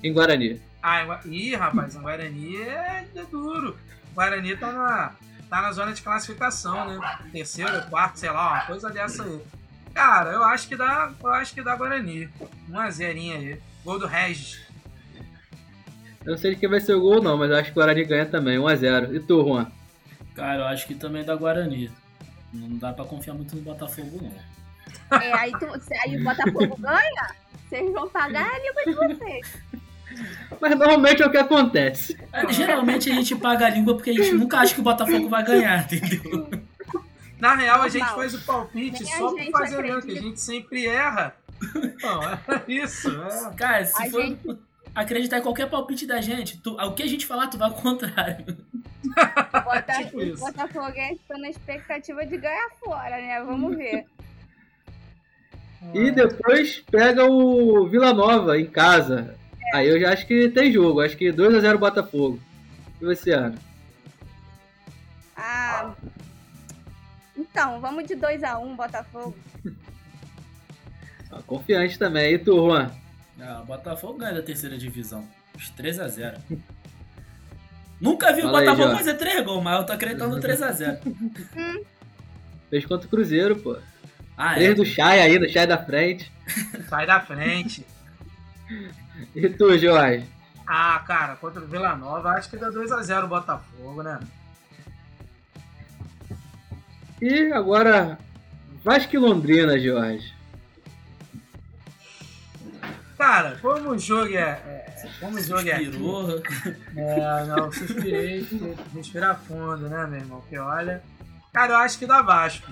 Em 0.03 0.14
Guarani. 0.14 0.62
Ah, 0.82 1.01
em 1.01 1.05
Gua- 1.05 1.20
Ih, 1.26 1.55
rapaz, 1.55 1.95
em 1.95 2.01
Guarani 2.01 2.58
é, 2.62 3.05
é 3.16 3.24
duro. 3.30 3.76
Guarani 4.14 4.55
tá 4.55 4.72
na, 4.72 5.12
tá 5.49 5.62
na 5.62 5.72
zona 5.74 5.91
de 5.91 6.01
classificação, 6.01 6.88
né? 6.88 6.99
Terceiro, 7.34 7.82
quarto, 7.89 8.18
sei 8.20 8.30
lá, 8.30 8.53
uma 8.53 8.62
coisa 8.66 8.89
dessa 8.89 9.24
aí. 9.24 9.39
Cara, 9.93 10.32
eu 10.32 10.43
acho 10.43 10.68
que 10.70 10.76
dá, 10.76 11.12
eu 11.22 11.30
acho 11.32 11.53
que 11.53 11.62
dá 11.62 11.76
Guarani. 11.76 12.30
1 12.70 12.80
a 12.80 12.89
0 12.89 13.20
aí. 13.20 13.60
Gol 13.84 13.99
do 13.99 14.05
Regis. 14.08 14.62
Eu 16.28 16.32
não 16.32 16.38
sei 16.38 16.54
de 16.56 16.60
quem 16.60 16.68
vai 16.68 16.82
ser 16.82 16.94
o 16.94 17.00
gol, 17.00 17.24
não, 17.24 17.38
mas 17.38 17.50
eu 17.50 17.56
acho 17.56 17.72
que 17.72 17.72
o 17.72 17.76
Guarani 17.76 18.04
ganha 18.04 18.26
também, 18.26 18.58
1x0. 18.58 19.16
E 19.16 19.20
tu, 19.22 19.48
Juan? 19.48 19.72
Cara, 20.36 20.60
eu 20.60 20.66
acho 20.66 20.86
que 20.86 20.94
também 20.94 21.24
da 21.24 21.34
Guarani. 21.38 21.90
Não 22.54 22.78
dá 22.78 22.92
pra 22.92 23.06
confiar 23.06 23.34
muito 23.34 23.56
no 23.56 23.62
Botafogo, 23.62 24.20
não. 24.22 25.20
É, 25.22 25.34
aí, 25.34 25.54
tu, 25.54 25.66
aí 26.04 26.18
o 26.20 26.24
Botafogo 26.26 26.76
ganha, 26.84 27.36
vocês 27.70 27.94
vão 27.94 28.10
pagar 28.10 28.46
a 28.46 28.60
língua 28.60 28.84
de 29.08 29.16
vocês. 29.16 29.58
Mas 30.60 30.78
normalmente 30.78 31.24
é 31.24 31.26
o 31.28 31.32
que 31.32 31.38
acontece. 31.38 32.18
É, 32.34 32.52
Geralmente 32.52 33.10
a 33.10 33.14
gente 33.16 33.34
paga 33.38 33.68
a 33.68 33.70
língua 33.70 33.96
porque 33.96 34.10
a 34.10 34.14
gente 34.14 34.34
nunca 34.34 34.58
acha 34.60 34.74
que 34.74 34.82
o 34.82 34.84
Botafogo 34.84 35.30
vai 35.30 35.46
ganhar, 35.46 35.86
entendeu? 35.86 36.50
Na 37.40 37.56
real, 37.56 37.84
a 37.84 37.88
gente 37.88 38.06
faz 38.06 38.34
o 38.34 38.42
palpite 38.42 39.02
Nem 39.02 39.14
só 39.14 39.30
por 39.30 39.40
gente 39.40 39.52
fazer 39.52 39.82
mesmo, 39.82 40.02
que 40.02 40.18
a 40.18 40.22
gente 40.22 40.42
sempre 40.42 40.88
erra. 40.88 41.36
Não, 42.04 42.24
é 42.30 42.40
isso, 42.68 43.10
é. 43.10 43.54
Cara, 43.56 43.86
se 43.86 44.04
A 44.04 44.10
for 44.10 44.22
gente- 44.22 44.66
acreditar 45.02 45.38
em 45.39 45.41
qualquer 45.41 45.70
palpite 45.70 46.06
da 46.06 46.20
gente, 46.22 46.58
tu- 46.60 46.76
o 46.80 46.93
que 46.93 47.04
a 47.04 47.08
gente 47.08 47.26
falar, 47.26 47.48
tu 47.48 47.58
vai 47.58 47.70
ao 47.70 47.76
contrário. 47.76 48.45
Bota, 49.64 49.93
Tipo 50.04 50.18
os 50.18 50.24
isso. 50.28 50.39
Botafoguenses 50.39 51.20
estão 51.22 51.38
na 51.39 51.50
expectativa 51.50 52.26
de 52.26 52.38
ganhar 52.38 52.70
fora, 52.84 53.10
né? 53.18 53.41
Vamos 53.43 53.76
ver. 53.78 54.06
E 55.93 56.12
depois 56.12 56.80
pega 56.91 57.26
o 57.26 57.88
Vila 57.88 58.14
Nova 58.14 58.60
em 58.60 58.66
casa. 58.66 59.36
Aí 59.74 59.88
eu 59.88 60.00
já 60.00 60.12
acho 60.14 60.26
que 60.26 60.50
tem 60.50 60.72
jogo. 60.72 61.02
Acho 61.02 61.16
que 61.16 61.32
2x0 61.32 61.78
Botafogo. 61.78 62.39
E 63.00 63.06
você, 63.06 63.32
Ana? 63.32 63.56
Ah. 65.36 65.93
Então, 67.38 67.80
vamos 67.80 68.06
de 68.08 68.16
2x1, 68.16 68.76
Botafogo. 68.76 69.36
Ah, 71.32 71.41
Confiante 71.45 72.00
também. 72.00 72.34
E 72.34 72.39
tu, 72.39 72.56
Juan? 72.56 72.91
Ah, 73.40 73.62
o 73.62 73.66
Botafogo 73.66 74.18
ganha 74.20 74.34
da 74.34 74.42
terceira 74.42 74.78
divisão. 74.78 75.28
Os 75.56 75.72
3x0. 75.72 76.40
Nunca 78.02 78.32
vi 78.32 78.42
o 78.42 78.44
Fala 78.44 78.60
aí, 78.60 78.66
Botafogo 78.66 78.90
Jorge. 78.90 79.04
fazer 79.06 79.18
3 79.18 79.46
gols, 79.46 79.64
mas 79.64 79.80
eu 79.80 79.86
tô 79.86 79.94
acreditando 79.94 80.36
no 80.36 80.42
3x0. 80.42 81.86
Fez 82.70 82.86
contra 82.86 83.08
o 83.08 83.10
Cruzeiro, 83.10 83.56
pô. 83.58 83.78
Ah, 84.38 84.54
Três 84.56 84.72
é. 84.72 84.74
do 84.76 84.86
Chay 84.86 85.20
aí, 85.22 85.40
do 85.40 85.50
Chay 85.50 85.66
da 85.66 85.78
frente. 85.84 86.32
Sai 86.90 87.06
da 87.06 87.20
frente. 87.22 87.86
E 89.36 89.50
tu, 89.50 89.76
Jorge? 89.80 90.26
Ah, 90.68 91.02
cara, 91.08 91.36
contra 91.38 91.64
o 91.64 91.68
Vila 91.68 91.96
Nova, 91.96 92.32
acho 92.32 92.50
que 92.50 92.58
dá 92.58 92.70
2x0 92.70 93.24
o 93.24 93.28
Botafogo, 93.28 94.04
né? 94.04 94.20
E 97.22 97.52
agora, 97.52 98.20
Vasco 98.84 99.16
e 99.16 99.18
Londrina, 99.18 99.80
Jorge. 99.80 100.34
Cara, 103.18 103.57
como 103.61 103.89
o 103.91 103.97
jogo 103.99 104.34
é. 104.36 104.41
é 104.41 105.09
como 105.20 105.38
o 105.38 105.41
jogo 105.41 105.68
é. 105.68 105.72
aqui- 105.74 105.86
Inspirou. 105.86 106.41
É, 106.95 107.45
não, 107.45 107.72
suspirei, 107.72 108.43
porque 108.45 108.76
respira 108.95 109.34
fundo, 109.36 109.89
né, 109.89 110.05
meu 110.07 110.20
irmão? 110.20 110.39
Porque 110.41 110.57
olha. 110.57 111.01
Cara, 111.51 111.74
eu 111.74 111.78
acho 111.78 111.97
que 111.97 112.05
dá 112.05 112.22
Vasco. 112.22 112.72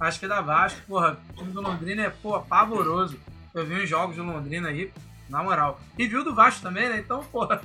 Acho 0.00 0.18
que 0.18 0.26
dá 0.26 0.40
Vasco, 0.40 0.80
porra. 0.88 1.18
O 1.30 1.38
time 1.38 1.52
do 1.52 1.60
Londrina 1.60 2.02
é, 2.04 2.10
pô, 2.10 2.40
pavoroso. 2.40 3.18
Eu 3.54 3.66
vi 3.66 3.74
uns 3.74 3.88
jogos 3.88 4.16
do 4.16 4.22
Londrina 4.22 4.68
aí, 4.68 4.90
na 5.28 5.42
moral. 5.42 5.78
E 5.98 6.06
viu 6.06 6.24
do 6.24 6.34
Vasco 6.34 6.62
também, 6.62 6.88
né? 6.88 6.98
Então, 6.98 7.22
porra, 7.24 7.60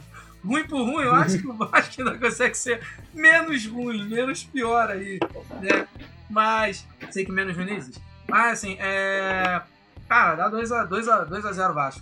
ruim 0.45 0.65
por 0.67 0.83
ruim, 0.83 1.03
eu 1.05 1.15
acho 1.15 1.39
que 1.39 1.47
o 1.47 1.53
Vasco 1.53 1.93
ainda 2.01 2.17
consegue 2.17 2.55
ser 2.57 2.81
menos 3.13 3.65
ruim, 3.65 4.03
menos 4.09 4.43
pior 4.43 4.91
aí, 4.91 5.17
né? 5.61 5.87
Mas, 6.29 6.85
sei 7.09 7.23
que 7.23 7.31
menos 7.31 7.55
ruim 7.55 7.67
não 7.67 7.73
existe. 7.73 8.01
Mas, 8.27 8.53
assim, 8.59 8.75
é. 8.81 9.61
Cara, 10.09 10.35
dá 10.35 10.51
2x0 10.51 10.87
2 10.87 11.07
a, 11.07 11.23
2 11.23 11.45
a 11.45 11.51
0 11.53 11.73
Vasco. 11.73 12.01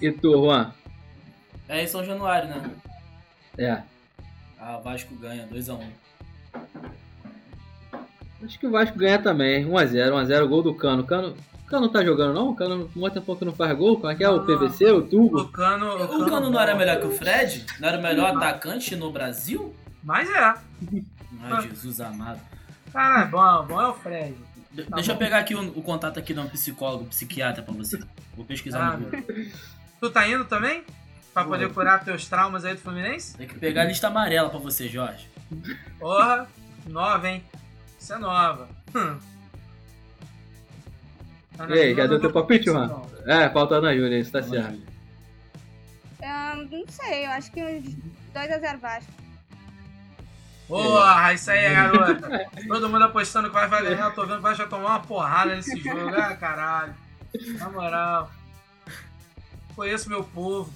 E 0.00 0.10
tu, 0.10 0.32
Juan? 0.32 0.72
É 1.68 1.82
em 1.82 1.86
São 1.86 2.04
Januário, 2.04 2.48
né? 2.48 2.70
É. 3.56 3.82
Ah, 4.58 4.78
Vasco 4.78 5.14
ganha, 5.14 5.46
2x1. 5.46 5.86
Acho 8.44 8.58
que 8.58 8.66
o 8.66 8.70
Vasco 8.70 8.98
ganha 8.98 9.18
também. 9.18 9.64
1x0, 9.66 10.12
1x0, 10.12 10.48
gol 10.48 10.62
do 10.62 10.74
Cano. 10.74 11.04
Cano. 11.04 11.36
O 11.62 11.66
Cano 11.66 11.86
não 11.86 11.92
tá 11.92 12.02
jogando, 12.02 12.34
não? 12.34 12.48
O 12.48 12.56
Cano 12.56 12.90
um 12.96 13.10
tempo 13.10 13.36
que 13.36 13.44
não 13.44 13.52
faz 13.52 13.76
gol. 13.76 13.96
Como 13.96 14.10
é 14.10 14.14
que 14.14 14.24
é? 14.24 14.28
O. 14.28 14.44
PVC, 14.44 14.90
o 14.90 15.02
Tubo? 15.02 15.42
O 15.42 15.48
Cano. 15.48 16.02
O 16.02 16.26
Cano 16.26 16.50
não 16.50 16.60
era 16.60 16.74
melhor 16.74 16.98
que 16.98 17.06
o 17.06 17.12
Fred? 17.12 17.64
Não 17.78 17.88
era 17.88 17.98
o 17.98 18.02
melhor 18.02 18.36
atacante 18.36 18.96
no 18.96 19.12
Brasil? 19.12 19.74
Mas 20.02 20.28
é. 20.30 20.54
Ai, 21.42 21.68
Jesus 21.68 22.00
amado. 22.00 22.40
Cara, 22.92 23.26
bom, 23.26 23.66
bom 23.66 23.80
é 23.80 23.88
o 23.88 23.94
Fred. 23.94 24.34
De- 24.70 24.84
Tá 24.84 24.96
Deixa 24.96 25.10
eu 25.12 25.14
bom. 25.16 25.18
pegar 25.18 25.38
aqui 25.38 25.54
o, 25.54 25.78
o 25.78 25.82
contato 25.82 26.18
aqui 26.18 26.32
de 26.32 26.40
um 26.40 26.48
psicólogo, 26.48 27.04
psiquiatra 27.06 27.62
pra 27.62 27.74
você. 27.74 27.98
Vou 28.36 28.44
pesquisar 28.44 28.80
Ah, 28.92 28.96
no 28.96 29.04
Google. 29.10 29.24
Tu 30.00 30.10
tá 30.10 30.26
indo 30.28 30.44
também? 30.46 30.82
Pra 31.34 31.44
poder 31.44 31.72
curar 31.72 32.02
teus 32.04 32.26
traumas 32.26 32.64
aí 32.64 32.74
do 32.74 32.80
Fluminense? 32.80 33.36
Tem 33.36 33.46
que 33.46 33.58
pegar 33.58 33.82
a 33.82 33.84
lista 33.84 34.08
amarela 34.08 34.48
pra 34.50 34.58
você, 34.58 34.88
Jorge. 34.88 35.28
Porra, 35.98 36.48
nova, 36.86 37.28
hein? 37.28 37.44
Isso 37.98 38.14
é 38.14 38.18
nova. 38.18 38.68
Hum. 38.94 39.18
E 41.68 41.72
aí, 41.72 41.94
já 41.94 42.06
deu 42.06 42.18
teu 42.20 42.32
palpite, 42.32 42.64
Juan? 42.66 43.02
É, 43.26 43.48
falta 43.50 43.74
a 43.74 43.78
Ana 43.78 43.94
Júlia, 43.94 44.18
isso 44.18 44.32
tá 44.32 44.42
certo. 44.42 44.80
Ah, 46.22 46.56
não 46.70 46.84
sei, 46.88 47.26
eu 47.26 47.30
acho 47.30 47.52
que 47.52 47.62
uns 47.62 47.84
2x0 48.34 48.78
Vasco. 48.78 49.12
Porra, 50.70 51.34
isso 51.34 51.50
aí, 51.50 51.74
garota. 51.74 52.48
Todo 52.68 52.88
mundo 52.88 53.04
apostando 53.04 53.48
que 53.48 53.54
vai 53.54 53.66
vai 53.66 53.82
ganhar. 53.82 54.06
Eu 54.06 54.14
tô 54.14 54.22
vendo 54.22 54.36
que 54.36 54.42
vai 54.42 54.54
já 54.54 54.68
tomar 54.68 54.90
uma 54.90 55.00
porrada 55.00 55.56
nesse 55.56 55.76
jogo. 55.80 56.14
Ah, 56.14 56.36
caralho. 56.36 56.94
Na 57.58 57.68
moral. 57.68 58.30
Conheço 59.74 60.08
meu 60.08 60.22
povo. 60.22 60.72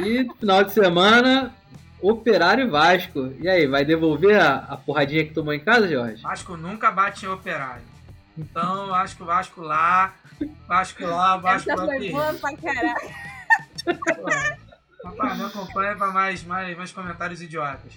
E 0.00 0.26
final 0.38 0.64
de 0.64 0.72
semana, 0.72 1.54
Operário 2.00 2.64
e 2.66 2.70
Vasco. 2.70 3.34
E 3.40 3.46
aí, 3.48 3.66
vai 3.66 3.84
devolver 3.84 4.40
a, 4.40 4.56
a 4.56 4.76
porradinha 4.76 5.26
que 5.26 5.34
tomou 5.34 5.52
em 5.52 5.60
casa, 5.60 5.86
Jorge? 5.86 6.22
Vasco 6.22 6.56
nunca 6.56 6.90
bate 6.90 7.26
em 7.26 7.28
operário. 7.28 7.82
Então, 8.38 8.94
acho 8.94 9.16
que 9.16 9.22
o 9.22 9.26
Vasco 9.26 9.60
lá. 9.60 10.14
Vasco 10.66 11.04
lá, 11.04 11.36
Vasco 11.36 11.70
Essa 11.70 11.84
lá. 11.84 11.86
foi 11.86 12.10
boa 12.10 12.34
pra 12.34 12.56
caralho. 12.56 13.14
Rapaz, 15.04 15.38
me 15.38 15.44
acompanha 15.44 15.94
pra 15.96 16.06
mais, 16.10 16.42
mais, 16.44 16.76
mais 16.76 16.90
comentários 16.90 17.42
idiotas. 17.42 17.92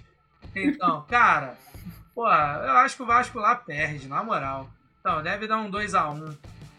Então, 0.55 1.05
cara, 1.07 1.55
pô, 2.15 2.23
eu 2.27 2.77
acho 2.77 2.95
que 2.95 3.03
o 3.03 3.05
Vasco 3.05 3.39
lá 3.39 3.55
perde, 3.55 4.07
na 4.07 4.23
moral. 4.23 4.69
Então, 4.99 5.21
deve 5.21 5.47
dar 5.47 5.57
um 5.59 5.69
2x1. 5.71 6.35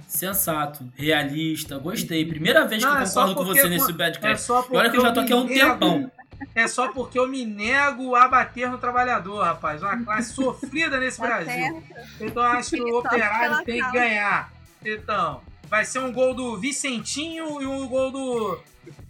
Sensato, 0.07 0.91
realista, 0.97 1.79
gostei. 1.79 2.25
Primeira 2.25 2.67
vez 2.67 2.83
que 2.83 2.89
Não, 2.89 2.97
eu 2.99 3.03
é 3.03 3.07
concordo 3.07 3.35
com 3.35 3.45
porque- 3.45 3.61
você 3.61 3.69
nesse 3.69 3.91
É 3.91 3.95
podcast. 3.95 4.47
porque 4.47 4.77
Olha 4.77 4.91
que 4.91 4.97
eu 4.97 5.03
já 5.03 5.13
tô 5.13 5.21
aqui 5.21 5.33
há 5.33 5.37
um 5.37 5.45
nego- 5.45 5.71
tempão. 5.73 6.13
É 6.55 6.69
só 6.69 6.89
porque 6.93 7.19
eu 7.19 7.27
me 7.29 7.45
nego 7.45 8.15
a 8.15 8.27
bater 8.29 8.71
no 8.71 8.79
trabalhador, 8.79 9.43
rapaz. 9.45 9.83
Uma 9.83 10.03
classe 10.05 10.33
sofrida 10.33 10.99
nesse 10.99 11.19
Tá 11.21 11.27
Brasil. 11.27 11.53
certo. 11.53 12.07
Então 12.21 12.43
eu 12.43 12.51
acho 12.51 12.71
que 12.71 12.81
o 12.83 12.99
Operário 13.01 13.65
tem 13.65 13.83
que 13.83 13.93
ganhar. 13.93 14.51
Então, 14.85 15.43
vai 15.69 15.85
ser 15.85 15.99
um 15.99 16.13
gol 16.13 16.33
do 16.35 16.57
Vicentinho 16.57 17.61
e 17.61 17.67
um 17.67 17.87
gol 17.89 18.11
do. 18.11 18.59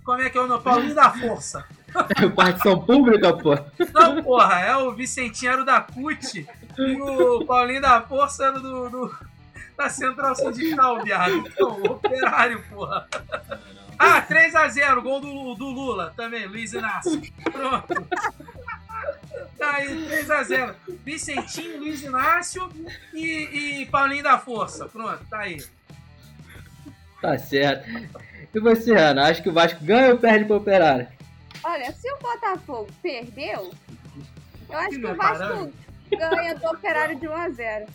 Como 0.02 0.20
é 0.22 0.30
que 0.30 0.38
é 0.38 0.40
o 0.40 0.46
nome? 0.48 0.62
Paulinho 0.64 0.94
da 0.94 1.10
Força. 1.12 1.64
Partição 2.34 2.80
pública, 2.84 3.32
pô. 3.36 3.54
Não, 3.94 4.22
porra, 4.22 4.60
é 4.60 4.76
o 4.76 4.92
Vicentinho 4.92 5.52
era 5.52 5.62
o 5.62 5.64
da 5.64 5.80
CUT 5.80 6.46
e 6.78 7.00
o 7.00 7.44
Paulinho 7.46 7.80
da 7.80 8.00
Força 8.02 8.44
era 8.46 8.60
do, 8.60 8.88
do- 8.90 9.16
da 9.76 9.88
Central 9.88 10.34
Sindical, 10.34 11.02
viado. 11.02 11.32
Então, 11.46 11.70
o 11.80 11.92
Operário, 11.92 12.62
porra. 12.68 13.06
Ah, 13.98 14.20
3x0, 14.22 15.00
gol 15.02 15.20
do, 15.20 15.54
do 15.54 15.66
Lula 15.66 16.12
também, 16.16 16.46
Luiz 16.46 16.72
Inácio. 16.72 17.20
Pronto. 17.50 18.06
Tá 19.58 19.70
aí, 19.76 19.88
3x0. 20.08 20.74
Vicentinho, 21.04 21.78
Luiz 21.78 22.02
Inácio 22.02 22.68
e, 23.14 23.80
e 23.82 23.86
Paulinho 23.86 24.22
da 24.22 24.38
Força. 24.38 24.86
Pronto, 24.86 25.24
tá 25.30 25.38
aí. 25.40 25.64
Tá 27.20 27.36
certo. 27.38 27.88
E 28.54 28.60
você, 28.60 28.92
Ana? 28.94 29.26
Acha 29.28 29.42
que 29.42 29.48
o 29.48 29.52
Vasco 29.52 29.84
ganha 29.84 30.10
ou 30.12 30.18
perde 30.18 30.44
pro 30.44 30.56
Operário? 30.56 31.08
Olha, 31.64 31.92
se 31.92 32.10
o 32.12 32.18
Botafogo 32.18 32.88
perdeu, 33.02 33.72
eu 34.70 34.78
acho 34.78 34.98
que 35.00 35.06
é 35.06 35.12
o 35.12 35.16
Vasco 35.16 35.72
ganha 36.10 36.54
do 36.54 36.66
Operário 36.68 37.18
de 37.18 37.26
1x0. 37.26 37.86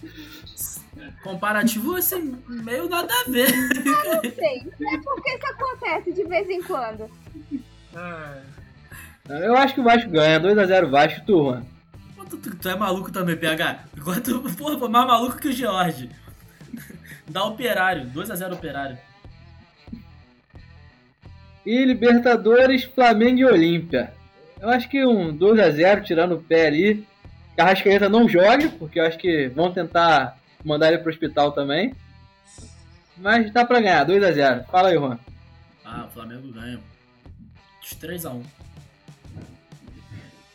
Comparativo, 1.24 1.96
assim, 1.96 2.38
meio 2.48 2.88
nada 2.90 3.12
a 3.14 3.30
ver. 3.30 3.52
Não 3.52 4.22
sei, 4.22 4.60
é 4.60 4.98
porque 5.04 5.30
isso 5.32 5.48
acontece 5.48 6.14
de 6.14 6.24
vez 6.26 6.50
em 6.50 6.62
quando. 6.64 7.10
É. 7.96 8.42
Eu 9.46 9.56
acho 9.58 9.74
que 9.74 9.80
o 9.82 9.84
Vasco 9.84 10.10
ganha. 10.10 10.40
2x0 10.40 10.90
Vasco, 10.90 11.26
turma. 11.26 11.66
Tu, 12.30 12.38
tu- 12.38 12.56
tu 12.56 12.70
é 12.70 12.76
maluco 12.76 13.12
também, 13.12 13.36
PH. 13.38 13.86
Enquanto, 13.98 14.42
porra, 14.58 14.90
mais 14.90 15.08
maluco 15.08 15.38
que 15.38 15.48
o 15.50 15.54
George. 15.54 16.10
Dá 17.28 17.44
operário, 17.46 18.06
2x0 18.12 18.54
operário. 18.54 18.98
E 21.66 21.86
Libertadores, 21.86 22.84
Flamengo 22.84 23.40
e 23.40 23.46
Olímpia. 23.46 24.14
Eu 24.60 24.70
acho 24.70 24.90
que 24.90 25.06
um 25.06 25.36
2x0, 25.38 26.04
tirando 26.04 26.36
o 26.36 26.42
pé 26.42 26.68
ali. 26.68 27.08
Carrascaeta 27.56 28.10
não 28.10 28.28
joga, 28.28 28.70
porque 28.80 29.00
eu 29.00 29.06
acho 29.06 29.18
que 29.18 29.48
vão 29.50 29.72
tentar 29.72 30.38
mandar 30.64 30.88
ele 30.88 30.98
pro 31.00 31.12
hospital 31.12 31.52
também. 31.52 31.94
Mas 33.18 33.52
dá 33.52 33.66
pra 33.66 33.80
ganhar, 33.80 34.06
2x0. 34.06 34.66
Fala 34.66 34.90
aí, 34.90 34.96
Juan. 34.96 35.20
Ah, 35.86 36.06
o 36.08 36.12
Flamengo 36.12 36.52
ganha. 36.52 36.80
Os 37.82 37.90
3x1. 37.96 38.44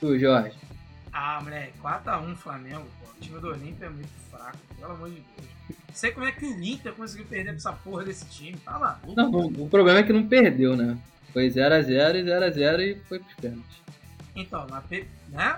Tu, 0.01 0.19
Jorge. 0.19 0.57
Ah, 1.13 1.41
moleque, 1.43 1.73
4x1 1.83 2.37
Flamengo, 2.37 2.87
pô. 3.01 3.11
O 3.11 3.21
time 3.21 3.41
do 3.41 3.49
Olímpia 3.49 3.87
é 3.87 3.91
muito 3.91 4.09
fraco, 4.31 4.59
pelo 4.79 4.93
amor 4.93 5.09
de 5.11 5.17
Deus. 5.17 5.58
Não 5.89 5.95
sei 5.95 6.11
como 6.13 6.27
é 6.27 6.33
que 6.33 6.45
o 6.45 6.63
Inter 6.63 6.93
conseguiu 6.93 7.27
perder 7.27 7.51
pra 7.51 7.57
essa 7.57 7.73
porra 7.73 8.05
desse 8.05 8.25
time, 8.27 8.57
tá 8.65 8.77
lá. 8.79 9.01
Não, 9.17 9.31
o, 9.31 9.65
o 9.65 9.69
problema 9.69 9.99
é 10.01 10.03
que 10.03 10.13
não 10.13 10.27
perdeu, 10.27 10.77
né? 10.77 10.97
Foi 11.33 11.49
0x0 11.49 11.89
e 12.17 12.23
0x0 12.25 12.81
e 12.81 12.97
foi 13.09 13.19
pros 13.19 13.35
pênaltis. 13.35 13.77
Então, 14.37 14.67
na 14.69 14.81
P, 14.81 15.07
né? 15.31 15.57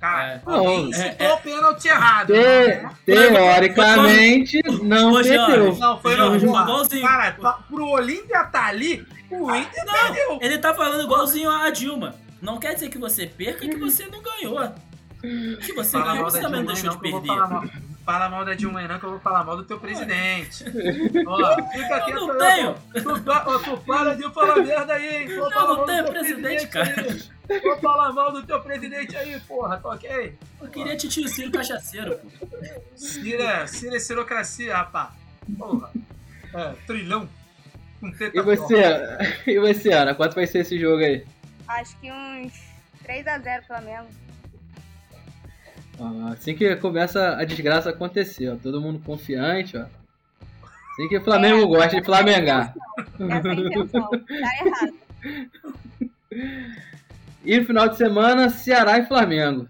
Cara, 0.00 0.26
É. 0.32 0.40
alguém 0.46 0.84
Não, 0.86 0.92
citou 0.94 1.26
é- 1.26 1.32
o 1.34 1.38
pênalti 1.38 1.88
errado. 1.88 2.26
Te- 2.28 2.32
né? 2.40 2.90
teoricamente, 3.04 4.60
não 4.82 5.10
Ô, 5.12 5.22
Jorge, 5.22 5.28
perdeu. 5.46 5.76
Não, 5.76 6.00
foi 6.00 6.16
Não, 6.16 6.30
no 6.30 6.36
igualzinho. 6.36 7.02
Cara, 7.06 7.32
pra- 7.32 7.52
pro 7.68 7.86
Olímpia 7.86 8.44
tá 8.44 8.66
ali, 8.66 9.06
o 9.30 9.54
Inter 9.54 9.84
perdeu. 9.84 10.38
Ele 10.40 10.58
tá 10.58 10.72
falando 10.74 11.02
igualzinho 11.02 11.50
a 11.50 11.70
Dilma. 11.70 12.14
Não 12.40 12.58
quer 12.58 12.74
dizer 12.74 12.88
que 12.88 12.98
você 12.98 13.26
perca 13.26 13.68
que 13.68 13.76
você 13.78 14.06
não 14.06 14.22
ganhou. 14.22 14.72
Que 15.20 15.72
você 15.74 16.00
ganhou, 16.02 16.24
você 16.24 16.40
também 16.40 16.60
não 16.62 16.72
deixou 16.72 16.90
não, 16.90 16.96
de 16.96 17.02
perder. 17.02 17.80
Falar 18.12 18.18
mal. 18.18 18.20
Fala 18.20 18.28
mal 18.28 18.44
da 18.44 18.54
Dilma 18.54 18.82
não, 18.88 18.98
que 18.98 19.04
eu 19.04 19.10
vou 19.10 19.20
falar 19.20 19.44
mal 19.44 19.56
do 19.56 19.64
teu 19.64 19.78
presidente. 19.78 20.64
Ó, 21.26 21.54
fica 21.72 22.00
quieto. 22.00 22.10
Eu 22.10 22.26
não 22.26 22.38
tenho. 22.38 22.74
Tu, 22.74 23.24
ó, 23.28 23.58
tu 23.58 23.76
para 23.86 24.14
de 24.16 24.22
falar 24.32 24.56
merda 24.56 24.94
aí, 24.94 25.22
hein? 25.22 25.26
Vou 25.36 25.44
Eu 25.46 25.50
falar 25.50 25.66
não 25.66 25.76
mal 25.76 25.86
do 25.86 25.86
tenho 25.86 26.04
teu 26.04 26.12
presidente, 26.12 26.78
aí. 26.78 27.60
Vou 27.62 27.76
falar 27.78 28.12
mal 28.12 28.32
do 28.32 28.42
teu 28.44 28.60
presidente 28.60 29.16
aí, 29.16 29.40
porra, 29.40 29.76
tá 29.78 29.88
ok? 29.88 30.34
Eu 30.60 30.68
queria 30.68 30.96
titio 30.96 31.28
Ciro 31.28 31.50
cachaceiro, 31.50 32.18
pô. 32.18 32.28
Cira, 32.96 33.42
é- 33.44 33.66
Cira 33.66 33.96
é 33.96 34.00
cirocracia, 34.00 34.76
rapá. 34.76 35.12
Porra. 35.58 35.90
É, 36.54 36.72
trilhão. 36.86 37.28
E 38.02 38.40
você, 38.40 38.82
e 39.46 39.58
você, 39.60 39.92
Ana? 39.92 40.14
Quanto 40.14 40.34
vai 40.34 40.46
ser 40.46 40.60
esse 40.60 40.78
jogo 40.78 41.02
aí? 41.02 41.24
Acho 41.68 41.96
que 41.98 42.10
uns 42.10 42.52
3x0 43.04 43.62
Flamengo. 43.66 44.06
Assim 46.32 46.54
que 46.54 46.76
começa 46.76 47.36
a 47.36 47.44
desgraça 47.44 47.90
a 47.90 47.92
acontecer, 47.92 48.48
ó. 48.48 48.56
Todo 48.56 48.80
mundo 48.80 48.98
confiante, 49.00 49.76
ó. 49.76 49.82
Assim 49.82 51.08
que 51.08 51.18
o 51.18 51.24
Flamengo 51.24 51.62
É, 51.62 51.66
gosta 51.78 51.96
de 52.00 52.04
flamengar. 52.04 52.74
Essa 53.18 53.48
é 53.48 53.50
a 53.50 53.54
intenção. 53.54 54.08
Tá 54.10 54.66
errado. 54.66 54.94
E 57.44 57.58
no 57.58 57.64
final 57.66 57.88
de 57.88 57.96
semana, 57.96 58.50
Ceará 58.50 58.98
e 58.98 59.06
Flamengo. 59.06 59.68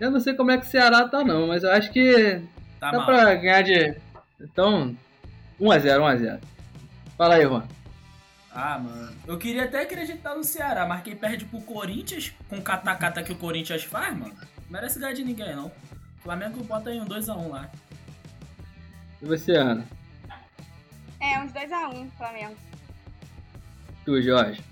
Eu 0.00 0.10
não 0.10 0.20
sei 0.20 0.34
como 0.34 0.50
é 0.50 0.58
que 0.58 0.66
o 0.66 0.68
Ceará 0.68 1.08
tá, 1.08 1.24
não, 1.24 1.46
mas 1.48 1.62
eu 1.64 1.72
acho 1.72 1.90
que 1.92 2.40
Tá 2.80 2.90
dá 2.92 2.98
mal. 2.98 3.06
pra 3.06 3.34
ganhar 3.34 3.62
de. 3.62 3.94
Então, 4.40 4.96
1x0, 5.60 6.00
1x0. 6.00 6.40
Fala 7.16 7.34
aí, 7.34 7.42
Juan. 7.44 7.64
Ah, 8.54 8.78
mano. 8.78 9.12
Eu 9.26 9.36
queria 9.38 9.64
até 9.64 9.82
acreditar 9.82 10.34
no 10.34 10.44
Ceará, 10.44 10.86
mas 10.86 11.02
quem 11.02 11.14
perde 11.16 11.44
pro 11.44 11.60
Corinthians, 11.60 12.32
com 12.48 12.56
o 12.56 12.62
catacata 12.62 13.22
que 13.22 13.32
o 13.32 13.36
Corinthians 13.36 13.82
faz, 13.84 14.16
mano, 14.16 14.34
merece 14.68 14.98
ganhar 14.98 15.14
de 15.14 15.24
ninguém, 15.24 15.54
não. 15.54 15.66
O 15.66 16.22
Flamengo 16.22 16.62
bota 16.64 16.90
aí 16.90 17.00
um 17.00 17.06
2x1 17.06 17.48
lá. 17.48 17.70
E 19.20 19.26
você, 19.26 19.52
Ana? 19.52 19.86
É, 21.20 21.38
uns 21.40 21.52
2x1 21.52 22.10
Flamengo. 22.16 22.56
Tu, 24.04 24.22
Jorge. 24.22 24.62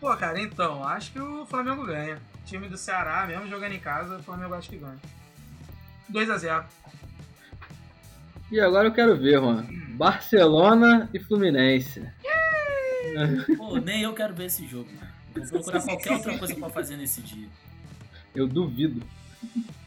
Pô, 0.00 0.14
cara, 0.16 0.40
então, 0.40 0.84
acho 0.84 1.12
que 1.12 1.20
o 1.20 1.46
Flamengo 1.46 1.84
ganha. 1.84 2.20
Time 2.44 2.68
do 2.68 2.76
Ceará, 2.76 3.26
mesmo 3.26 3.48
jogando 3.48 3.72
em 3.72 3.80
casa, 3.80 4.18
o 4.18 4.22
Flamengo 4.22 4.54
acho 4.54 4.70
que 4.70 4.78
ganha. 4.78 4.98
2x0. 6.10 6.64
E 8.50 8.60
agora 8.60 8.88
eu 8.88 8.92
quero 8.92 9.16
ver, 9.16 9.40
Juan. 9.40 9.66
Barcelona 9.96 11.10
e 11.12 11.18
Fluminense. 11.18 12.06
Pô, 13.56 13.78
nem 13.78 14.02
eu 14.02 14.14
quero 14.14 14.34
ver 14.34 14.46
esse 14.46 14.66
jogo, 14.66 14.88
mano. 14.92 15.12
Vou 15.34 15.62
procurar 15.62 15.82
qualquer 15.82 16.12
outra 16.12 16.38
coisa 16.38 16.54
pra 16.54 16.70
fazer 16.70 16.96
nesse 16.96 17.20
dia. 17.20 17.48
Eu 18.36 18.46
duvido. 18.46 19.02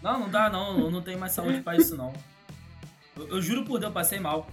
Não, 0.02 0.20
não 0.22 0.30
dá 0.30 0.50
não, 0.50 0.80
eu 0.80 0.92
não 0.92 1.02
tenho 1.02 1.20
mais 1.20 1.34
saúde 1.34 1.62
pra 1.62 1.76
isso 1.76 1.96
não. 1.96 2.14
Eu, 3.16 3.28
eu 3.28 3.42
juro 3.42 3.64
por 3.64 3.80
Deus, 3.80 3.90
eu 3.90 3.94
passei 3.94 4.20
mal. 4.20 4.50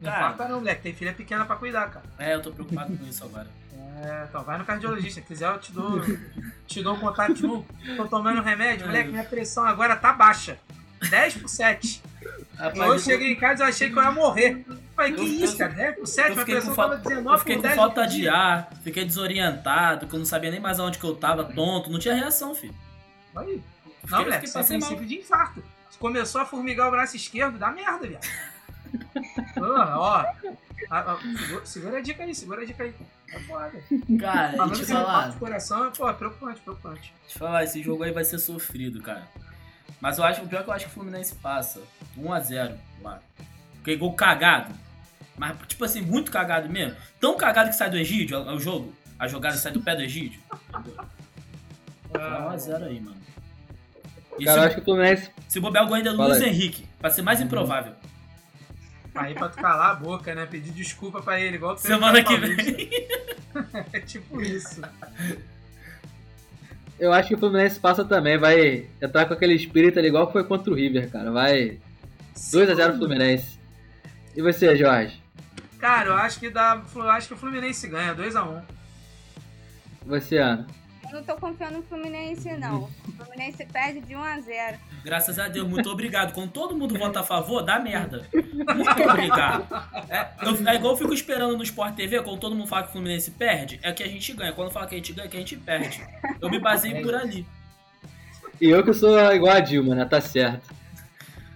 Não 0.00 0.10
Cara. 0.10 0.26
importa 0.26 0.48
não, 0.48 0.58
moleque. 0.58 0.82
Tem 0.82 0.94
filha 0.94 1.14
pequena 1.14 1.44
pra 1.44 1.56
cuidar, 1.56 1.88
cara. 1.88 2.04
É, 2.18 2.34
eu 2.34 2.42
tô 2.42 2.52
preocupado 2.52 2.96
com 2.96 3.06
isso 3.06 3.24
agora. 3.24 3.48
É, 4.02 4.26
então 4.28 4.42
vai 4.42 4.58
no 4.58 4.64
cardiologista. 4.64 5.20
Se 5.20 5.26
quiser, 5.26 5.48
eu 5.48 5.58
te 5.58 5.72
dou, 5.72 6.00
te 6.66 6.82
dou 6.82 6.94
um 6.94 7.00
contato. 7.00 7.34
Tipo, 7.34 7.64
tô 7.96 8.06
tomando 8.06 8.42
remédio. 8.42 8.86
Moleque, 8.86 9.10
minha 9.10 9.24
pressão 9.24 9.64
agora 9.64 9.96
tá 9.96 10.12
baixa. 10.12 10.58
10 11.08 11.36
por 11.36 11.48
7. 11.48 12.02
Rapaz, 12.56 12.78
Eu 12.78 12.98
cheguei 12.98 13.32
em 13.32 13.36
casa 13.36 13.64
e 13.64 13.68
achei 13.68 13.90
que 13.90 13.98
eu 13.98 14.02
ia 14.02 14.10
morrer. 14.10 14.64
Falei, 14.94 15.12
que 15.12 15.20
Eu- 15.20 15.26
isso, 15.26 15.58
cara? 15.58 15.72
10 15.72 15.96
por 15.96 16.06
7? 16.06 16.28
Eu 16.28 16.34
Minha 16.34 16.46
fiquei, 16.46 16.54
com 16.54 16.66
pressão 16.66 16.74
tava 16.76 16.94
eu 16.94 16.98
19 17.08 17.38
fiquei 17.40 17.54
por 17.56 17.62
com 17.62 17.68
10. 17.68 17.76
falta 17.76 18.06
de 18.06 18.28
ar, 18.28 18.70
fiquei 18.82 19.04
desorientado, 19.04 20.06
que 20.06 20.14
eu 20.14 20.18
não 20.18 20.26
sabia 20.26 20.50
nem 20.50 20.60
mais 20.60 20.78
aonde 20.78 20.98
que 20.98 21.04
eu 21.04 21.16
tava, 21.16 21.44
tonto, 21.44 21.90
não 21.90 21.98
tinha 21.98 22.14
reação, 22.14 22.54
filho. 22.54 22.74
Aí. 23.34 23.46
Fiquei- 23.46 24.10
Não, 24.10 24.18
moleque, 24.18 24.32
fiquei 24.34 24.48
isso 24.48 24.58
é 24.58 24.60
passei 24.60 24.78
mal. 24.78 24.88
princípio 24.88 25.08
de 25.08 25.22
infarto. 25.22 25.64
Se 25.90 25.98
começou 25.98 26.40
a 26.40 26.46
formigar 26.46 26.88
o 26.88 26.90
braço 26.90 27.16
esquerdo, 27.16 27.58
dá 27.58 27.70
merda, 27.70 28.06
viado. 28.06 28.22
Ah, 29.56 29.98
ó. 29.98 30.24
Ah, 30.90 31.16
segura, 31.38 31.66
segura 31.66 31.98
a 31.98 32.00
dica 32.00 32.22
aí, 32.22 32.34
segura 32.34 32.62
a 32.62 32.64
dica 32.64 32.84
aí. 32.84 32.94
É 33.32 33.40
foda. 33.40 33.72
Cara, 34.20 34.52
Falando 34.56 34.76
que 34.76 34.82
é 34.82 34.86
falar, 34.86 35.30
de 35.30 35.36
coração, 35.38 35.90
pô, 35.92 36.08
é 36.08 36.12
preocupante, 36.12 36.60
preocupante. 36.60 37.14
te 37.26 37.38
falar, 37.38 37.64
esse 37.64 37.82
jogo 37.82 38.04
aí 38.04 38.12
vai 38.12 38.24
ser 38.24 38.38
sofrido, 38.38 39.00
cara. 39.02 39.26
Mas 40.00 40.18
eu 40.18 40.24
acho, 40.24 40.42
o 40.42 40.48
pior 40.48 40.60
é 40.60 40.62
que 40.62 40.70
eu 40.70 40.74
acho 40.74 40.84
que 40.84 40.90
o 40.90 40.94
Fluminense 40.94 41.34
passa. 41.36 41.80
1x0 42.16 42.76
lá. 43.02 43.20
Porque 43.84 43.96
gol 43.96 44.14
cagado. 44.14 44.74
Mas, 45.36 45.54
tipo 45.68 45.84
assim, 45.84 46.00
muito 46.00 46.32
cagado 46.32 46.70
mesmo. 46.70 46.96
Tão 47.20 47.36
cagado 47.36 47.68
que 47.68 47.76
sai 47.76 47.90
do 47.90 47.98
Egídio, 47.98 48.38
é 48.38 48.52
o 48.52 48.58
jogo. 48.58 48.94
A 49.18 49.28
jogada 49.28 49.58
sai 49.58 49.72
do 49.72 49.82
pé 49.82 49.94
do 49.94 50.00
Egídio. 50.00 50.40
Ah, 52.14 52.50
1x0 52.54 52.82
aí, 52.82 52.98
mano. 52.98 53.16
E 54.38 54.46
Cara, 54.46 54.58
eu 54.58 54.62
acho 54.62 54.68
se, 54.70 54.74
que 54.76 54.80
o 54.80 54.84
Fluminense. 54.84 55.30
se 55.48 55.60
bobear 55.60 55.84
o 55.84 55.88
gol 55.88 55.96
ainda 55.96 56.10
é 56.10 56.12
do 56.14 56.22
Luiz. 56.22 56.40
Henrique, 56.40 56.86
pra 56.98 57.10
ser 57.10 57.20
mais 57.20 57.42
improvável. 57.42 57.92
Aí 59.14 59.34
pra 59.34 59.50
tu 59.50 59.56
calar 59.58 59.90
a 59.90 59.94
boca, 59.94 60.34
né? 60.34 60.46
Pedir 60.46 60.72
desculpa 60.72 61.20
pra 61.20 61.38
ele, 61.38 61.56
igual 61.56 61.74
tu 61.76 61.82
fez 61.82 61.92
Semana 61.94 62.24
que 62.24 62.36
vem. 62.36 62.90
É 63.92 64.00
tipo 64.00 64.40
isso. 64.40 64.80
Eu 66.98 67.12
acho 67.12 67.28
que 67.28 67.34
o 67.34 67.38
Fluminense 67.38 67.78
passa 67.78 68.04
também. 68.04 68.38
Vai 68.38 68.88
entrar 69.00 69.26
com 69.26 69.34
aquele 69.34 69.54
espírito 69.54 69.98
ali, 69.98 70.08
igual 70.08 70.26
que 70.26 70.32
foi 70.32 70.42
contra 70.42 70.72
o 70.72 70.74
River, 70.74 71.10
cara. 71.10 71.30
Vai 71.30 71.78
2x0 72.34 72.96
Fluminense. 72.96 73.62
E 74.36 74.42
você, 74.42 74.76
Jorge? 74.76 75.20
Cara, 75.78 76.08
eu 76.10 76.14
acho 76.16 76.40
que 76.40 76.50
dá. 76.50 76.82
Eu 76.94 77.10
acho 77.10 77.28
que 77.28 77.34
o 77.34 77.36
Fluminense 77.36 77.86
ganha, 77.88 78.14
2x1. 78.14 78.62
Você, 80.06 80.38
Ana? 80.38 80.66
Eu 81.10 81.20
não 81.20 81.24
tô 81.24 81.36
confiando 81.36 81.76
no 81.76 81.82
Fluminense, 81.84 82.50
não. 82.56 82.84
O 82.84 83.12
Fluminense 83.24 83.64
perde 83.66 84.00
de 84.00 84.16
1 84.16 84.22
a 84.22 84.40
0 84.40 84.78
Graças 85.04 85.38
a 85.38 85.48
Deus, 85.48 85.68
muito 85.68 85.88
obrigado. 85.90 86.32
Quando 86.32 86.50
todo 86.50 86.74
mundo 86.74 86.98
vota 86.98 87.20
a 87.20 87.22
favor, 87.22 87.62
dá 87.62 87.78
merda. 87.78 88.26
Muito 88.32 89.02
obrigado. 89.08 89.66
É, 90.08 90.28
eu- 90.42 90.68
é 90.68 90.74
igual 90.74 90.94
eu 90.94 90.96
fico 90.96 91.12
esperando 91.12 91.56
no 91.56 91.62
Sport 91.62 91.94
TV, 91.94 92.22
quando 92.22 92.40
todo 92.40 92.56
mundo 92.56 92.66
fala 92.66 92.82
que 92.84 92.88
o 92.88 92.92
Fluminense 92.92 93.30
perde, 93.32 93.78
é 93.82 93.92
que 93.92 94.02
a 94.02 94.08
gente 94.08 94.32
ganha. 94.32 94.52
Quando 94.52 94.70
fala 94.72 94.86
que 94.86 94.94
a 94.94 94.98
gente 94.98 95.12
ganha, 95.12 95.26
é 95.26 95.30
que 95.30 95.36
a 95.36 95.40
gente 95.40 95.56
perde. 95.58 96.02
Eu 96.40 96.50
me 96.50 96.58
baseio 96.58 97.02
por 97.02 97.14
ali. 97.14 97.46
E 98.60 98.70
eu 98.70 98.82
que 98.82 98.92
sou 98.94 99.16
igual 99.32 99.54
a 99.56 99.60
Dilma, 99.60 99.94
né? 99.94 100.04
Tá 100.06 100.20
certo. 100.20 100.74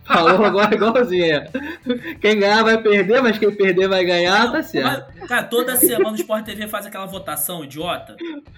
Falou 0.09 0.45
agora 0.45 0.75
igualzinho. 0.75 1.43
Quem 2.21 2.41
ganhar 2.41 2.65
vai 2.65 2.79
perder, 2.83 3.23
mas 3.23 3.39
quem 3.39 3.55
perder 3.55 3.89
vai 3.89 4.05
ganhar, 4.05 4.51
tá 4.51 4.63
certo. 4.63 5.13
Mas, 5.19 5.29
cara, 5.29 5.45
toda 5.45 5.77
semana 5.77 6.11
o 6.11 6.15
Sport 6.15 6.45
TV 6.45 6.67
faz 6.67 6.87
aquela 6.87 7.07
votação 7.07 7.63
idiota. 7.63 8.17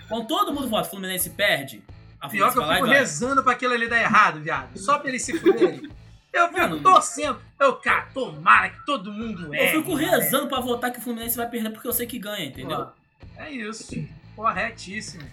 Quando 0.09 0.27
todo 0.27 0.53
mundo 0.53 0.69
vota, 0.69 0.87
o 0.87 0.91
Fluminense 0.91 1.31
perde. 1.31 1.83
A 2.21 2.29
Pior 2.29 2.53
Fluminense 2.53 2.79
que 2.79 2.85
eu 2.85 2.87
fico 2.87 2.99
rezando 2.99 3.43
pra 3.43 3.53
aquilo 3.53 3.75
ali 3.75 3.89
dar 3.89 4.01
errado, 4.01 4.41
viado. 4.41 4.79
Só 4.79 4.99
pra 4.99 5.09
eles 5.09 5.23
se 5.23 5.39
fuderem. 5.39 5.91
Eu 6.33 6.47
fico 6.49 6.61
Mano. 6.61 6.81
torcendo. 6.81 7.39
Eu, 7.59 7.75
cara, 7.75 8.07
tomara 8.15 8.69
que 8.69 8.87
todo 8.87 9.13
mundo 9.13 9.53
é. 9.53 9.75
Eu 9.75 9.81
fico 9.81 9.95
rezando 9.95 10.47
pra 10.47 10.61
votar 10.61 10.93
que 10.93 10.99
o 10.99 11.03
Fluminense 11.03 11.37
vai 11.37 11.49
perder 11.49 11.71
porque 11.71 11.89
eu 11.89 11.93
sei 11.93 12.07
que 12.07 12.19
ganha, 12.19 12.47
entendeu? 12.47 12.87
É 13.37 13.51
isso. 13.51 13.93
Corretíssimo. 14.37 15.25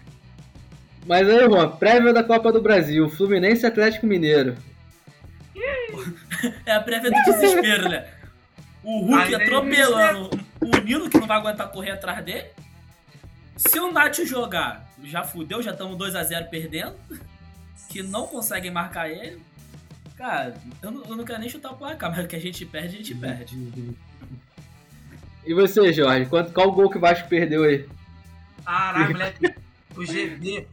Mas 1.05 1.29
aí, 1.29 1.45
Juan, 1.45 1.69
prévia 1.69 2.11
da 2.11 2.23
Copa 2.23 2.51
do 2.51 2.61
Brasil, 2.61 3.07
Fluminense 3.09 3.63
e 3.63 3.67
Atlético 3.67 4.07
Mineiro. 4.07 4.55
É 6.65 6.71
a 6.71 6.81
prévia 6.81 7.09
do 7.09 7.23
desespero, 7.23 7.89
né? 7.89 8.07
O 8.83 9.05
Hulk 9.05 9.35
atropelando 9.35 10.29
o 10.61 10.77
Nino, 10.83 11.09
que 11.09 11.19
não 11.19 11.27
vai 11.27 11.37
aguentar 11.37 11.71
correr 11.71 11.91
atrás 11.91 12.23
dele. 12.23 12.47
Se 13.55 13.79
o 13.79 13.91
Nath 13.91 14.23
jogar, 14.23 14.87
já 15.03 15.23
fudeu, 15.23 15.61
já 15.61 15.71
estamos 15.71 15.97
2x0 15.97 16.49
perdendo. 16.49 16.95
Que 17.89 18.03
não 18.03 18.27
conseguem 18.27 18.69
marcar 18.69 19.09
ele. 19.09 19.41
Cara, 20.15 20.55
eu 20.81 20.91
não, 20.91 21.03
eu 21.05 21.15
não 21.15 21.23
quero 21.23 21.39
nem 21.39 21.49
chutar 21.49 21.71
o 21.71 21.77
placar, 21.77 22.11
mas 22.11 22.25
o 22.25 22.27
que 22.27 22.35
a 22.35 22.41
gente 22.41 22.65
perde, 22.65 22.95
a 22.95 22.97
gente 22.97 23.15
perde. 23.15 23.95
E 25.45 25.53
você, 25.53 25.93
Jorge? 25.93 26.25
Quanto, 26.25 26.51
qual 26.51 26.71
gol 26.71 26.89
que 26.89 26.97
o 26.97 27.01
Vasco 27.01 27.27
perdeu 27.29 27.63
aí? 27.63 27.87
Caralho, 28.65 29.11
moleque. 29.11 29.55
O 29.95 30.05
GB. 30.05 30.67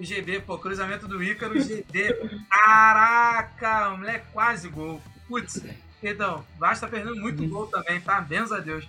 O 0.00 0.04
GB, 0.04 0.40
pô, 0.40 0.56
cruzamento 0.56 1.06
do 1.06 1.22
Ícaro, 1.22 1.52
o 1.58 1.60
GB. 1.60 2.16
Caraca, 2.48 3.90
moleque, 3.90 4.24
quase 4.32 4.68
gol. 4.70 4.98
Putz. 5.28 5.62
Então, 6.02 6.42
Vasco 6.58 6.86
tá 6.86 6.90
perdendo 6.90 7.16
muito 7.20 7.46
gol 7.46 7.66
também, 7.66 8.00
tá? 8.00 8.18
Benza 8.22 8.56
a 8.56 8.60
Deus. 8.60 8.88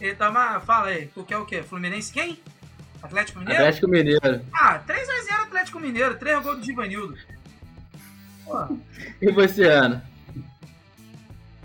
Então, 0.00 0.32
mas 0.32 0.64
fala 0.64 0.88
aí, 0.88 1.08
tu 1.08 1.22
quer 1.24 1.36
o 1.36 1.44
quê? 1.44 1.62
Fluminense 1.62 2.10
quem? 2.10 2.40
Atlético 3.02 3.38
Mineiro? 3.40 3.60
Atlético 3.62 3.88
Mineiro. 3.88 4.44
Ah, 4.54 4.80
3x0 4.80 5.42
Atlético 5.42 5.78
Mineiro, 5.78 6.16
3 6.18 6.42
gols 6.42 6.58
do 6.58 6.64
Givanildo. 6.64 7.18
Pô, 8.46 8.78
E 9.20 9.30
você, 9.32 9.64
Ana? 9.64 10.04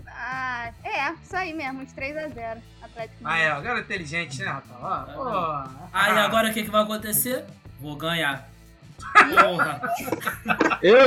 Ah, 0.06 0.70
é, 0.84 1.12
isso 1.14 1.34
aí 1.34 1.54
mesmo, 1.54 1.80
uns 1.80 1.92
3 1.92 2.16
a 2.16 2.28
0 2.28 2.60
Atlético 2.82 3.16
ah, 3.24 3.32
Mineiro. 3.32 3.48
é, 3.48 3.52
agora 3.56 3.78
é 3.78 3.82
inteligente, 3.82 4.38
né, 4.40 4.46
rapaz? 4.46 4.78
Ó, 4.82 5.04
pô. 5.14 5.28
Aí 5.92 6.12
Ah, 6.18 6.24
agora 6.24 6.50
o 6.50 6.52
que, 6.52 6.62
que 6.62 6.70
vai 6.70 6.82
acontecer? 6.82 7.44
Vou 7.80 7.96
ganhar. 7.96 8.51
Porra. 9.02 9.80
Eu, 10.82 10.98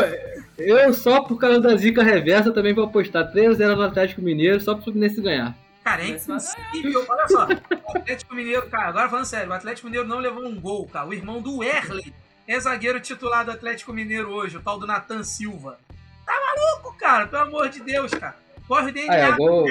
eu 0.57 0.93
só 0.93 1.21
por 1.21 1.37
causa 1.37 1.59
da 1.59 1.75
zica 1.75 2.03
reversa 2.03 2.51
também 2.51 2.73
vou 2.73 2.85
apostar 2.85 3.31
3x0 3.31 3.75
no 3.75 3.81
Atlético 3.83 4.21
Mineiro 4.21 4.59
só 4.59 4.73
pro 4.73 4.85
Fluminense 4.85 5.21
ganhar. 5.21 5.55
Cara, 5.83 6.03
é 6.03 6.09
impossível. 6.09 7.05
Olha 7.07 7.27
só, 7.27 7.47
o 7.47 7.97
Atlético 7.97 8.33
Mineiro, 8.33 8.67
cara, 8.69 8.89
agora 8.89 9.09
falando 9.09 9.25
sério, 9.25 9.49
o 9.49 9.53
Atlético 9.53 9.87
Mineiro 9.87 10.07
não 10.07 10.17
levou 10.17 10.45
um 10.45 10.59
gol, 10.59 10.87
cara. 10.87 11.07
O 11.07 11.13
irmão 11.13 11.41
do 11.41 11.63
Erley 11.63 12.11
é 12.47 12.59
zagueiro 12.59 12.99
titular 12.99 13.45
do 13.45 13.51
Atlético 13.51 13.93
Mineiro 13.93 14.31
hoje, 14.31 14.57
o 14.57 14.61
tal 14.61 14.79
do 14.79 14.87
Nathan 14.87 15.23
Silva. 15.23 15.77
Tá 16.25 16.33
maluco, 16.33 16.97
cara? 16.97 17.27
Pelo 17.27 17.43
amor 17.43 17.69
de 17.69 17.81
Deus, 17.81 18.11
cara. 18.11 18.35
Corre 18.67 18.89
o 18.89 18.93
DNA 18.93 19.15
é, 19.15 19.31
do. 19.33 19.65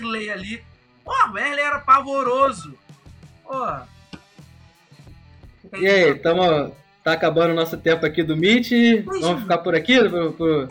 Erley 0.00 0.30
ali. 0.30 0.64
Pô, 1.04 1.12
o 1.32 1.38
Erley 1.38 1.64
era 1.64 1.80
pavoroso. 1.80 2.74
Pô. 3.44 3.66
E 5.76 5.86
aí, 5.86 6.14
tamo, 6.14 6.74
tá 7.10 7.14
acabando 7.14 7.52
o 7.52 7.54
nosso 7.54 7.76
tempo 7.76 8.04
aqui 8.06 8.22
do 8.22 8.36
Meet. 8.36 8.70
Vamos 9.20 9.42
ficar 9.42 9.58
por 9.58 9.74
aqui? 9.74 9.98
Pro- 10.08 10.32
pro- 10.32 10.68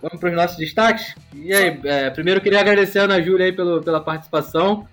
vamos 0.00 0.18
pros 0.20 0.32
nossos 0.34 0.56
destaques? 0.56 1.14
E 1.34 1.52
aí, 1.52 1.80
é, 1.84 2.10
primeiro 2.10 2.38
eu 2.38 2.42
queria 2.42 2.60
agradecer 2.60 3.00
a 3.00 3.04
Ana 3.04 3.20
Júlia 3.22 3.46
aí 3.46 3.52
pelo, 3.52 3.82
pela 3.82 4.00
participação. 4.00 4.86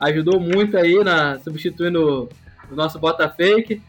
Ajudou 0.00 0.38
muito 0.40 0.76
aí 0.76 1.02
na 1.04 1.38
substituindo 1.40 2.28
o 2.70 2.74
nosso 2.74 2.98
Bota 2.98 3.28
Fake. 3.28 3.80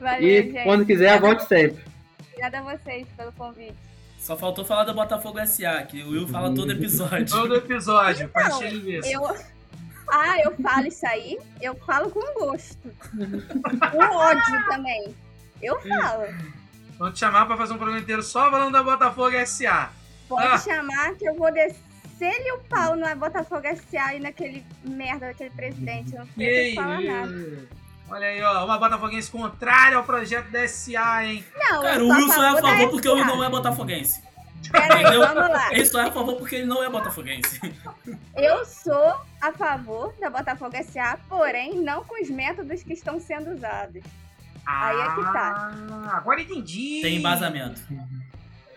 Valeu, 0.00 0.22
E 0.28 0.42
gente. 0.42 0.62
quando 0.64 0.84
quiser, 0.86 1.20
volte 1.20 1.44
sempre. 1.46 1.82
Obrigada 2.28 2.58
a 2.58 2.76
vocês 2.76 3.06
pelo 3.16 3.32
convite. 3.32 3.74
Só 4.18 4.36
faltou 4.36 4.64
falar 4.64 4.84
do 4.84 4.94
Botafogo 4.94 5.38
SA, 5.46 5.82
que 5.82 6.02
o 6.02 6.10
Will 6.10 6.28
fala 6.28 6.54
todo 6.54 6.70
episódio. 6.70 7.26
Todo 7.34 7.56
episódio, 7.56 8.30
Não, 8.34 8.48
encher 8.48 8.72
linguiça. 8.72 9.08
eu... 9.10 9.22
Ah, 10.14 10.38
eu 10.44 10.54
falo 10.62 10.86
isso 10.86 11.06
aí, 11.06 11.38
eu 11.60 11.74
falo 11.86 12.10
com 12.10 12.20
gosto. 12.38 12.76
Com 13.90 14.16
ódio 14.16 14.66
também. 14.68 15.14
Eu 15.62 15.80
falo. 15.80 16.24
Vamos 16.98 17.14
te 17.14 17.20
chamar 17.20 17.46
pra 17.46 17.56
fazer 17.56 17.72
um 17.72 17.76
programa 17.78 18.00
inteiro 18.00 18.22
só 18.22 18.50
falando 18.50 18.72
da 18.72 18.82
Botafogo 18.82 19.30
SA. 19.46 19.90
Pode 20.28 20.46
Ah. 20.46 20.58
chamar 20.58 21.14
que 21.14 21.26
eu 21.28 21.34
vou 21.34 21.52
descer-lhe 21.52 22.52
o 22.52 22.58
pau 22.68 22.96
no 22.96 23.16
Botafogo 23.16 23.66
SA 23.66 24.14
e 24.14 24.20
naquele 24.20 24.64
merda 24.84 25.26
daquele 25.28 25.50
presidente. 25.50 26.14
Não 26.14 26.26
Que 26.26 26.72
falar 26.74 27.00
nada. 27.00 27.68
Olha 28.10 28.26
aí, 28.26 28.42
ó, 28.42 28.64
uma 28.66 28.76
botafoguense 28.78 29.30
contrária 29.30 29.96
ao 29.96 30.04
projeto 30.04 30.50
da 30.50 30.68
SA, 30.68 31.24
hein? 31.24 31.42
Não, 31.56 31.80
Cara, 31.80 31.94
eu 31.96 32.04
o 32.04 32.08
sou 32.08 32.12
a 32.12 32.16
Wilson 32.18 32.42
é 32.42 32.48
a 32.48 32.60
favor 32.60 32.90
porque 32.90 33.08
ele 33.08 33.24
não 33.24 33.42
é 33.44 33.48
botafoguense. 33.48 34.22
Peraí, 34.70 35.02
vamos 35.16 35.48
lá. 35.50 35.72
Ele 35.72 35.86
só 35.86 36.00
é 36.00 36.08
a 36.08 36.12
favor 36.12 36.36
porque 36.36 36.56
ele 36.56 36.66
não 36.66 36.82
é 36.84 36.90
botafoguense. 36.90 37.58
Eu 38.36 38.64
sou 38.66 39.14
a 39.40 39.50
favor 39.52 40.14
da 40.20 40.28
Botafogo 40.30 40.76
SA, 40.84 41.18
porém 41.28 41.74
não 41.78 42.04
com 42.04 42.20
os 42.22 42.28
métodos 42.30 42.82
que 42.82 42.92
estão 42.92 43.18
sendo 43.18 43.50
usados. 43.50 44.02
Aí 44.64 44.96
é 45.00 45.08
que 45.14 45.22
tá. 45.22 45.72
Ah, 45.90 46.16
agora 46.16 46.40
entendi. 46.40 47.00
Tem 47.02 47.16
embasamento. 47.16 47.80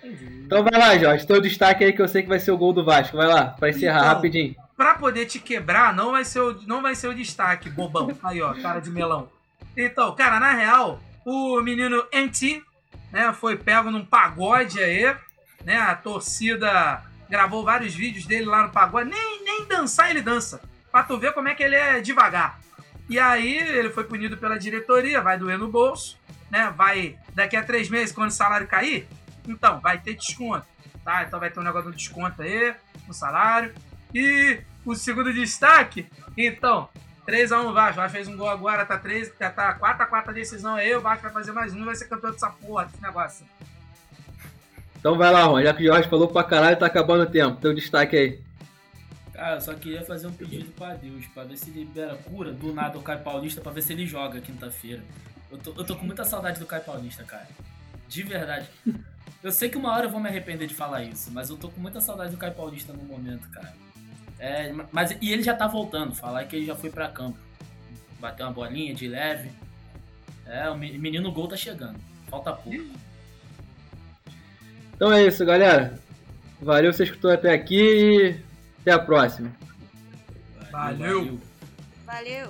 Entendi. 0.03 0.43
Então 0.45 0.63
vai 0.63 0.79
lá, 0.79 0.97
Jorge. 0.97 1.25
Teu 1.25 1.41
destaque 1.41 1.83
aí 1.83 1.93
que 1.93 2.01
eu 2.01 2.07
sei 2.07 2.21
que 2.23 2.29
vai 2.29 2.39
ser 2.39 2.51
o 2.51 2.57
gol 2.57 2.73
do 2.73 2.83
Vasco. 2.83 3.17
Vai 3.17 3.27
lá, 3.27 3.45
pra 3.47 3.69
encerrar 3.69 3.99
Então. 3.99 4.13
rapidinho. 4.13 4.55
Pra 4.75 4.95
poder 4.95 5.25
te 5.25 5.39
quebrar, 5.39 5.93
não 5.95 6.11
vai 6.11 6.25
ser 6.25 6.41
o, 6.41 6.61
não 6.67 6.81
vai 6.81 6.95
ser 6.95 7.07
o 7.07 7.13
destaque, 7.15 7.69
bobão. 7.69 8.11
Aí, 8.23 8.41
ó, 8.41 8.53
cara 8.61 8.79
de 8.81 8.89
melão. 8.91 9.29
Então, 9.77 10.13
cara, 10.15 10.39
na 10.39 10.51
real, 10.51 10.99
o 11.25 11.61
menino 11.61 12.05
MT, 12.11 12.61
né, 13.11 13.31
foi 13.33 13.55
pego 13.57 13.89
num 13.89 14.05
pagode 14.05 14.81
aí, 14.83 15.15
né? 15.63 15.77
A 15.77 15.95
torcida 15.95 17.01
gravou 17.29 17.63
vários 17.63 17.93
vídeos 17.95 18.25
dele 18.25 18.45
lá 18.45 18.63
no 18.63 18.69
pagode. 18.69 19.09
Nem, 19.09 19.43
nem 19.43 19.65
dançar 19.65 20.09
ele 20.11 20.21
dança. 20.21 20.61
Pra 20.91 21.03
tu 21.03 21.17
ver 21.17 21.31
como 21.33 21.47
é 21.47 21.55
que 21.55 21.63
ele 21.63 21.75
é 21.75 21.99
devagar. 22.01 22.59
E 23.09 23.19
aí, 23.19 23.57
ele 23.57 23.89
foi 23.89 24.03
punido 24.03 24.37
pela 24.37 24.57
diretoria, 24.57 25.21
vai 25.21 25.37
doer 25.37 25.57
no 25.57 25.67
bolso, 25.67 26.17
né? 26.49 26.73
Vai, 26.75 27.17
daqui 27.33 27.55
a 27.55 27.63
três 27.63 27.89
meses, 27.89 28.13
quando 28.13 28.29
o 28.29 28.33
salário 28.33 28.67
cair, 28.67 29.07
então, 29.47 29.79
vai 29.79 29.99
ter 29.99 30.15
desconto, 30.15 30.65
tá? 31.03 31.23
Então 31.23 31.39
vai 31.39 31.51
ter 31.51 31.59
um 31.59 31.63
negócio 31.63 31.91
de 31.91 31.97
desconto 31.97 32.41
aí 32.41 32.73
no 33.07 33.13
salário. 33.13 33.73
E 34.13 34.59
o 34.85 34.95
segundo 34.95 35.33
destaque, 35.33 36.07
então, 36.37 36.89
3x1 37.27 37.73
Vasco. 37.73 37.95
Vasco 37.95 38.11
fez 38.11 38.27
um 38.27 38.37
gol 38.37 38.49
agora, 38.49 38.85
tá 38.85 38.97
3, 38.97 39.29
tá, 39.37 39.49
tá 39.49 39.77
4x4 39.77 40.29
a 40.29 40.31
decisão 40.31 40.75
aí. 40.75 40.95
O 40.95 41.01
Vasco 41.01 41.23
vai 41.23 41.31
fazer 41.31 41.51
mais 41.51 41.73
um 41.73 41.83
vai 41.83 41.95
ser 41.95 42.05
campeão 42.05 42.31
dessa 42.31 42.49
porra, 42.49 42.85
desse 42.85 43.01
negócio. 43.01 43.45
Então 44.97 45.17
vai 45.17 45.31
lá, 45.31 45.43
Juan. 45.43 45.63
Já 45.63 45.73
que 45.73 45.83
o 45.83 45.85
Jorge 45.85 46.09
falou 46.09 46.27
pra 46.27 46.43
caralho, 46.43 46.77
tá 46.77 46.85
acabando 46.85 47.23
o 47.23 47.29
tempo. 47.29 47.61
Teu 47.61 47.73
destaque 47.73 48.15
aí. 48.15 48.44
Cara, 49.35 49.55
eu 49.57 49.61
só 49.61 49.73
queria 49.73 50.01
fazer 50.05 50.27
um 50.27 50.31
pedido 50.31 50.71
pra 50.71 50.93
Deus, 50.93 51.25
pra 51.27 51.43
ver 51.43 51.57
se 51.57 51.69
libera 51.69 52.15
cura 52.15 52.53
do 52.53 52.73
nada 52.73 52.97
o 52.97 53.01
Caio 53.01 53.19
Paulista, 53.19 53.59
pra 53.59 53.71
ver 53.71 53.81
se 53.81 53.91
ele 53.91 54.05
joga 54.07 54.39
quinta-feira. 54.39 55.03
Eu 55.51 55.57
tô, 55.57 55.73
eu 55.77 55.83
tô 55.83 55.95
com 55.97 56.05
muita 56.05 56.23
saudade 56.23 56.57
do 56.59 56.65
Caio 56.65 56.83
Paulista, 56.83 57.23
cara. 57.25 57.47
De 58.07 58.23
verdade. 58.23 58.69
Eu 59.43 59.51
sei 59.51 59.67
que 59.69 59.77
uma 59.77 59.91
hora 59.91 60.05
eu 60.05 60.09
vou 60.09 60.21
me 60.21 60.29
arrepender 60.29 60.67
de 60.67 60.73
falar 60.73 61.03
isso, 61.03 61.29
mas 61.31 61.49
eu 61.49 61.57
tô 61.57 61.67
com 61.69 61.81
muita 61.81 61.99
saudade 61.99 62.31
do 62.31 62.37
Caio 62.37 62.53
Paulista 62.53 62.93
no 62.93 63.03
momento, 63.03 63.49
cara. 63.49 63.73
É, 64.39 64.73
mas 64.91 65.11
e 65.21 65.31
ele 65.31 65.43
já 65.43 65.53
tá 65.53 65.67
voltando, 65.67 66.15
falar 66.15 66.45
que 66.45 66.55
ele 66.55 66.65
já 66.65 66.75
foi 66.75 66.89
pra 66.89 67.09
campo. 67.09 67.37
Bateu 68.19 68.45
uma 68.45 68.53
bolinha 68.53 68.93
de 68.95 69.07
leve. 69.07 69.51
É, 70.45 70.69
o 70.69 70.77
me- 70.77 70.97
menino 70.97 71.31
gol 71.31 71.47
tá 71.47 71.57
chegando. 71.57 71.99
Falta 72.29 72.53
pouco. 72.53 72.85
Então 74.95 75.11
é 75.11 75.25
isso, 75.25 75.45
galera. 75.45 75.99
Valeu, 76.61 76.93
você 76.93 77.03
escutou 77.03 77.31
até 77.31 77.53
aqui 77.53 77.75
e 77.81 78.39
até 78.85 78.91
a 78.91 78.99
próxima. 78.99 79.51
Valeu. 80.71 81.39
Valeu. 82.05 82.49